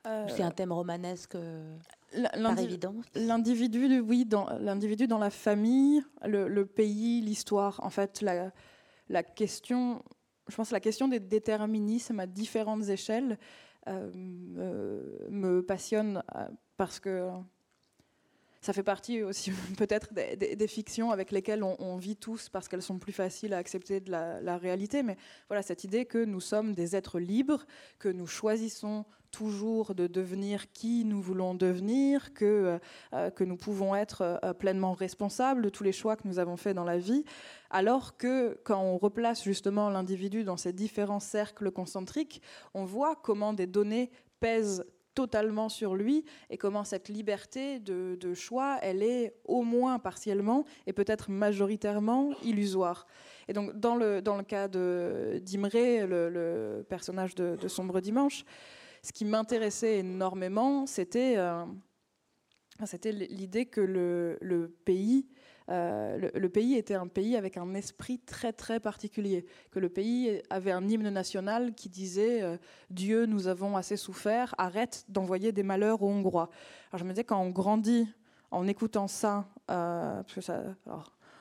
C'est 0.04 0.42
un 0.42 0.50
thème 0.50 0.72
romanesque 0.72 1.36
euh, 1.36 1.76
par 2.42 2.58
évidence 2.58 3.04
L'individu, 3.14 4.00
oui, 4.00 4.24
dans, 4.24 4.46
l'individu 4.58 5.06
dans 5.06 5.18
la 5.18 5.30
famille, 5.30 6.02
le, 6.24 6.64
pays, 6.64 7.20
l'histoire. 7.20 7.78
En 7.84 7.90
fait, 7.90 8.20
la, 8.20 8.50
la, 9.08 9.22
question, 9.22 10.02
je 10.48 10.56
pense 10.56 10.72
la 10.72 10.80
question 10.80 11.06
des 11.06 11.20
déterminismes 11.20 12.18
à 12.18 12.26
différentes 12.26 12.88
échelles 12.88 13.38
euh, 13.88 14.10
me 15.30 15.60
passionne 15.60 16.22
parce 16.76 16.98
que 16.98 17.30
ça 18.62 18.72
fait 18.72 18.84
partie 18.84 19.22
aussi 19.22 19.50
peut-être 19.76 20.14
des, 20.14 20.68
fictions 20.68 21.10
avec 21.10 21.32
lesquelles 21.32 21.64
on, 21.64 21.96
vit 21.96 22.16
tous 22.16 22.48
parce 22.48 22.68
qu'elles 22.68 22.82
sont 22.82 22.98
plus 22.98 23.12
faciles 23.12 23.52
à 23.52 23.58
accepter 23.58 24.00
de 24.00 24.10
la, 24.10 24.56
réalité. 24.56 25.02
Mais 25.02 25.16
voilà, 25.48 25.62
cette 25.62 25.84
idée 25.84 26.06
que 26.06 26.24
nous 26.24 26.40
sommes 26.40 26.72
des 26.72 26.96
êtres 26.96 27.18
libres, 27.18 27.66
que 27.98 28.08
nous 28.08 28.26
choisissons 28.26 29.04
toujours 29.32 29.96
de 29.96 30.06
devenir 30.06 30.70
qui 30.72 31.04
nous 31.04 31.20
voulons 31.20 31.54
devenir, 31.54 32.32
que, 32.34 32.78
euh, 33.14 33.30
que 33.30 33.42
nous 33.42 33.56
pouvons 33.56 33.96
être 33.96 34.38
euh, 34.44 34.52
pleinement 34.52 34.92
responsables 34.92 35.62
de 35.62 35.68
tous 35.70 35.82
les 35.82 35.90
choix 35.90 36.14
que 36.14 36.28
nous 36.28 36.38
avons 36.38 36.56
faits 36.56 36.76
dans 36.76 36.84
la 36.84 36.98
vie, 36.98 37.24
alors 37.70 38.16
que 38.16 38.60
quand 38.62 38.80
on 38.80 38.98
replace 38.98 39.42
justement 39.42 39.90
l'individu 39.90 40.44
dans 40.44 40.56
ces 40.56 40.72
différents 40.72 41.20
cercles 41.20 41.72
concentriques, 41.72 42.40
on 42.74 42.84
voit 42.84 43.16
comment 43.16 43.52
des 43.52 43.66
données 43.66 44.10
pèsent 44.38 44.84
totalement 45.14 45.68
sur 45.68 45.94
lui 45.94 46.24
et 46.50 46.56
comment 46.56 46.84
cette 46.84 47.08
liberté 47.08 47.78
de, 47.78 48.34
choix, 48.34 48.78
elle 48.82 49.02
est 49.02 49.34
au 49.44 49.62
moins 49.62 49.98
partiellement 49.98 50.64
et 50.86 50.92
peut-être 50.92 51.30
majoritairement 51.30 52.30
illusoire. 52.42 53.06
Et 53.48 53.52
donc 53.52 53.78
dans 53.78 53.96
le, 53.96 54.22
dans 54.22 54.36
le 54.36 54.42
cas 54.42 54.68
d'Imré, 54.68 56.06
le, 56.06 56.84
personnage 56.88 57.34
de, 57.34 57.68
Sombre 57.68 58.00
Dimanche, 58.00 58.44
ce 59.02 59.12
qui 59.12 59.24
m'intéressait 59.24 59.98
énormément, 59.98 60.86
c'était 60.86 61.34
euh, 61.36 61.64
l'idée 63.04 63.66
que 63.66 63.80
le, 63.80 64.38
le 64.40 64.68
pays 64.68 65.26
euh, 65.68 66.30
le, 66.34 66.48
pays 66.48 66.74
était 66.74 66.96
un 66.96 67.06
pays 67.06 67.36
avec 67.36 67.56
un 67.56 67.72
esprit 67.74 68.18
très 68.18 68.52
très 68.52 68.80
particulier, 68.80 69.46
que 69.70 69.78
le 69.78 69.88
pays 69.88 70.42
avait 70.50 70.72
un 70.72 70.86
hymne 70.88 71.08
national 71.08 71.74
qui 71.74 71.88
disait 71.88 72.42
euh, 72.42 72.56
Dieu, 72.90 73.26
nous 73.26 73.46
avons 73.46 73.76
assez 73.76 73.96
souffert, 73.96 74.54
arrête 74.58 75.04
d'envoyer 75.08 75.52
des 75.52 75.62
malheurs 75.62 76.02
aux 76.02 76.10
Hongrois. 76.10 76.50
Alors 76.90 76.98
je 76.98 77.04
me 77.04 77.10
disais 77.10 77.24
quand 77.24 77.40
on 77.40 77.50
grandit 77.50 78.08
en 78.50 78.66
écoutant 78.66 79.06
ça, 79.08 79.46
parce 79.66 80.34
que 80.34 80.40
ça, 80.40 80.62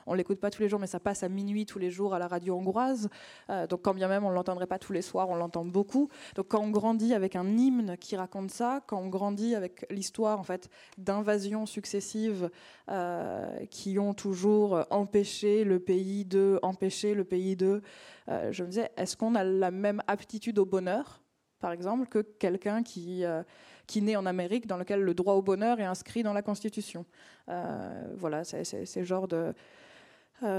on 0.06 0.14
l'écoute 0.14 0.40
pas 0.40 0.50
tous 0.50 0.62
les 0.62 0.68
jours, 0.68 0.80
mais 0.80 0.86
ça 0.86 1.00
passe 1.00 1.22
à 1.22 1.28
minuit 1.28 1.66
tous 1.66 1.78
les 1.78 1.90
jours 1.90 2.14
à 2.14 2.18
la 2.18 2.28
radio 2.28 2.56
hongroise. 2.56 3.08
Euh, 3.50 3.66
donc 3.66 3.82
quand 3.82 3.94
bien 3.94 4.08
même 4.08 4.24
on 4.24 4.30
l'entendrait 4.30 4.66
pas 4.66 4.78
tous 4.78 4.92
les 4.92 5.02
soirs, 5.02 5.28
on 5.28 5.36
l'entend 5.36 5.64
beaucoup. 5.64 6.08
Donc 6.34 6.48
quand 6.48 6.60
on 6.60 6.70
grandit 6.70 7.14
avec 7.14 7.36
un 7.36 7.56
hymne 7.56 7.96
qui 7.98 8.16
raconte 8.16 8.50
ça, 8.50 8.80
quand 8.86 8.98
on 8.98 9.08
grandit 9.08 9.54
avec 9.54 9.86
l'histoire 9.90 10.38
en 10.38 10.42
fait 10.42 10.68
d'invasions 10.98 11.66
successives 11.66 12.50
euh, 12.90 13.64
qui 13.66 13.98
ont 13.98 14.14
toujours 14.14 14.84
empêché 14.90 15.64
le 15.64 15.78
pays 15.78 16.24
de, 16.24 16.58
empêcher 16.62 17.14
le 17.14 17.24
pays 17.24 17.56
de, 17.56 17.82
euh, 18.28 18.52
je 18.52 18.62
me 18.62 18.68
disais, 18.68 18.90
est-ce 18.96 19.16
qu'on 19.16 19.34
a 19.34 19.44
la 19.44 19.70
même 19.70 20.02
aptitude 20.06 20.58
au 20.58 20.66
bonheur 20.66 21.20
par 21.60 21.70
exemple, 21.70 22.08
que 22.08 22.18
quelqu'un 22.18 22.82
qui, 22.82 23.22
qui 23.86 24.02
naît 24.02 24.16
en 24.16 24.26
Amérique, 24.26 24.66
dans 24.66 24.78
lequel 24.78 25.00
le 25.00 25.14
droit 25.14 25.34
au 25.34 25.42
bonheur 25.42 25.78
est 25.78 25.84
inscrit 25.84 26.24
dans 26.24 26.32
la 26.32 26.42
Constitution? 26.42 27.06
voilà, 28.16 28.42
c'est 28.42 28.64
ce 28.64 29.04
genre 29.04 29.28
de, 29.28 29.54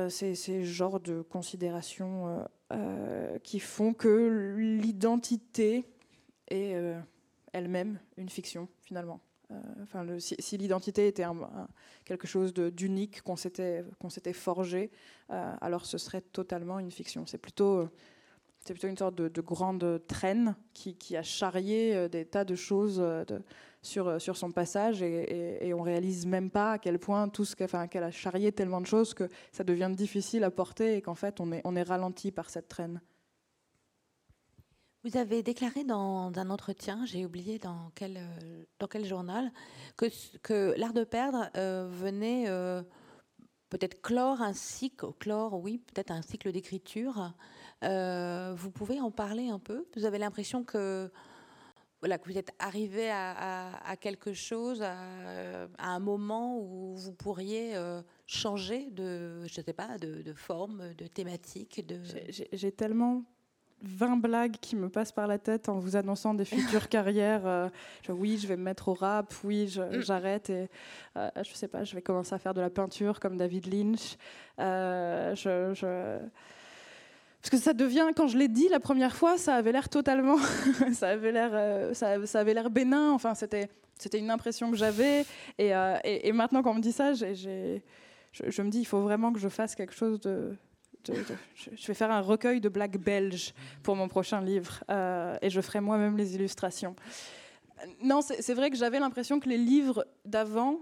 c'est 0.10 0.36
ces 0.36 0.64
genres 0.64 1.00
de 1.00 1.22
considérations 1.22 2.28
euh, 2.28 2.44
euh, 2.74 3.40
qui 3.40 3.60
font 3.60 3.94
que 3.94 4.56
l'identité 4.58 5.86
est 6.50 6.76
elle-même 7.54 8.00
une 8.18 8.30
fiction, 8.30 8.68
finalement. 8.82 9.20
Enfin, 9.84 10.06
si, 10.20 10.58
l'identité 10.58 11.08
était 11.08 11.26
quelque 12.06 12.28
chose 12.28 12.54
d'unique 12.54 13.22
qu'on 13.22 13.36
s'était 13.36 14.34
forgé, 14.34 14.92
alors 15.30 15.86
ce 15.86 15.98
serait 15.98 16.22
totalement 16.22 16.80
une 16.80 16.92
fiction. 16.92 17.26
C'est 17.26 17.38
plutôt 17.38 17.88
c'est 18.64 18.74
plutôt 18.74 18.88
une 18.88 18.98
sorte 18.98 19.16
de, 19.16 19.42
grande 19.42 20.02
traîne 20.08 20.56
qui, 20.74 21.18
a 21.18 21.24
charrié 21.24 22.08
des 22.10 22.26
tas 22.26 22.46
de 22.46 22.56
choses 22.56 23.04
sur, 23.84 24.08
euh, 24.08 24.20
sur 24.20 24.38
son 24.38 24.52
passage 24.52 25.04
et, 25.04 25.68
et, 25.68 25.74
on 25.74 25.82
réalise 25.82 26.26
même 26.26 26.50
pas 26.50 26.74
à 26.74 26.80
quel 26.80 26.98
point 26.98 27.28
tout 27.30 27.46
ce 27.46 27.56
qu'elle 27.56 28.04
a 28.04 28.12
charrié 28.12 28.52
tellement 28.52 28.82
de 28.82 28.88
choses 28.88 29.14
que 29.14 29.30
ça 29.52 29.64
devient 29.64 29.92
difficile 29.96 30.44
à 30.44 30.52
porter 30.52 30.96
et 30.96 31.02
qu'en 31.02 31.16
fait 31.16 31.40
on 31.40 31.52
est, 31.52 31.84
ralenti 31.84 32.32
par 32.32 32.50
cette 32.50 32.70
traîne. 32.70 33.02
Vous 35.04 35.18
avez 35.18 35.44
déclaré 35.44 35.84
dans 35.84 36.32
un 36.38 36.50
entretien, 36.50 37.06
j'ai 37.06 37.26
oublié 37.26 37.60
dans 37.60 37.92
quel, 37.94 38.18
euh, 38.18 39.04
journal, 39.04 39.52
que, 39.98 40.74
l'art 40.80 40.94
de 40.94 41.04
perdre 41.04 41.50
euh, 41.58 41.90
venait 41.92 42.46
peut-être 43.70 44.02
clore 44.02 44.42
un 44.42 44.54
cycle, 44.54 45.08
clore, 45.20 45.60
oui, 45.60 45.80
peut-être 45.80 46.12
un 46.12 46.22
cycle 46.22 46.54
d'écriture. 46.54 47.34
Vous 47.84 48.72
pouvez 48.72 49.00
en 49.00 49.12
parler 49.12 49.50
un 49.50 49.60
peu? 49.60 49.86
Vous 49.96 50.06
avez 50.06 50.18
l'impression 50.18 50.64
que 50.64 51.12
voilà, 52.04 52.18
que 52.18 52.30
vous 52.30 52.38
êtes 52.38 52.52
arrivé 52.60 53.10
à, 53.10 53.96
quelque 54.02 54.34
chose, 54.34 54.82
à, 54.82 54.98
un 55.80 56.00
moment 56.00 56.60
où 56.60 56.96
vous 56.98 57.14
pourriez 57.14 57.78
euh, 57.78 58.02
changer 58.28 58.90
de, 58.92 59.48
je 59.48 59.62
sais 59.62 59.72
pas, 59.72 59.98
de, 59.98 60.34
forme, 60.34 60.94
de 60.96 61.08
thématique. 61.08 61.88
De... 61.88 62.02
J'ai 62.52 62.72
tellement 62.74 63.24
20 63.84 64.18
blagues 64.18 64.58
qui 64.60 64.76
me 64.76 64.90
passent 64.90 65.14
par 65.14 65.28
la 65.28 65.38
tête 65.38 65.70
en 65.70 65.80
vous 65.80 65.96
annonçant 65.96 66.34
des 66.34 66.44
futures 66.44 66.90
carrières. 66.90 67.48
Euh, 67.48 67.70
oui, 68.10 68.38
je 68.38 68.48
vais 68.48 68.58
me 68.58 68.64
mettre 68.64 68.90
au 68.90 68.94
rap, 68.96 69.34
oui, 69.46 69.74
mm. 69.78 70.02
j'arrête 70.02 70.50
et 70.50 70.70
euh, 71.16 71.30
je 71.42 71.54
sais 71.54 71.70
pas, 71.70 71.86
je 71.86 71.96
vais 71.96 72.02
commencer 72.02 72.36
à 72.36 72.38
faire 72.38 72.54
de 72.54 72.60
la 72.60 72.70
peinture 72.70 73.22
comme 73.22 73.38
David 73.38 73.74
Lynch. 73.74 74.18
Euh, 74.60 75.34
je, 75.36 76.20
Parce 77.44 77.52
que 77.52 77.58
ça 77.58 77.74
devient, 77.74 78.08
quand 78.16 78.28
je 78.28 78.38
l'ai 78.38 78.48
dit 78.48 78.70
la 78.70 78.80
première 78.80 79.16
fois, 79.16 79.38
ça 79.38 79.56
avait 79.56 79.72
l'air 79.72 79.90
totalement, 79.90 80.38
ça 80.94 81.10
avait 81.10 81.32
l'air, 81.32 81.94
ça, 81.94 82.26
ça, 82.26 82.40
avait 82.40 82.54
l'air 82.54 82.70
bénin. 82.72 83.12
Enfin, 83.12 83.36
c'était, 83.36 83.70
c'était 84.00 84.18
une 84.18 84.32
impression 84.32 84.72
que 84.72 84.78
j'avais. 84.78 85.26
Et, 85.60 85.74
et, 86.06 86.32
maintenant, 86.32 86.64
quand 86.64 86.72
on 86.72 86.76
me 86.76 86.82
dit 86.82 86.94
ça, 86.94 87.14
je, 87.14 87.30
me 88.62 88.70
dis, 88.70 88.80
il 88.80 88.86
faut 88.86 89.02
vraiment 89.02 89.34
que 89.34 89.40
je 89.40 89.50
fasse 89.50 89.76
quelque 89.76 89.94
chose 89.94 90.22
de 90.22 90.56
je 91.06 91.88
vais 91.88 91.94
faire 91.94 92.12
un 92.12 92.22
recueil 92.22 92.62
de 92.62 92.70
blagues 92.70 92.98
belges 92.98 93.54
pour 93.82 93.96
mon 93.96 94.08
prochain 94.08 94.42
livre 94.42 94.84
euh, 94.90 95.38
et 95.42 95.50
je 95.50 95.62
ferai 95.62 95.82
moi-même 95.82 96.18
les 96.18 96.36
illustrations. 96.36 96.96
Non, 98.02 98.22
c'est 98.22 98.54
vrai 98.54 98.70
que 98.70 98.78
j'avais 98.78 99.00
l'impression 99.00 99.40
que 99.40 99.50
les 99.50 99.58
livres 99.58 100.06
d'avant, 100.24 100.80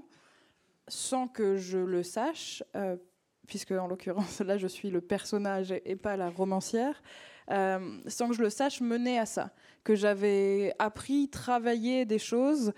sans 0.88 1.28
que 1.28 1.58
je 1.58 1.80
le 1.80 2.04
sache, 2.04 2.64
euh, 2.76 2.96
puisque 3.52 3.72
en 3.72 3.86
l'occurrence 3.88 4.40
là 4.40 4.58
je 4.58 4.68
suis 4.68 4.90
le 4.90 5.02
personnage 5.02 5.74
et, 5.86 5.96
pas 5.96 6.16
la 6.16 6.30
romancière, 6.30 7.04
euh, 7.52 8.00
sans 8.08 8.30
que 8.30 8.34
je 8.34 8.42
le 8.42 8.50
sache, 8.50 8.80
menaient 8.82 9.20
à 9.20 9.26
ça. 9.26 9.52
Que 9.84 9.94
j'avais 9.94 10.74
appris, 10.80 11.28
travaillé 11.28 12.06
des 12.06 12.20
choses 12.20 12.72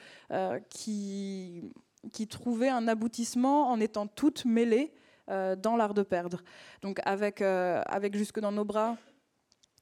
qui, 0.70 1.72
qui 2.12 2.28
trouvaient 2.28 2.70
un 2.70 2.88
aboutissement 2.88 3.70
en 3.70 3.80
étant 3.80 4.08
toutes 4.08 4.46
mêlées 4.46 4.94
euh, 5.30 5.56
dans 5.56 5.78
l'art 5.78 5.94
de 5.94 6.04
perdre. 6.04 6.42
Donc 6.82 7.00
avec, 7.06 7.42
euh, 7.42 7.82
avec 7.86 8.14
Jusque 8.18 8.42
dans 8.42 8.52
nos 8.52 8.66
bras, 8.66 8.98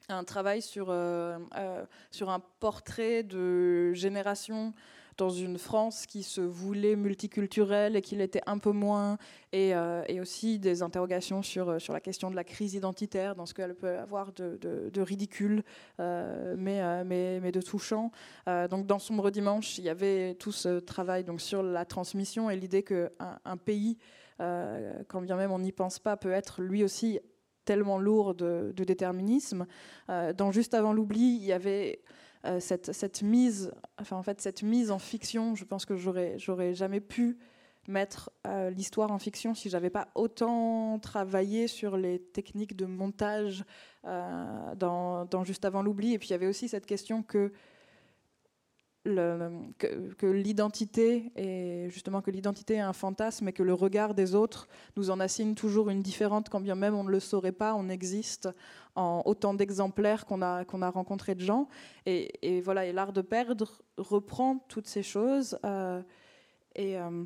un 0.08 0.24
travail 0.24 0.62
sur, 0.62 0.88
euh, 0.90 1.40
sur 2.12 2.30
un 2.30 2.40
portrait 2.60 3.24
de 3.24 3.92
génération 3.94 4.74
dans 5.22 5.30
une 5.30 5.58
France 5.58 6.06
qui 6.06 6.24
se 6.24 6.42
voulait 6.42 6.96
multiculturelle 6.96 7.96
et 7.96 8.02
qui 8.02 8.16
l'était 8.16 8.42
un 8.48 8.58
peu 8.58 8.72
moins, 8.72 9.18
et, 9.54 9.74
et, 10.08 10.20
aussi 10.20 10.60
des 10.60 10.82
interrogations 10.82 11.42
sur, 11.42 11.80
sur 11.80 11.94
la 11.94 12.00
question 12.00 12.32
de 12.32 12.36
la 12.36 12.44
crise 12.44 12.74
identitaire, 12.74 13.36
dans 13.36 13.46
ce 13.46 13.54
qu'elle 13.54 13.76
peut 13.76 13.98
avoir 13.98 14.32
de, 14.34 14.58
de, 14.58 15.02
ridicule, 15.02 15.64
mais, 16.00 17.04
mais, 17.06 17.40
mais, 17.40 17.52
de 17.52 17.62
touchant. 17.62 18.12
donc 18.48 18.88
dans 18.88 19.00
Sombre 19.00 19.30
Dimanche, 19.30 19.78
il 19.78 19.84
y 19.84 19.90
avait 19.90 20.36
tout 20.36 20.52
ce 20.52 20.80
travail 20.80 21.24
donc, 21.24 21.42
sur 21.42 21.62
la 21.62 21.86
transmission 21.86 22.50
et 22.50 22.56
l'idée 22.56 22.84
qu'un 22.84 23.10
un 23.46 23.58
pays 23.58 23.98
euh, 24.42 25.04
quand 25.08 25.22
bien 25.22 25.36
même 25.36 25.52
on 25.52 25.60
n'y 25.60 25.72
pense 25.72 26.00
pas, 26.00 26.18
peut 26.18 26.32
être 26.32 26.62
lui 26.62 26.84
aussi 26.84 27.20
tellement 27.64 28.00
lourd 28.00 28.34
de, 28.34 28.74
déterminisme. 28.76 29.68
Euh, 30.10 30.34
dans 30.34 30.52
Juste 30.52 30.74
avant 30.74 30.94
l'oubli, 30.94 31.36
il 31.36 31.46
y 31.46 31.54
avait 31.54 32.02
euh, 32.46 32.60
cette, 32.60 33.22
mise, 33.22 33.72
enfin 34.00 34.18
en 34.18 34.24
fait 34.24 34.42
cette 34.42 34.64
mise 34.64 34.92
en 34.92 35.00
fiction. 35.00 35.56
Je 35.56 35.66
pense 35.66 35.86
que 35.86 35.96
j'aurais 35.96 36.74
jamais 36.74 37.00
pu 37.00 37.38
mettre 37.88 38.30
l'histoire 38.76 39.12
en 39.12 39.18
fiction 39.18 39.56
si 39.56 39.68
j'avais 39.70 39.90
pas 39.90 40.10
autant 40.14 41.00
travaillé 41.00 41.68
sur 41.68 41.98
les 41.98 42.20
techniques 42.20 42.76
de 42.76 42.86
montage 42.86 43.66
dans, 44.04 45.26
dans, 45.26 45.44
Juste 45.44 45.66
avant 45.66 45.82
l'oubli. 45.82 46.14
Et 46.14 46.20
puis 46.20 46.28
il 46.28 46.32
y 46.32 46.36
avait 46.36 46.46
aussi 46.46 46.70
cette 46.70 46.86
question 46.86 47.24
que 47.24 47.52
que, 49.04 50.28
l'identité 50.28 51.32
est 51.36 51.90
justement 51.90 52.22
que 52.22 52.30
l'identité 52.30 52.76
est 52.76 52.80
un 52.80 52.94
fantasme 52.94 53.48
et 53.48 53.54
que 53.54 53.64
le 53.64 53.74
regard 53.74 54.14
des 54.14 54.36
autres 54.36 54.68
nous 54.96 55.10
en 55.10 55.20
assigne 55.20 55.56
toujours 55.56 55.90
une 55.90 56.02
différente 56.02 56.50
quand 56.50 56.62
bien 56.62 56.76
même 56.76 56.94
on 56.94 57.04
ne 57.04 57.10
le 57.10 57.20
saurait 57.20 57.52
pas 57.52 57.74
on 57.74 57.90
existe 57.90 58.50
en 58.96 59.24
autant 59.26 59.56
d'exemplaires 59.56 60.26
qu'on 60.26 60.42
a 60.42 60.66
qu'on 60.66 60.90
rencontré 60.92 61.34
de 61.34 61.42
gens. 61.42 61.68
Et, 62.06 62.62
voilà 62.62 62.86
et 62.86 62.92
l'art 62.92 63.14
de 63.14 63.22
perdre 63.22 63.82
reprend 63.98 64.60
toutes 64.68 64.88
ces 64.88 65.04
choses 65.04 65.58
euh, 65.66 66.02
et, 66.76 67.00
euh, 67.00 67.24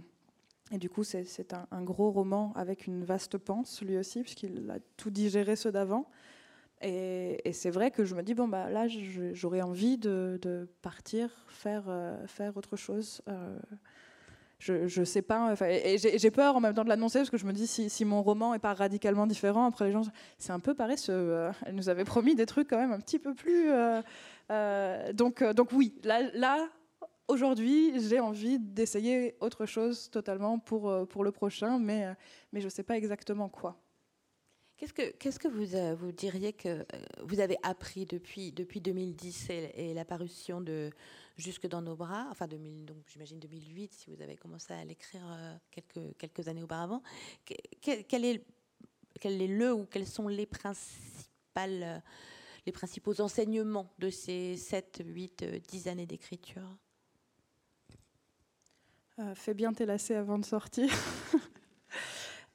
et 0.72 0.78
du 0.78 0.90
coup 0.90 1.04
c'est 1.04 1.54
un, 1.54 1.68
un, 1.72 1.84
gros 1.84 2.12
roman 2.12 2.54
avec 2.56 2.88
une 2.88 3.04
vaste 3.04 3.38
panse 3.38 3.82
lui 3.82 3.98
aussi 3.98 4.22
puisqu'il 4.22 4.70
a 4.70 4.80
tout 4.96 5.10
digéré 5.10 5.56
ceux 5.56 5.72
d'avant 5.72 6.08
et, 6.86 7.52
c'est 7.54 7.72
vrai 7.72 7.90
que 7.90 8.06
je 8.06 8.16
me 8.16 8.22
dis, 8.22 8.34
bon, 8.34 8.48
bah, 8.48 8.70
là, 8.70 8.88
j'aurais 9.34 9.62
envie 9.62 9.98
de, 9.98 10.70
partir, 10.82 11.30
faire, 11.48 11.86
euh, 11.88 12.26
faire 12.28 12.56
autre 12.58 12.76
chose. 12.76 13.22
Euh, 13.28 13.58
je 14.60 15.00
ne 15.00 15.06
sais 15.06 15.22
pas. 15.22 15.56
Et 15.68 15.98
j'ai 15.98 16.32
peur 16.32 16.56
en 16.56 16.60
même 16.60 16.74
temps 16.74 16.84
de 16.84 16.90
l'annoncer 16.90 17.20
parce 17.20 17.30
que 17.30 17.38
je 17.38 17.46
me 17.46 17.54
dis, 17.54 17.68
si, 17.68 18.06
mon 18.06 18.22
roman 18.22 18.54
n'est 18.54 18.60
pas 18.60 18.74
radicalement 18.74 19.28
différent, 19.28 19.66
après 19.66 19.86
les 19.86 19.92
gens, 19.92 20.04
c'est 20.38 20.54
un 20.54 20.60
peu 20.60 20.74
paresseux. 20.74 21.14
Euh, 21.14 21.52
elle 21.66 21.76
nous 21.76 21.90
avait 21.90 22.06
promis 22.06 22.36
des 22.36 22.46
trucs 22.46 22.70
quand 22.70 22.78
même 22.78 22.92
un 22.92 23.00
petit 23.00 23.20
peu 23.20 23.34
plus. 23.34 23.70
donc, 25.14 25.44
donc 25.44 25.72
oui, 25.74 25.96
là, 26.04 26.22
là 26.34 26.68
aujourd'hui, 27.28 28.00
j'ai 28.08 28.20
envie 28.20 28.60
d'essayer 28.60 29.36
autre 29.40 29.66
chose 29.66 30.10
totalement 30.12 30.60
pour, 30.60 31.08
pour 31.08 31.24
le 31.24 31.32
prochain, 31.32 31.80
mais, 31.80 32.06
mais 32.54 32.62
je 32.62 32.70
sais 32.70 32.84
pas 32.84 32.96
exactement 32.96 33.50
quoi. 33.50 33.76
Qu'est-ce 34.94 35.40
que, 35.40 35.48
vous, 35.48 35.76
euh, 35.76 36.12
diriez 36.12 36.54
que 36.54 36.70
euh, 36.70 36.84
vous 37.24 37.40
avez 37.40 37.58
appris 37.64 38.06
depuis, 38.06 38.52
depuis 38.52 38.82
2010 38.82 39.50
et, 39.50 39.94
la 39.94 40.06
parution 40.06 40.62
de 40.62 40.92
Jusque 41.38 41.68
dans 41.68 41.82
nos 41.82 41.98
bras, 41.98 42.28
enfin 42.32 42.48
2000, 42.48 42.86
donc 42.86 42.98
j'imagine 43.08 43.40
2008 43.40 43.94
si 43.94 44.10
vous 44.10 44.22
avez 44.22 44.38
commencé 44.38 44.72
à 44.72 44.86
l'écrire 44.86 45.22
euh, 45.28 45.58
quelques, 46.18 46.48
années 46.48 46.64
auparavant. 46.64 47.02
Quel, 47.82 48.24
est, 48.24 48.42
le 49.22 49.74
ou 49.74 49.86
quels 49.86 50.08
sont 50.08 50.30
les, 50.30 50.46
principales, 50.46 52.02
les 52.66 52.72
principaux 52.72 53.20
enseignements 53.20 53.92
de 54.00 54.10
ces 54.10 54.56
7, 54.56 55.04
8, 55.06 55.44
10 55.68 55.88
années 55.90 56.06
d'écriture? 56.06 56.78
Fais 59.34 59.54
bien 59.54 59.74
tes 59.74 59.86
lacets 59.86 60.16
avant 60.16 60.40
de 60.40 60.46
sortir. 60.46 60.90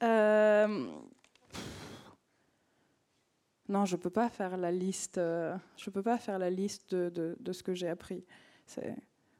non, 3.70 3.84
je 3.84 3.94
peux 3.94 4.10
pas 4.10 4.28
faire 4.28 4.56
la 4.56 4.72
liste. 4.72 5.18
Euh, 5.18 5.56
je 5.76 5.90
peux 5.90 6.02
pas 6.02 6.18
faire 6.18 6.40
la 6.40 6.50
liste 6.50 6.92
de, 6.92 7.52
ce 7.52 7.62
que 7.62 7.72
j'ai 7.72 7.88
appris. 7.88 8.24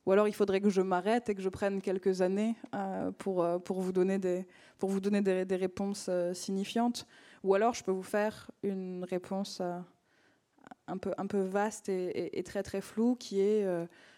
Ou 0.07 0.12
alors 0.12 0.28
il 0.28 0.33
faudrait 0.33 0.61
que 0.61 0.70
je 0.70 0.81
m'arrête 0.81 1.28
et 1.28 1.35
que 1.35 1.43
je 1.43 1.49
prenne 1.49 1.83
quelques 1.83 2.22
années 2.22 2.55
euh, 2.74 3.11
pour, 3.11 3.43
euh, 3.43 3.59
pour 3.59 3.81
vous 3.81 3.91
donner 3.91 4.20
des, 4.20 5.57
réponses 5.57 6.09
signifiantes. 6.33 7.09
Ou 7.43 7.55
alors 7.55 7.74
je 7.74 7.83
peux 7.83 7.91
vous 7.91 8.05
faire 8.05 8.53
une 8.62 9.05
réponse 9.05 9.61
un, 10.87 10.99
peu, 10.99 11.12
un 11.18 11.26
peu 11.26 11.41
vaste 11.41 11.89
et, 11.89 12.39
et, 12.39 12.43
très 12.45 12.62
très 12.62 12.81
floue 12.81 13.16
qui 13.16 13.41
est 13.41 13.66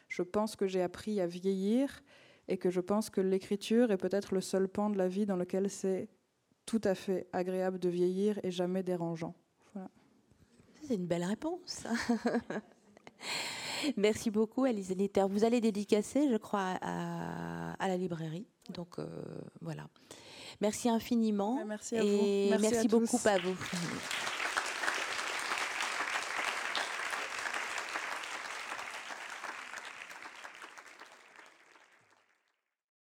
je 0.09 0.23
pense 0.23 0.57
que 0.57 0.67
j'ai 0.67 0.83
appris 0.83 1.23
à 1.23 1.27
vieillir 1.27 2.03
et 2.49 2.59
que 2.59 2.69
je 2.69 2.81
pense 2.81 3.09
que 3.09 3.23
l'écriture 3.23 3.91
est 3.91 3.97
peut-être 3.97 4.35
le 4.35 4.43
seul 4.43 4.69
pan 4.69 4.91
de 4.91 4.99
la 4.99 5.09
vie 5.09 5.25
dans 5.25 5.37
lequel 5.37 5.71
c'est 5.71 6.11
tout 6.67 6.83
à 6.85 6.95
fait 6.95 7.29
agréable 7.33 7.79
de 7.79 7.89
vieillir 7.89 8.39
et 8.43 8.51
jamais 8.51 8.83
dérangeant. 8.83 9.35
C'est 10.93 10.97
une 10.99 11.07
belle 11.07 11.25
réponse. 11.25 11.85
Merci 13.97 14.31
beaucoup, 14.31 14.65
Alice 14.65 14.91
Litter. 14.91 15.25
Vous 15.27 15.43
allez 15.43 15.59
dédicacer, 15.59 16.29
je 16.31 16.37
crois, 16.37 16.77
à, 16.83 17.89
la 17.89 17.97
librairie. 17.97 18.47
Donc 18.75 18.99
euh, 18.99 19.07
voilà. 19.63 19.89
Merci 20.61 20.91
infiniment. 20.91 21.65
Merci 21.65 21.97
à 21.97 22.05
et 22.05 22.51
merci, 22.61 22.89
beaucoup 22.89 23.19
à 23.25 23.39
vous. 23.39 23.57